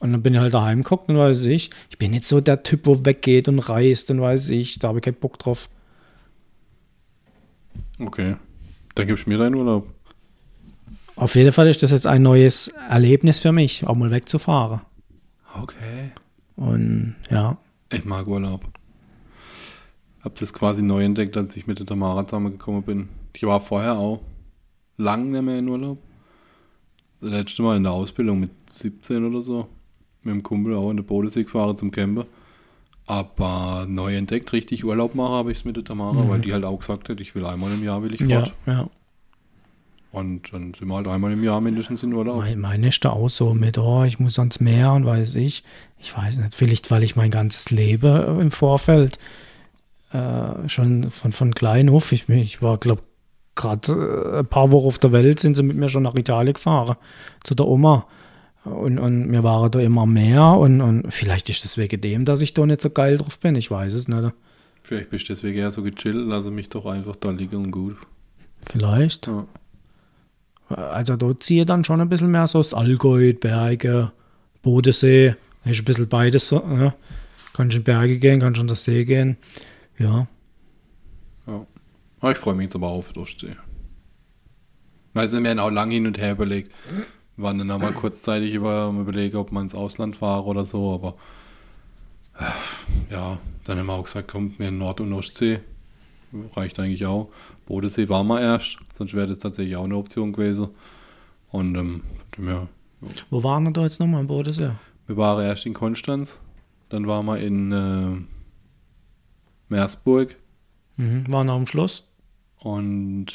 [0.00, 2.64] Und dann bin ich halt daheim geguckt und weiß ich, ich bin nicht so der
[2.64, 5.68] Typ, wo weggeht und reist und weiß ich, da habe ich keinen Bock drauf.
[8.00, 8.34] Okay.
[8.96, 9.86] Dann gibst du mir deinen Urlaub.
[11.14, 14.80] Auf jeden Fall ist das jetzt ein neues Erlebnis für mich, auch mal wegzufahren.
[15.62, 16.10] Okay.
[16.56, 17.58] Und ja,
[17.90, 18.64] Ich mag Urlaub.
[20.24, 23.08] Hab das quasi neu entdeckt, als ich mit der Tamara zusammengekommen bin.
[23.34, 24.22] Ich war vorher auch
[24.96, 25.98] lang nicht mehr in Urlaub.
[27.20, 29.68] Das letzte Mal in der Ausbildung mit 17 oder so.
[30.22, 32.26] Mit dem Kumpel auch in der Bodensee gefahren zum Camper.
[33.06, 36.64] Aber neu entdeckt, richtig Urlaub machen habe ich es mit der Tamara, weil die halt
[36.64, 38.54] auch gesagt hat, ich will einmal im Jahr will ich ja, fort.
[38.66, 38.88] ja.
[40.10, 42.38] Und dann sind wir halt einmal im Jahr mindestens in Urlaub.
[42.38, 45.64] Mein, meine ist da auch so mit, oh, ich muss ans Meer und weiß ich.
[45.98, 49.18] Ich weiß nicht, vielleicht, weil ich mein ganzes Leben im Vorfeld
[50.14, 53.02] äh, schon von, von klein auf, ich, ich war, glaube
[53.56, 56.54] gerade äh, ein paar Wochen auf der Welt, sind sie mit mir schon nach Italien
[56.54, 56.96] gefahren,
[57.42, 58.06] zu der Oma.
[58.64, 62.40] Und, und wir waren da immer mehr und, und vielleicht ist das wegen dem, dass
[62.40, 64.32] ich da nicht so geil drauf bin, ich weiß es nicht.
[64.82, 67.96] Vielleicht bist du deswegen eher so gechillt, lasse mich doch einfach da liegen und gut.
[68.70, 69.26] Vielleicht.
[69.26, 69.46] Ja.
[70.68, 74.12] Also da ziehe ich dann schon ein bisschen mehr so das Allgäu, Berge,
[74.62, 75.36] Bodensee.
[75.64, 76.56] Da ist ein bisschen beides so.
[76.56, 76.94] Ja.
[77.52, 79.36] Kannst in Berge gehen, kannst an den See gehen.
[79.98, 80.26] Ja.
[81.46, 81.66] Ja.
[82.20, 83.56] Aber ich freue mich jetzt aber auf Durchsee.
[85.12, 86.72] Weil wir haben auch lange hin und her überlegt.
[87.36, 90.64] Wir waren dann auch mal kurzzeitig über am überlegen, ob man ins Ausland fahre oder
[90.64, 91.14] so, aber
[92.38, 95.60] äh, ja, dann haben wir auch gesagt, kommt mir Nord- und Ostsee.
[96.56, 97.28] Reicht eigentlich auch.
[97.66, 100.68] Bodensee war mal erst, sonst wäre das tatsächlich auch eine Option gewesen.
[101.50, 102.02] Und ähm,
[102.36, 102.68] dem her,
[103.30, 104.72] Wo waren wir da jetzt nochmal im Bodensee?
[105.06, 106.38] wir waren erst in Konstanz,
[106.88, 108.16] dann waren wir in äh,
[109.68, 110.36] Meersburg,
[110.96, 111.24] Mhm.
[111.32, 112.04] Waren wir am Schloss?
[112.60, 113.26] Und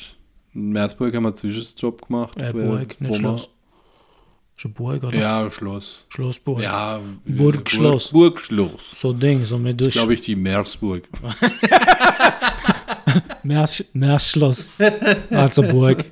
[0.53, 2.41] in Meersburg haben wir einen Zwischenstopp gemacht.
[2.41, 3.49] Äh, Burg, nicht Schloss.
[4.55, 5.17] Schon Burg, oder?
[5.17, 6.05] Ja, Schloss.
[6.09, 6.61] Schlossburg.
[6.61, 8.11] Ja, Burgschloss.
[8.11, 8.91] Burg, Burgschloss.
[8.99, 11.03] So Ding, so mit durch Glaube ich, die Meersburg.
[13.43, 14.69] Meers, Meersschloss.
[15.29, 16.05] also Burg.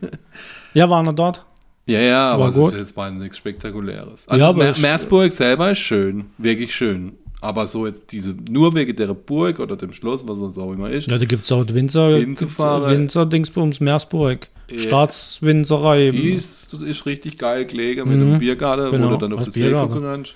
[0.74, 1.46] Ja, waren wir dort?
[1.86, 2.72] Ja, ja, aber War das gut.
[2.74, 4.28] ist jetzt mal nichts Spektakuläres.
[4.28, 7.14] Also Ja, es- Meersburg selber ist schön, wirklich schön.
[7.40, 10.90] Aber so jetzt diese, nur wegen der Burg oder dem Schloss, was es auch immer
[10.90, 12.18] ist, Ja, da gibt es auch Winzer.
[12.20, 14.48] Winzer Dingsbums, Meersburg.
[14.72, 14.80] Ja.
[14.80, 16.10] Staatswinzerei.
[16.12, 18.32] die ist, das ist richtig geil gelegen mit Mhm.
[18.32, 20.34] dem Biergarten, Genau, wo du dann auf das See gucken kannst.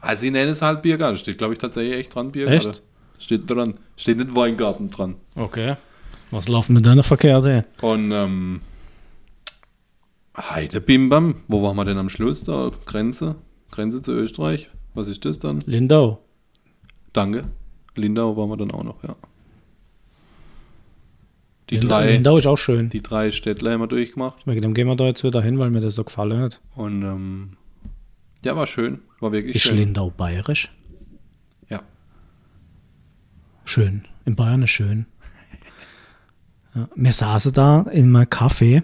[0.00, 2.70] Also sie nennen es halt Biergarten, steht glaube ich tatsächlich echt dran Biergarten.
[2.70, 2.82] Echt?
[3.18, 3.74] Steht dran.
[3.96, 5.14] Steht nicht Weingarten dran.
[5.34, 5.76] Okay.
[6.30, 7.64] Was laufen mit deiner Verkehrte?
[7.80, 8.60] Und ähm,
[10.36, 12.70] Heidebimbam, wo waren wir denn am Schluss da?
[12.84, 13.36] Grenze?
[13.70, 14.68] Grenze zu Österreich?
[14.94, 15.60] Was ist das dann?
[15.66, 16.22] Lindau.
[17.16, 17.44] Danke.
[17.94, 19.16] Lindau waren wir dann auch noch, ja.
[21.70, 22.90] Die Lindau, drei, Lindau ist auch schön.
[22.90, 24.46] die drei Städtler haben wir durchgemacht.
[24.46, 26.60] Wegen dem gehen wir da jetzt wieder hin, weil mir das so gefallen hat.
[26.74, 27.56] Und ähm,
[28.44, 29.00] ja, war schön.
[29.20, 29.78] War wirklich Ist schön.
[29.78, 30.70] Lindau bayerisch?
[31.70, 31.82] Ja.
[33.64, 34.04] Schön.
[34.26, 35.06] In Bayern ist schön.
[36.74, 38.82] Ja, wir saßen da in meinem Café.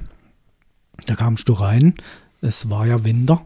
[1.07, 1.95] Da kamst du rein.
[2.41, 3.45] Es war ja Winter.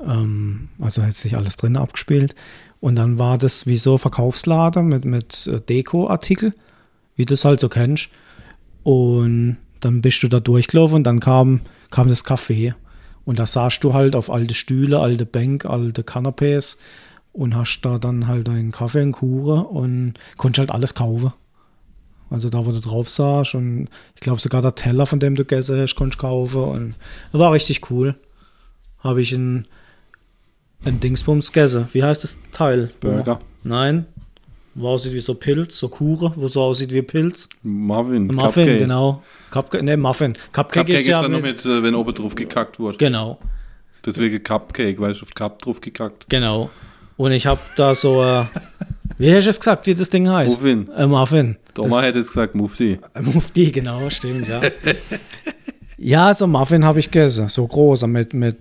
[0.00, 2.34] Ähm, also hat sich alles drin abgespielt.
[2.82, 6.52] Und dann war das wie so Verkaufsladen mit, mit äh, Deko-Artikel,
[7.14, 8.08] wie du es halt so kennst.
[8.82, 11.60] Und dann bist du da durchgelaufen und dann kam,
[11.92, 12.74] kam das Café.
[13.24, 16.76] Und da saßt du halt auf alte Stühle, alte Bänke, alte Canapés
[17.32, 21.32] und hast da dann halt deinen Kaffee und Kuchen und konntest halt alles kaufen.
[22.30, 25.44] Also da, wo du drauf saßt und ich glaube sogar der Teller, von dem du
[25.44, 26.94] gegessen hast, konntest kaufen und
[27.30, 28.16] war richtig cool.
[28.98, 29.68] Habe ich ein,
[30.84, 31.86] ein Dingsbums gegessen.
[31.92, 32.90] Wie heißt das Teil?
[33.00, 33.40] Burger.
[33.62, 34.06] Nein.
[34.74, 37.48] Wo aussieht wie so Pilz, so Kuchen, wo so aussieht wie Pilz.
[37.62, 38.26] Muffin.
[38.26, 38.78] Muffin, Cupcake.
[38.78, 39.22] genau.
[39.50, 40.32] Cupcake, ne, Muffin.
[40.32, 42.96] Cupcake, Cupcake ist ist ja dann noch mit, äh, wenn oben drauf gekackt wurde.
[42.96, 43.38] Genau,
[44.04, 46.26] Deswegen Cupcake, weil ich auf Cup drauf gekackt.
[46.28, 46.70] genau.
[47.18, 48.44] Und ich habe da so, äh,
[49.18, 50.60] wie hast du es gesagt, wie das Ding heißt?
[50.60, 50.88] Muffin.
[50.96, 51.56] Äh, Muffin.
[51.74, 52.98] Doma hätte jetzt gesagt Mufti.
[53.14, 54.60] Das, Mufti, genau, stimmt, ja.
[55.98, 58.56] ja, so Muffin habe ich gegessen, so großer, mit, mit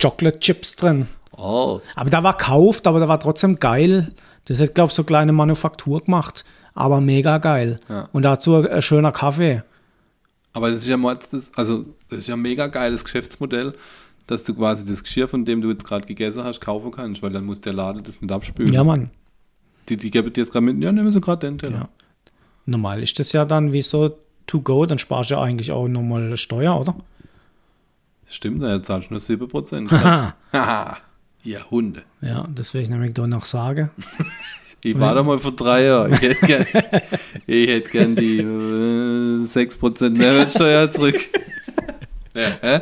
[0.00, 1.06] Chocolate Chips drin.
[1.36, 1.80] Oh.
[1.94, 4.08] Aber da war kauft, aber da war trotzdem geil.
[4.46, 6.44] Das hat, glaube ich, so kleine Manufaktur gemacht.
[6.74, 7.78] Aber mega geil.
[7.88, 8.08] Ja.
[8.12, 9.62] Und dazu ein schöner Kaffee.
[10.52, 13.74] Aber das ist ja mal das, also das ist ja ein mega geiles Geschäftsmodell,
[14.26, 17.30] dass du quasi das Geschirr, von dem du jetzt gerade gegessen hast, kaufen kannst, weil
[17.30, 18.72] dann muss der Laden das nicht abspülen.
[18.72, 19.10] Ja, Mann.
[19.88, 21.78] Die, die geben dir jetzt gerade mit, ja, nehmen sie gerade den Teller.
[21.78, 21.88] Ja.
[22.66, 24.16] Normal ist das ja dann wie so
[24.46, 26.94] to go, dann sparst du ja eigentlich auch nochmal Steuer, oder?
[28.26, 29.90] Stimmt, da zahlst du nur 7%.
[30.52, 30.98] Haha.
[31.44, 32.02] Ihr Hunde.
[32.20, 33.90] Ja, das will ich nämlich doch noch sagen.
[34.84, 36.12] Ich war da mal vor drei Jahren.
[36.12, 36.66] Ich hätte gern,
[37.46, 41.20] ich hätte gern die äh, 6% Mehrwertsteuer zurück.
[42.34, 42.80] Ja, hä?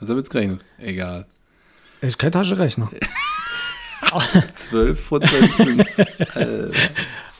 [0.00, 0.64] Was hab ich jetzt gerechnet?
[0.78, 1.26] Egal.
[2.00, 2.88] Ich kein Taschenrechner.
[4.02, 5.84] 12% sind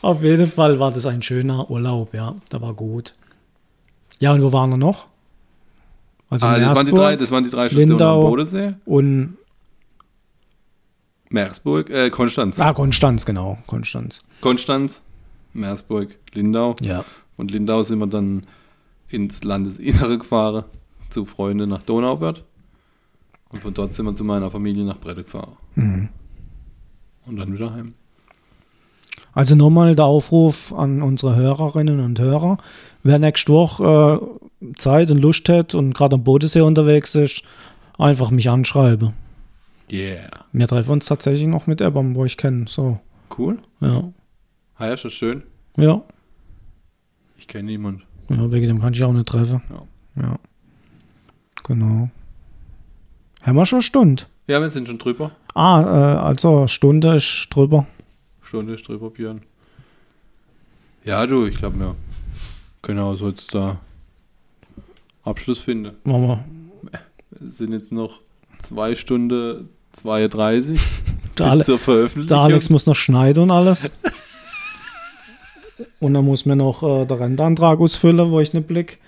[0.02, 2.34] Auf jeden Fall war das ein schöner Urlaub, ja.
[2.50, 3.14] Da war gut.
[4.18, 5.06] Ja, und wo waren wir noch?
[6.28, 8.20] Also ah, das waren die drei, das waren die drei Stationen Lindau.
[8.24, 8.74] am Bodensee.
[8.84, 9.37] und
[11.30, 12.58] Meersburg, äh, Konstanz.
[12.60, 14.22] ah, Konstanz, genau, Konstanz.
[14.40, 15.02] Konstanz,
[15.52, 16.76] Meersburg, Lindau.
[16.80, 17.04] Ja.
[17.36, 18.44] Und Lindau sind wir dann
[19.08, 20.64] ins Landesinnere gefahren,
[21.10, 22.44] zu Freunden nach Donauwörth.
[23.50, 25.56] Und von dort sind wir zu meiner Familie nach Brette gefahren.
[25.74, 26.08] Mhm.
[27.26, 27.94] Und dann wieder heim.
[29.32, 32.58] Also nochmal der Aufruf an unsere Hörerinnen und Hörer.
[33.02, 34.20] Wer nächste Woche
[34.60, 37.42] äh, Zeit und Lust hat und gerade am Bodensee unterwegs ist,
[37.98, 39.12] einfach mich anschreiben.
[39.90, 40.28] Yeah.
[40.52, 42.66] Wir treffen uns tatsächlich noch mit Ebam, wo ich kenne.
[42.68, 43.00] So,
[43.36, 43.58] Cool.
[43.80, 44.12] ja.
[44.76, 45.42] Ah ja, schon schön.
[45.76, 46.02] Ja.
[47.36, 48.02] Ich kenne niemanden.
[48.28, 49.62] Ja, wegen dem kann ich auch nicht treffen.
[49.70, 50.22] Ja.
[50.22, 50.38] Ja.
[51.64, 52.10] Genau.
[53.42, 54.22] Haben wir schon eine Stunde?
[54.46, 55.32] Ja, wir sind schon drüber.
[55.54, 57.86] Ah, äh, also Stunde ist drüber.
[58.42, 59.40] Stunde ist drüber, Björn.
[61.04, 61.96] Ja, du, ich glaube, wir
[62.82, 63.78] können auch so jetzt da
[65.24, 65.94] Abschluss finden.
[66.04, 66.44] Machen wir.
[67.46, 68.20] Es sind jetzt noch
[68.62, 70.80] zwei Stunden 32
[71.38, 72.28] Der, bis zur Veröffentlichung.
[72.28, 73.90] der Alex muss noch schneiden und alles.
[76.00, 78.98] und dann muss mir noch äh, der Renteantrag ausfüllen, wo ich nicht blick.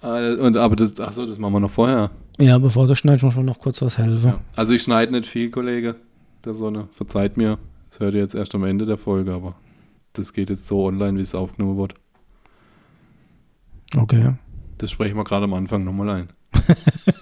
[0.00, 2.10] Ah, und, aber das, ach so, das machen wir noch vorher.
[2.38, 4.28] Ja, bevor du schneidest, muss man noch kurz was helfen.
[4.28, 4.40] Ja.
[4.54, 5.96] Also ich schneide nicht viel, Kollege.
[6.44, 6.88] Der Sonne.
[6.92, 7.58] Verzeiht mir.
[7.90, 9.56] Das hört ihr jetzt erst am Ende der Folge, aber
[10.12, 11.94] das geht jetzt so online, wie es aufgenommen wird.
[13.96, 14.34] Okay.
[14.78, 16.28] Das sprechen wir gerade am Anfang nochmal ein.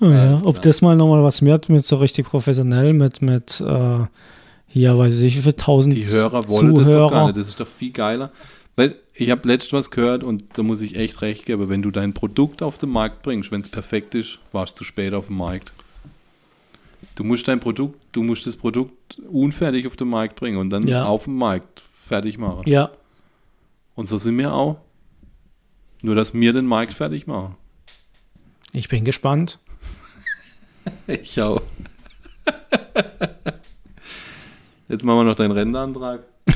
[0.00, 3.98] Ja, Alles ob das mal nochmal was wird, mit so richtig professionell, mit, mit äh,
[4.66, 7.10] hier weiß ich wie viel tausend Die Hörer wollen das doch Zuhörer.
[7.10, 7.36] gar nicht.
[7.38, 8.30] Das ist doch viel geiler.
[8.76, 11.68] Weil ich habe letztens was gehört und da muss ich echt recht geben.
[11.68, 14.84] Wenn du dein Produkt auf den Markt bringst, wenn es perfekt ist, warst du zu
[14.84, 15.72] spät auf dem Markt.
[17.16, 20.86] Du musst dein Produkt, du musst das Produkt unfertig auf den Markt bringen und dann
[20.86, 21.04] Ja.
[21.04, 22.62] auf dem Markt fertig machen.
[22.66, 22.90] Ja,
[23.96, 24.76] Und so sind wir auch.
[26.00, 27.56] Nur, dass wir den Markt fertig machen.
[28.72, 29.58] ich bin gespannt.
[31.06, 31.60] Ich auch.
[34.88, 36.20] Jetzt machen wir noch deinen Rentenantrag.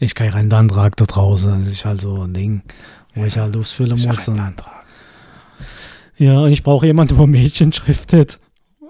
[0.00, 1.60] Ich kein Renteantrag da draußen.
[1.60, 2.62] Das ist halt so ein Ding,
[3.14, 4.30] wo ich halt ausfüllen muss.
[6.16, 8.40] Ja, ich brauche jemanden, der Mädchenschrift hat.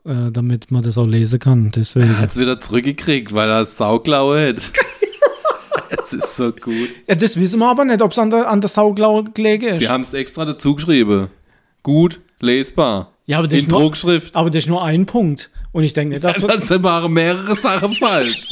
[0.04, 1.70] äh, damit man das auch lesen kann.
[1.70, 2.08] Deswegen.
[2.10, 4.62] Er hat es wieder zurückgekriegt, weil er Sauklaue hat.
[5.94, 6.88] Es ist so gut.
[7.06, 9.80] Ja, das wissen wir aber nicht, ob es an der, an der Sauklaue gelegen ist.
[9.80, 11.28] Sie haben es extra dazu geschrieben.
[11.82, 13.11] Gut, lesbar.
[13.26, 14.36] Ja, aber das In ist nur- Druckschrift.
[14.36, 15.50] Aber das ist nur ein Punkt.
[15.72, 18.48] Und ich denke nicht, dass Das sind waren mehrere Sachen falsch.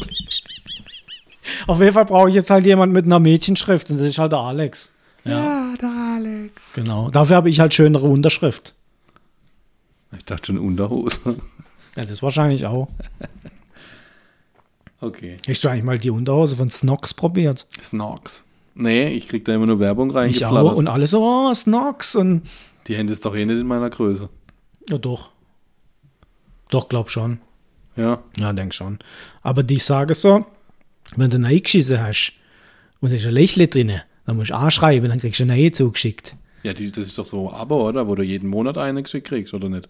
[1.67, 4.33] auf jeden Fall brauche ich jetzt halt jemand mit einer Mädchenschrift und das ist halt
[4.33, 4.93] der Alex.
[5.25, 6.53] Ja, der Alex.
[6.75, 7.11] Genau.
[7.11, 8.75] Dafür habe ich halt schönere Unterschrift.
[10.17, 11.19] Ich dachte schon Unterhose.
[11.97, 12.89] Ja, das wahrscheinlich auch.
[15.03, 15.39] Okay.
[15.49, 17.67] Hast du eigentlich mal die Unterhose von Snox probiert?
[17.83, 18.45] Snorks.
[18.75, 20.75] Nee, ich krieg da immer nur Werbung Ich auch.
[20.75, 22.15] Und alle so, oh, Snox.
[22.17, 22.43] Und
[22.87, 24.29] Die Hände ist doch eh nicht in meiner Größe.
[24.91, 25.31] Ja, doch.
[26.69, 27.41] Doch, glaub schon.
[27.97, 28.23] Ja.
[28.37, 28.99] Ja, denk schon.
[29.43, 30.45] Aber die sagen so,
[31.17, 32.33] wenn du eine eingeschissen hast
[33.01, 35.73] und es ist ein Lächeln drin, dann musst du anschreiben, dann kriegst du eine neue
[35.73, 36.37] zugeschickt.
[36.63, 38.07] Ja, die, das ist doch so ein Abo, oder?
[38.07, 39.89] Wo du jeden Monat eine geschickt kriegst, oder nicht?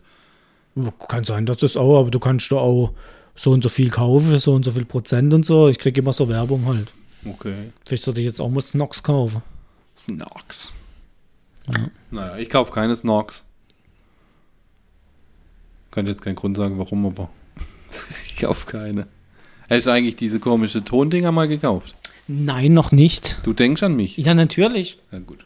[1.09, 2.95] Kann sein, dass das auch, aber du kannst da auch
[3.35, 5.69] so und so viel kaufen, so und so viel Prozent und so.
[5.69, 6.93] Ich kriege immer so Werbung halt.
[7.27, 7.73] Okay.
[7.85, 9.43] Vielleicht sollte ich jetzt auch mal Snox kaufen.
[9.99, 10.73] Snorks.
[12.11, 13.45] Naja, ich kaufe keine Snorks.
[15.91, 17.31] Kann jetzt keinen Grund sagen, warum, aber
[18.27, 19.07] ich kaufe keine.
[19.69, 21.95] Hast du eigentlich diese komische Tondinger mal gekauft?
[22.27, 23.41] Nein, noch nicht.
[23.43, 24.17] Du denkst an mich?
[24.17, 24.99] Ja, natürlich.
[25.11, 25.45] Ja, gut.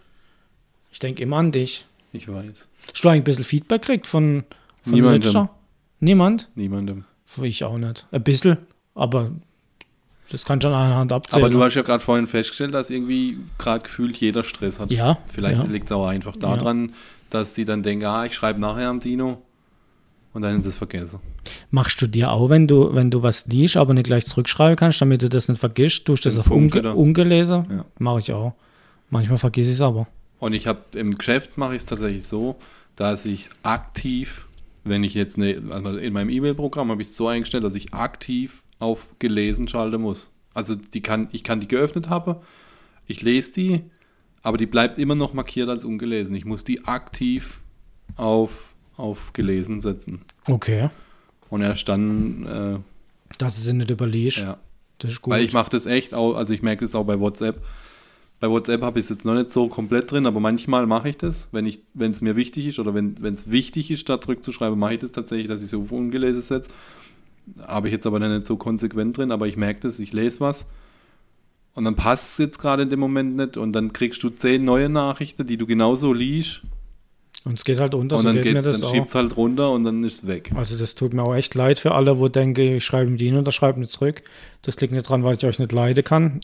[0.91, 1.87] Ich denke immer an dich.
[2.13, 2.67] Ich weiß.
[2.93, 4.45] Hast du eigentlich ein bisschen Feedback gekriegt von,
[4.83, 5.23] von Niemandem.
[5.23, 5.51] Letzter?
[6.01, 6.51] Niemand?
[6.55, 7.05] Niemandem.
[7.43, 8.07] Ich auch nicht.
[8.13, 8.59] Ein bisschen,
[8.95, 9.33] aber
[10.31, 11.45] das kann schon an einer Hand abzählen.
[11.45, 14.93] Aber du hast ja gerade vorhin festgestellt, dass irgendwie gerade gefühlt jeder Stress hat.
[14.93, 15.69] Ja, Vielleicht ja.
[15.69, 16.93] liegt es auch einfach daran,
[17.31, 19.43] dass die dann denken, ah, ich schreibe nachher am Dino
[20.35, 21.21] und dann ist es vergessen.
[21.71, 25.01] Machst du dir auch, wenn du, wenn du was liest, aber nicht gleich zurückschreiben kannst,
[25.01, 27.67] damit du das nicht vergisst, tust du das auf unge ungelesen?
[27.71, 27.85] Ja.
[27.99, 28.53] Mache ich auch.
[29.11, 30.07] Manchmal vergesse ich es aber.
[30.41, 32.57] Und ich habe im Geschäft mache ich es tatsächlich so,
[32.97, 34.47] dass ich aktiv,
[34.83, 37.95] wenn ich jetzt ne, also in meinem E-Mail-Programm habe ich es so eingestellt, dass ich
[37.95, 40.31] aktiv auf gelesen schalten muss.
[40.53, 42.37] Also die kann, ich kann die geöffnet haben,
[43.07, 43.83] ich lese die,
[44.43, 46.35] aber die bleibt immer noch markiert als ungelesen.
[46.35, 47.61] Ich muss die aktiv
[48.17, 50.23] auf, auf gelesen setzen.
[50.49, 50.91] Okay.
[51.51, 52.79] Und erst dann, äh,
[53.39, 54.39] du sie nicht überliest.
[54.39, 54.59] ja.
[54.99, 55.33] Das ist gut.
[55.33, 57.63] Weil ich mache das echt auch, also ich merke das auch bei WhatsApp.
[58.41, 61.17] Bei WhatsApp habe ich es jetzt noch nicht so komplett drin, aber manchmal mache ich
[61.17, 64.79] das, wenn ich, wenn es mir wichtig ist oder wenn es wichtig ist, da zurückzuschreiben,
[64.79, 66.71] mache ich das tatsächlich, dass ich so auf ungelesen setze.
[67.61, 70.67] Habe ich jetzt aber nicht so konsequent drin, aber ich merke das, ich lese was
[71.75, 74.65] und dann passt es jetzt gerade in dem Moment nicht und dann kriegst du zehn
[74.65, 76.63] neue Nachrichten, die du genauso liest
[77.45, 79.37] Und es geht halt unter, und so dann, geht, geht, mir dann schiebt es halt
[79.37, 80.51] runter und dann ist es weg.
[80.55, 83.31] Also das tut mir auch echt leid für alle, wo denke, ich schreibe ihm die
[83.33, 84.23] und schreibe nicht zurück.
[84.63, 86.41] Das liegt nicht dran, weil ich euch nicht leiden kann.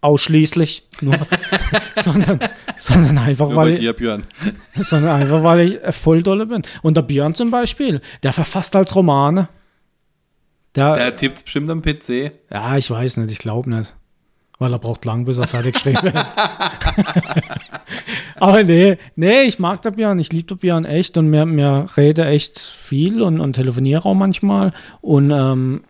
[0.00, 0.88] Ausschließlich.
[1.02, 1.14] Nur,
[2.02, 2.40] sondern,
[2.78, 4.26] sondern einfach, Nur weil, dir, Björn.
[4.74, 6.62] sondern einfach, weil ich voll dolle bin.
[6.80, 9.50] Und der Björn zum Beispiel, der verfasst als Romane.
[10.74, 12.32] Der, Der tippt es bestimmt am PC.
[12.50, 13.94] ja, ich weiß nicht, ich glaube nicht.
[14.60, 16.32] Weil er braucht lang, bis er fertig geschrieben hat.
[18.36, 21.86] Aber nee, nee, ich mag den Björn, ich liebe den Björn echt und mir, mir
[21.96, 24.72] rede echt viel und, und telefoniere auch manchmal.
[25.00, 25.80] Und ähm,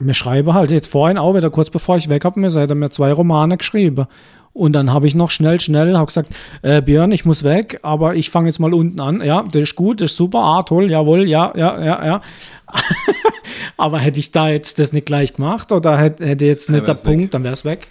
[0.00, 2.74] mir schreibe halt jetzt vorhin auch wieder, kurz bevor ich weg habe, mir hat er
[2.74, 4.06] mir zwei Romane geschrieben.
[4.52, 8.16] Und dann habe ich noch schnell, schnell, habe gesagt, äh, Björn, ich muss weg, aber
[8.16, 9.22] ich fange jetzt mal unten an.
[9.24, 12.20] Ja, das ist gut, das ist super, ah, toll, jawohl, ja, ja, ja, ja.
[13.76, 16.88] aber hätte ich da jetzt das nicht gleich gemacht oder hätte, hätte jetzt nicht der
[16.88, 17.16] wär's weg.
[17.18, 17.88] Punkt, dann wäre es weg.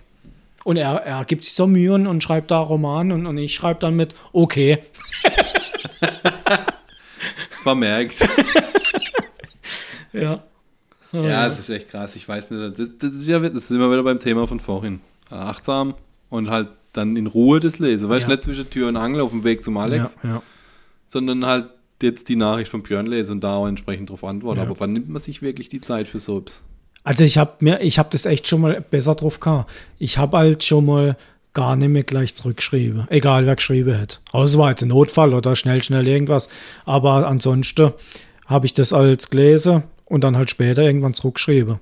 [0.64, 3.80] Und er, er gibt sich so Mühe und, schreibt da Roman und, und ich schreibe
[3.80, 4.78] dann mit, okay.
[7.64, 8.28] Vermerkt.
[10.14, 10.44] Ja.
[11.12, 12.16] Ja, es ist echt krass.
[12.16, 12.80] Ich weiß nicht.
[12.80, 15.02] Das, das ist ja das sind wir wieder beim Thema von vorhin.
[15.30, 15.95] Achtsam
[16.30, 18.10] und halt dann in Ruhe das lesen.
[18.10, 18.36] Weißt du, Ja.
[18.36, 20.41] nicht zwischen Tür und Angel auf dem Weg zum Alex, Ja, ja.
[21.10, 21.68] sondern halt
[22.03, 24.60] jetzt die Nachricht von Björn lesen und da auch entsprechend drauf antworten.
[24.60, 24.65] Ja.
[24.65, 26.61] Aber wann nimmt man sich wirklich die Zeit für Soaps?
[27.03, 29.72] Also ich habe mir, ich habe das echt schon mal besser drauf gehabt.
[29.98, 31.18] Ich habe halt schon mal
[31.53, 33.07] gar nicht mehr gleich zurückgeschrieben.
[33.10, 34.22] Egal wer geschrieben hat.
[34.32, 36.49] Außer es war jetzt ein Notfall oder schnell, schnell irgendwas.
[36.86, 37.94] Aber ansonsten
[38.45, 41.80] habe ich das als gelesen und dann halt später irgendwann zurückgeschrieben.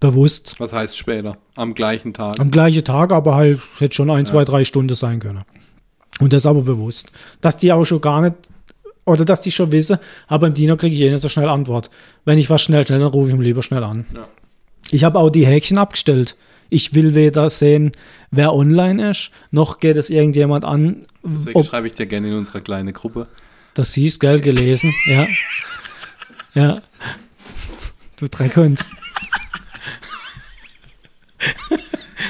[0.00, 0.56] Bewusst.
[0.58, 1.36] Was heißt später?
[1.54, 2.40] Am gleichen Tag.
[2.40, 5.42] Am gleichen Tag, aber halt hätte schon ein, zwei, drei Stunden sein können.
[6.18, 7.12] Und das aber bewusst.
[7.40, 8.34] Dass die auch schon gar nicht,
[9.04, 9.98] oder dass die schon wissen,
[10.28, 11.90] aber im Dino kriege ich eh nicht so schnell Antwort.
[12.24, 14.06] Wenn ich was schnell, schnell, dann rufe ich ihn lieber schnell an.
[14.14, 14.28] Ja.
[14.90, 16.36] Ich habe auch die Häkchen abgestellt.
[16.70, 17.92] Ich will weder sehen,
[18.30, 22.60] wer online ist, noch geht es irgendjemand an, Deswegen schreibe ich dir gerne in unsere
[22.62, 23.28] kleine Gruppe.
[23.74, 24.92] das siehst, gell, gelesen.
[25.06, 25.26] ja.
[26.54, 26.82] Ja.
[28.16, 28.84] Du Dreckhund.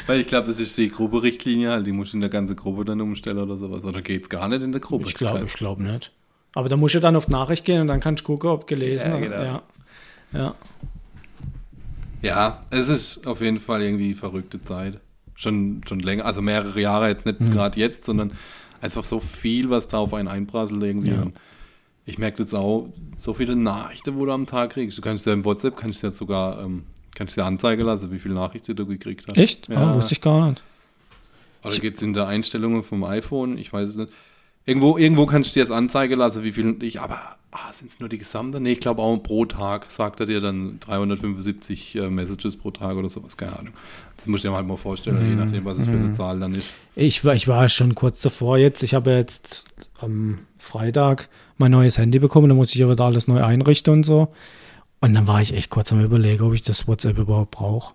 [0.06, 1.86] Weil ich glaube, das ist die Gruppe-Richtlinie halt.
[1.86, 3.84] Die musst du in der ganzen Gruppe dann umstellen oder sowas.
[3.84, 5.06] Oder geht es gar nicht in der Gruppe?
[5.06, 6.12] Ich glaube, ich glaube nicht.
[6.54, 9.10] Aber da musst du dann auf Nachricht gehen und dann kannst du gucken, ob gelesen
[9.10, 9.42] Ja, oder- genau.
[9.42, 9.62] ja.
[10.32, 10.54] Ja.
[12.22, 15.00] Ja, es ist auf jeden Fall irgendwie verrückte Zeit.
[15.34, 18.32] Schon, schon länger, also mehrere Jahre, jetzt nicht gerade jetzt, sondern
[18.80, 21.10] einfach so viel, was da auf einen einprasselt irgendwie.
[21.10, 21.26] Ja.
[22.06, 24.96] Ich merke jetzt auch, so viele Nachrichten, wo du am Tag kriegst.
[24.98, 26.84] Du kannst ja im WhatsApp, kannst du ja sogar, ähm,
[27.14, 29.36] kannst dir anzeigen lassen, wie viele Nachrichten du gekriegt hast.
[29.36, 29.68] Echt?
[29.68, 29.90] Ja.
[29.90, 30.62] Ah, wusste ich gar nicht.
[31.64, 33.56] Oder geht es in der Einstellungen vom iPhone?
[33.58, 34.12] Ich weiß es nicht.
[34.64, 37.18] Irgendwo, irgendwo kannst du dir das anzeigen lassen, wie viel ich, aber
[37.50, 38.60] ah, sind es nur die gesamte?
[38.60, 42.96] Nee, ich glaube auch pro Tag sagt er dir dann 375 äh, Messages pro Tag
[42.96, 43.72] oder sowas, keine Ahnung.
[44.16, 46.54] Das musst du dir halt mal vorstellen, je nachdem, was es für eine Zahl dann
[46.54, 46.68] ist.
[46.94, 48.82] Ich war, ich war schon kurz davor jetzt.
[48.82, 49.64] Ich habe jetzt
[50.00, 51.28] am Freitag
[51.58, 52.48] mein neues Handy bekommen.
[52.48, 54.28] Da muss ich aber da alles neu einrichten und so.
[55.00, 57.94] Und dann war ich echt kurz am Überlegen, ob ich das WhatsApp überhaupt brauche.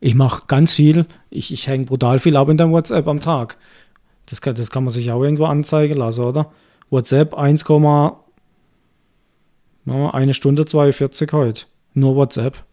[0.00, 1.06] Ich mache ganz viel.
[1.28, 3.58] Ich, ich hänge brutal viel ab in dem WhatsApp am Tag.
[4.30, 6.52] Das kann, das kann man sich auch irgendwo anzeigen lassen, oder?
[6.88, 8.16] WhatsApp 1, machen
[9.84, 11.66] wir eine Stunde 42 heute.
[11.94, 12.64] Nur WhatsApp.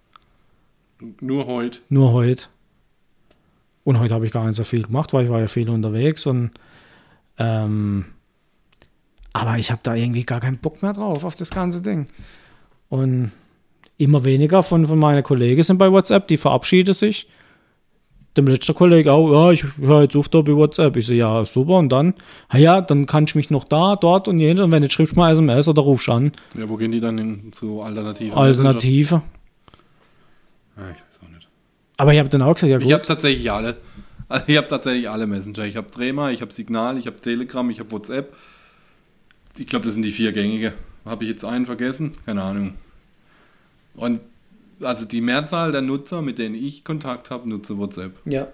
[1.20, 1.80] Nur heute.
[1.90, 2.46] Nur heute.
[3.84, 6.26] Und heute habe ich gar nicht so viel gemacht, weil ich war ja viel unterwegs
[6.26, 6.52] und
[7.38, 8.06] ähm,
[9.34, 12.08] aber ich habe da irgendwie gar keinen Bock mehr drauf, auf das ganze Ding.
[12.90, 13.32] Und
[13.98, 17.28] immer weniger von, von meinen Kollegen sind bei WhatsApp, die verabschieden sich.
[18.38, 20.96] Dem letzten Kollege auch, ja, ich höre jetzt auf da bei WhatsApp.
[20.96, 22.14] Ich so, ja, super, und dann,
[22.50, 25.14] ah ja, dann kann ich mich noch da, dort und jenes, und wenn nicht, schreibst
[25.14, 26.32] du mal SMS oder rufst an.
[26.58, 28.38] Ja, wo gehen die dann hin zu Alternativen?
[28.38, 29.22] Alternative.
[30.78, 31.48] Ja, ich weiß auch nicht.
[31.98, 33.78] Aber ich habe dann auch gesagt, ja Ich gut, habe tatsächlich alle.
[34.48, 35.64] Ich habe tatsächlich alle Messenger.
[35.64, 38.36] Ich habe Trema, ich habe Signal, ich habe Telegram, ich habe WhatsApp.
[39.58, 40.74] Ich glaube, das sind die vier gängige.
[41.06, 42.12] Habe ich jetzt einen vergessen?
[42.26, 42.74] Keine Ahnung.
[43.96, 44.20] Und
[44.82, 48.14] also die Mehrzahl der Nutzer, mit denen ich Kontakt habe, nutze WhatsApp.
[48.26, 48.48] ja.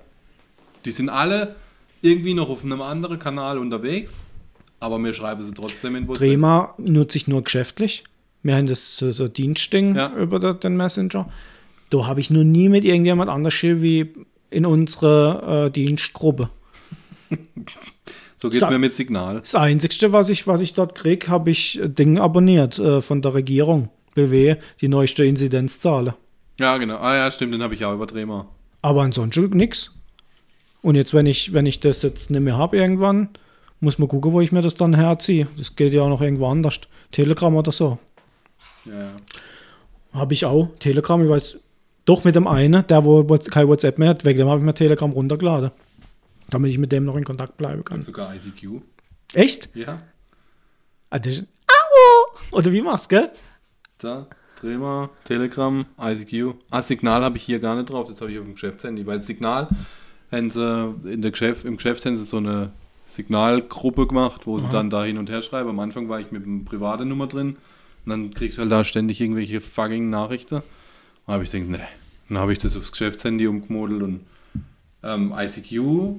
[0.85, 1.55] Die sind alle
[2.01, 4.21] irgendwie noch auf einem anderen Kanal unterwegs,
[4.81, 6.27] aber mir schreiben sie trotzdem in WhatsApp.
[6.27, 8.03] Trema nutze ich nur geschäftlich.
[8.41, 10.13] Wir haben das so, so Dienstding Ja.
[10.13, 11.29] über den Messenger.
[11.89, 14.13] Da habe ich noch nie mit irgendjemand anders geschrieben wie
[14.49, 16.49] in unserer äh, Dienstgruppe.
[18.35, 19.39] So geht es mir mit Signal.
[19.39, 23.35] Das Einzige, was ich, was ich dort kriege, habe ich Ding abonniert äh, von der
[23.35, 23.87] Regierung.
[24.15, 26.13] BW, die neueste Inzidenzzahlen.
[26.59, 26.97] Ja, genau.
[26.97, 28.47] Ah ja, stimmt, den habe ich auch über Trema.
[28.81, 29.91] Aber ansonsten nix.
[30.81, 33.29] Und jetzt, wenn ich, wenn ich das jetzt nicht mehr habe irgendwann,
[33.79, 35.47] muss man gucken, wo ich mir das dann herziehe.
[35.57, 36.81] Das geht ja auch noch irgendwo anders.
[37.11, 37.97] Telegram oder so.
[38.85, 39.11] Ja, ja.
[40.13, 40.69] Habe ich auch.
[40.79, 41.57] Telegram, ich weiß,
[42.05, 44.73] doch mit dem einen, der wo kein WhatsApp mehr hat, wegen dem habe ich mir
[44.73, 45.71] Telegram runtergeladen.
[46.49, 48.01] Damit ich mit dem noch in Kontakt bleiben kann.
[48.01, 48.81] Sogar ICQ.
[49.33, 49.75] Echt?
[49.75, 50.01] Ja.
[51.09, 52.57] Ah, das Au!
[52.57, 53.31] Oder wie machst du, gell?
[54.03, 54.27] Da,
[54.59, 56.55] Trema, Telegram, ICQ.
[56.69, 59.21] Ah, Signal habe ich hier gar nicht drauf, das habe ich auf dem Geschäftshandy, weil
[59.21, 59.67] Signal
[60.31, 62.71] haben sie in der Geschäft, im Geschäft haben sie so eine
[63.07, 65.69] Signalgruppe gemacht, wo sie dann da hin und her schreiben.
[65.69, 67.57] Am Anfang war ich mit einer privaten Nummer drin
[68.05, 70.63] und dann kriegst du halt da ständig irgendwelche fucking Nachrichten.
[71.27, 71.77] Da habe ich gedacht, nee.
[72.29, 74.21] Dann habe ich das aufs Geschäftshandy umgemodelt und
[75.03, 76.15] ähm, ICQ,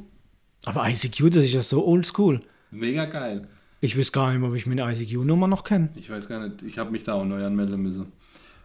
[0.67, 2.41] Aber ICQ, das ist ja so oldschool.
[2.71, 3.49] mega geil.
[3.85, 5.91] Ich weiß gar nicht mehr, ob ich meine ICQ-Nummer noch kenne.
[5.95, 8.13] Ich weiß gar nicht, ich habe mich da auch neu anmelden müssen.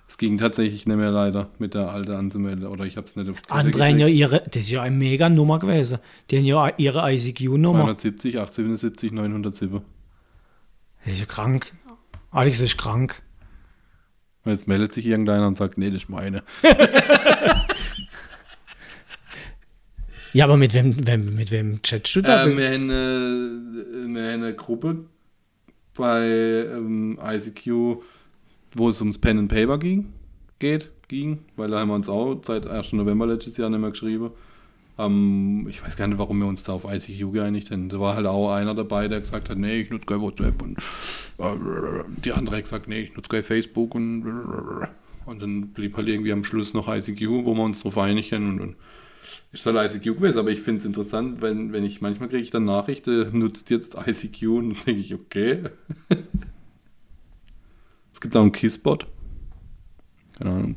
[0.07, 3.29] Es ging tatsächlich nicht mehr leider mit der alten anzumelden oder ich habe es nicht
[3.29, 5.99] auf die Andere haben ja ihre, das ist ja eine mega Nummer gewesen.
[6.31, 7.97] Die haben ja ihre ICQ-Nummer.
[7.97, 9.81] 270, 877, 907.
[11.03, 11.73] Das ist ja krank.
[12.31, 13.21] Alex ist krank.
[14.45, 16.43] Jetzt meldet sich irgendeiner und sagt, nee, das ist meine.
[20.33, 22.43] Ja, aber mit wem, wem, mit wem chattest du da?
[22.43, 25.05] Äh, wir, haben eine, wir haben eine Gruppe
[25.95, 28.01] bei ähm, ICQ,
[28.75, 30.13] wo es ums Pen and Paper ging,
[30.59, 32.93] geht, ging, weil da haben wir uns auch seit 1.
[32.93, 34.31] November letztes Jahr nicht mehr geschrieben.
[34.97, 37.89] Ähm, ich weiß gar nicht, warum wir uns da auf ICQ geeinigt haben.
[37.89, 40.77] Da war halt auch einer dabei, der gesagt hat, nee, ich nutze kein WhatsApp und
[41.39, 44.25] äh, die andere hat gesagt, nee, ich nutze kein Facebook und
[45.29, 48.61] und dann blieb halt irgendwie am Schluss noch ICQ, wo wir uns drauf einigen und,
[48.61, 48.75] und
[49.51, 52.51] ist halt ICQ gewesen, aber ich finde es interessant, wenn, wenn ich manchmal kriege ich
[52.51, 55.63] dann Nachrichten, nutzt jetzt ICQ und dann denke ich, okay.
[58.13, 59.07] es gibt auch einen Kissbot.
[60.37, 60.75] Keine Ahnung.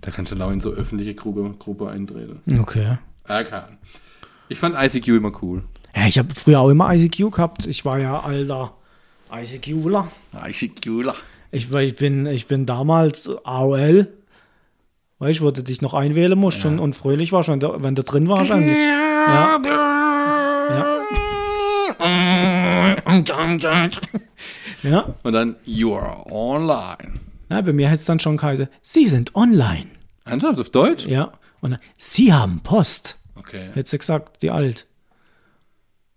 [0.00, 2.40] Da kannst du dann auch in so öffentliche Gruppe, Gruppe eintreten.
[2.58, 2.98] Okay.
[3.24, 3.78] Ah, keine Ahnung.
[4.48, 5.62] Ich fand ICQ immer cool.
[5.94, 7.66] Ja, ich habe früher auch immer ICQ gehabt.
[7.66, 8.74] Ich war ja alter
[9.30, 10.10] ICQler.
[10.34, 11.14] ICQler.
[11.50, 14.12] Ich, ich bin, ich bin damals AOL.
[15.22, 17.94] Weißt du, wo du dich noch einwählen musst und, und fröhlich warst, wenn du, wenn
[17.94, 18.76] du drin warst eigentlich.
[18.76, 19.60] Ja.
[19.64, 20.98] Ja.
[24.82, 25.14] ja.
[25.22, 27.20] Und dann, you are online.
[27.48, 29.86] Na, bei mir hätte es dann schon geheißen, Sie sind online.
[30.24, 31.06] Ernsthaft auf Deutsch?
[31.06, 31.30] Ja.
[31.60, 33.16] Und dann, Sie haben Post.
[33.36, 33.68] Okay.
[33.74, 34.88] Hätte sie gesagt, die alt.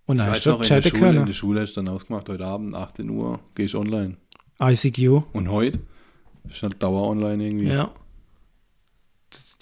[0.07, 2.27] Und dann Ich hast du in der, Schule, in der Schule hast du dann ausgemacht,
[2.27, 4.17] heute Abend, 18 Uhr, gehe ich online.
[4.59, 5.25] ICQ.
[5.33, 5.77] Und heute?
[6.49, 7.67] Ist halt Dauer online irgendwie.
[7.67, 7.91] Ja.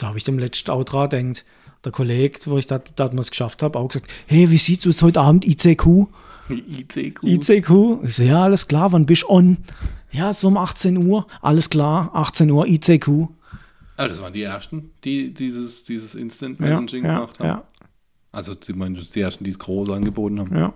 [0.04, 1.46] Das- Da habe ich dem letzten dran denkt.
[1.86, 5.02] Der Kollege, wo ich da, da es geschafft habe, auch gesagt, hey, wie sieht's aus
[5.02, 6.08] heute Abend ICQ?
[6.50, 7.24] ICQ.
[7.24, 7.72] ICQ?
[8.04, 9.58] Ich so, ja, alles klar, wann bist du on?
[10.12, 13.08] Ja, so um 18 Uhr, alles klar, 18 Uhr ICQ.
[13.98, 17.48] Ah, das waren die ersten, die dieses, dieses Instant Ja, Messaging ja, gemacht haben.
[17.48, 17.64] ja,
[18.32, 18.74] Also die,
[19.12, 20.56] die ersten, die es groß angeboten haben.
[20.56, 20.74] ja.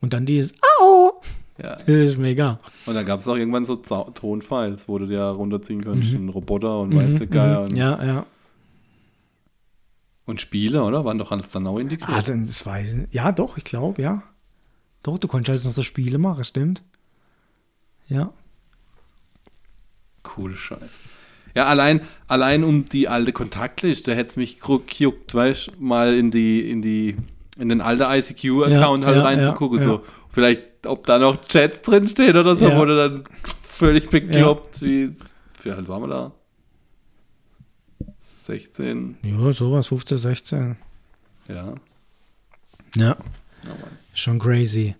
[0.00, 1.20] Und dann dieses, au!
[1.62, 1.76] Ja.
[1.76, 2.60] Das ist mega.
[2.86, 6.80] Und dann gab es auch irgendwann so Tonfiles, wo du dir runterziehen konntest, einen Roboter
[6.80, 7.76] und weißt du, Geier und, Mhm.
[7.78, 8.26] Ja, ja.
[10.26, 11.04] und Spiele, oder?
[11.04, 12.10] Waren doch alles dann auch integriert.
[12.10, 13.12] Ah, dann, das weiß ich.
[13.14, 14.22] Ja, doch, ich glaube, ja.
[15.02, 16.82] Doch, du konntest halt noch so Spiele machen, stimmt.
[18.08, 18.32] Ja.
[20.22, 20.98] Coole Scheiße.
[21.54, 26.30] Ja, allein, allein um die alte Kontaktliste hätte es mich gejuckt, weißt du, mal in
[26.30, 27.16] die, in die,
[27.58, 29.78] in den alten ICQ-Account Ja, halt ja, reinzugucken.
[29.78, 30.02] ja, so.
[30.28, 32.84] Vielleicht, ob da noch Chats drinstehen oder so, Ja.
[32.84, 33.24] du dann
[33.64, 36.32] völlig bekloppt, wie es- wie alt waren wir da?
[38.42, 40.76] 16, Ja, sowas, 15, 16.
[41.48, 41.74] ja.
[42.96, 43.16] Ja.
[43.64, 43.78] Ja, Mann.
[44.14, 44.94] Schon crazy.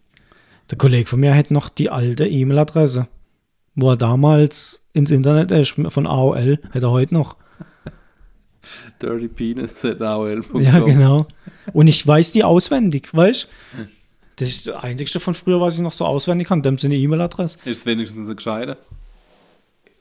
[0.70, 3.06] Der Kollege von mir hat noch die alte E-Mail-Adresse,
[3.76, 7.36] wo er damals ins Internet ist, von AOL, hat er heute noch.
[9.00, 10.60] Dirty Penis at AOL.com.
[10.60, 11.26] Ja, genau.
[11.72, 13.48] Und ich weiß die auswendig, weißt
[13.78, 13.86] du?
[14.36, 16.62] Das ist das Einzige von früher, was ich noch so auswendig kann.
[16.62, 17.58] Dem seine E-Mail-Adresse.
[17.64, 18.76] Ist wenigstens eine gescheite.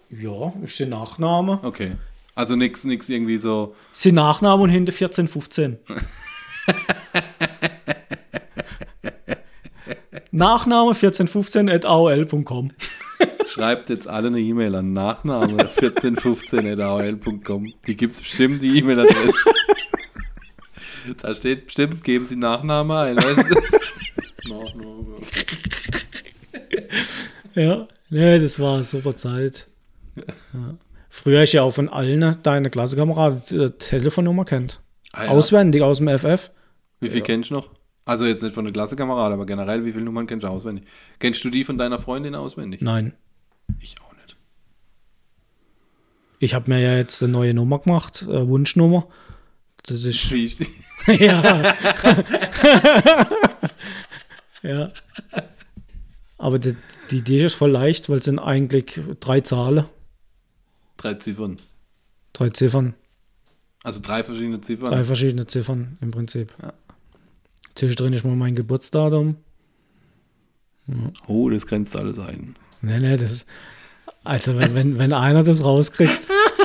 [0.09, 1.59] Ja, ist der Nachname.
[1.63, 1.93] Okay.
[2.35, 3.75] Also nix, nix irgendwie so.
[3.93, 5.77] Sein Nachname und hinter 14, 15.
[10.31, 12.71] Nachname 1415 at aol.com.
[13.47, 17.73] Schreibt jetzt alle eine E-Mail an Nachname 1415.aol.com.
[17.87, 19.31] Die gibt es bestimmt, die E-Mail-Adresse.
[21.21, 23.15] da steht bestimmt, geben Sie Nachname ein.
[23.15, 23.55] Weißt du?
[24.49, 25.17] Nachname.
[27.55, 29.67] Ja, nee, das war eine super Zeit.
[30.53, 30.77] Ja.
[31.09, 34.81] Früher ist ja auch von allen deine Klassenkameraden die Telefonnummer kennt.
[35.13, 35.29] Ah, ja.
[35.31, 36.51] Auswendig aus dem FF.
[36.99, 37.69] Wie viel kennst du noch?
[38.03, 40.85] Also jetzt nicht von der Klassenkamerad, aber generell, wie viele Nummern kennst du auswendig?
[41.19, 42.81] Kennst du die von deiner Freundin auswendig?
[42.81, 43.13] Nein.
[43.79, 44.35] Ich auch nicht.
[46.39, 49.07] Ich habe mir ja jetzt eine neue Nummer gemacht, äh, Wunschnummer.
[49.83, 50.59] Das ist ich
[51.19, 51.73] ja.
[54.67, 54.91] ja.
[56.37, 56.75] Aber die,
[57.11, 59.85] die Idee ist voll leicht, weil es sind eigentlich drei Zahlen,
[60.97, 61.57] Drei Ziffern.
[62.33, 62.93] drei Ziffern,
[63.83, 64.89] Also drei verschiedene Ziffern.
[64.91, 66.53] drei verschiedene Ziffern im Prinzip.
[66.61, 66.73] Ja.
[67.75, 69.35] Zwischendrin ist mal mein Geburtsdatum.
[71.27, 72.55] Oh, das grenzt alles ein.
[72.81, 73.47] Nee, nee, das ist.
[74.23, 76.19] Also, wenn, wenn, wenn einer das rauskriegt,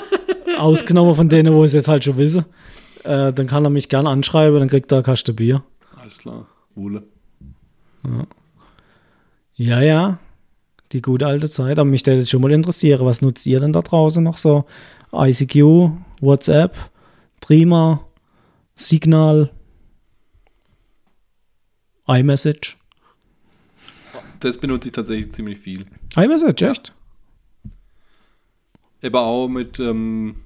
[0.58, 2.44] ausgenommen von denen, wo ich es jetzt halt schon wisse,
[3.04, 5.62] äh, dann kann er mich gern anschreiben, dann kriegt er eine Kaste Bier.
[5.96, 6.46] Alles klar.
[6.74, 7.02] Wule.
[9.54, 10.18] Ja, ja,
[10.92, 11.78] die gute alte Zeit.
[11.78, 14.64] Aber mich würde jetzt schon mal interessieren, was nutzt ihr denn da draußen noch so?
[15.12, 15.90] ICQ,
[16.20, 16.76] WhatsApp,
[17.40, 18.06] Trima,
[18.74, 19.50] Signal,
[22.06, 22.76] iMessage.
[24.40, 25.86] Das benutze ich tatsächlich ziemlich viel.
[26.16, 26.94] iMessage, echt?
[29.02, 30.36] Aber auch mit, ähm,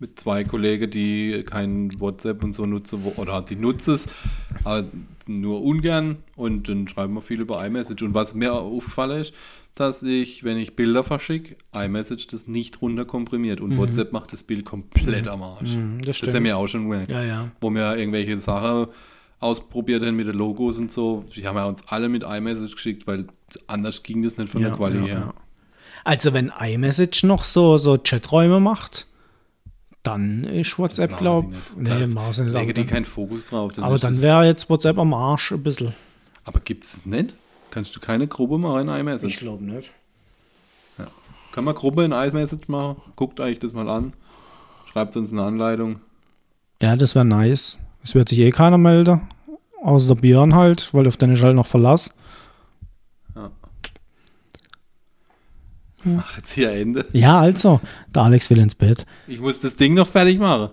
[0.00, 4.08] mit zwei Kollegen, die kein WhatsApp und so nutzen, oder die nutzen es,
[4.64, 4.88] aber
[5.26, 8.02] nur ungern und dann schreiben wir viel über iMessage.
[8.02, 9.34] Und was mir aufgefallen ist,
[9.74, 14.64] dass ich, wenn ich Bilder verschicke, iMessage das nicht runterkomprimiert und WhatsApp macht das Bild
[14.64, 15.74] komplett am Arsch.
[15.74, 16.42] Mhm, das das ist ja stimmt.
[16.44, 17.10] mir auch schon gemerkt.
[17.12, 17.50] Ja, ja.
[17.60, 18.88] Wo wir irgendwelche Sachen
[19.38, 21.24] ausprobiert haben mit den Logos und so.
[21.34, 23.26] Die haben ja uns alle mit iMessage geschickt, weil
[23.66, 25.34] anders ging das nicht von der Qualität her.
[26.04, 29.06] Also wenn iMessage noch so, so Chaträume macht,
[30.02, 31.88] dann ist WhatsApp, machen glaube ich.
[31.88, 32.56] Nee, machen nicht.
[32.56, 33.72] Aber die dann, keinen Fokus drauf.
[33.78, 35.92] aber ist dann wäre jetzt WhatsApp am Arsch ein bisschen.
[36.44, 37.34] Aber gibt es das nicht?
[37.70, 39.38] Kannst du keine Gruppe machen in iMessage?
[39.38, 39.92] glaube nicht.
[41.52, 42.96] Kann man Gruppe in iMessage machen?
[43.16, 44.12] Guckt euch das mal an.
[44.90, 46.00] Schreibt uns eine Anleitung.
[46.80, 47.78] Ja, das wäre nice.
[48.02, 49.22] Es wird sich eh keiner melden.
[49.82, 52.14] Außer der Björn halt, weil auf den ich halt noch Verlass.
[56.18, 57.06] Ach, jetzt hier Ende.
[57.12, 57.80] Ja, also,
[58.14, 59.06] der Alex will ins Bett.
[59.26, 60.70] Ich muss das Ding noch fertig machen.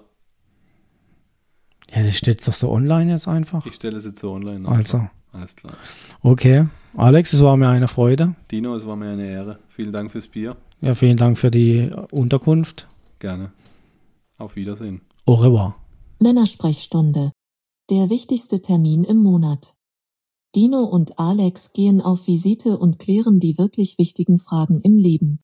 [1.94, 3.66] Ja, das steht doch so online jetzt einfach.
[3.66, 4.68] Ich stelle es jetzt so online.
[4.68, 5.74] Also, Alles klar.
[6.22, 6.68] okay.
[6.96, 8.36] Alex, es war mir eine Freude.
[8.52, 9.60] Dino, es war mir eine Ehre.
[9.70, 10.58] Vielen Dank fürs Bier.
[10.82, 12.88] Ja, vielen Dank für die Unterkunft.
[13.20, 13.52] Gerne.
[14.38, 15.02] Auf Wiedersehen.
[15.26, 15.76] Au revoir.
[16.20, 17.32] Männersprechstunde.
[17.90, 19.77] Der wichtigste Termin im Monat.
[20.58, 25.44] Dino und Alex gehen auf Visite und klären die wirklich wichtigen Fragen im Leben.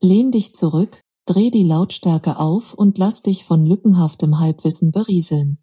[0.00, 5.58] Lehn dich zurück, dreh die Lautstärke auf und lass dich von lückenhaftem Halbwissen berieseln.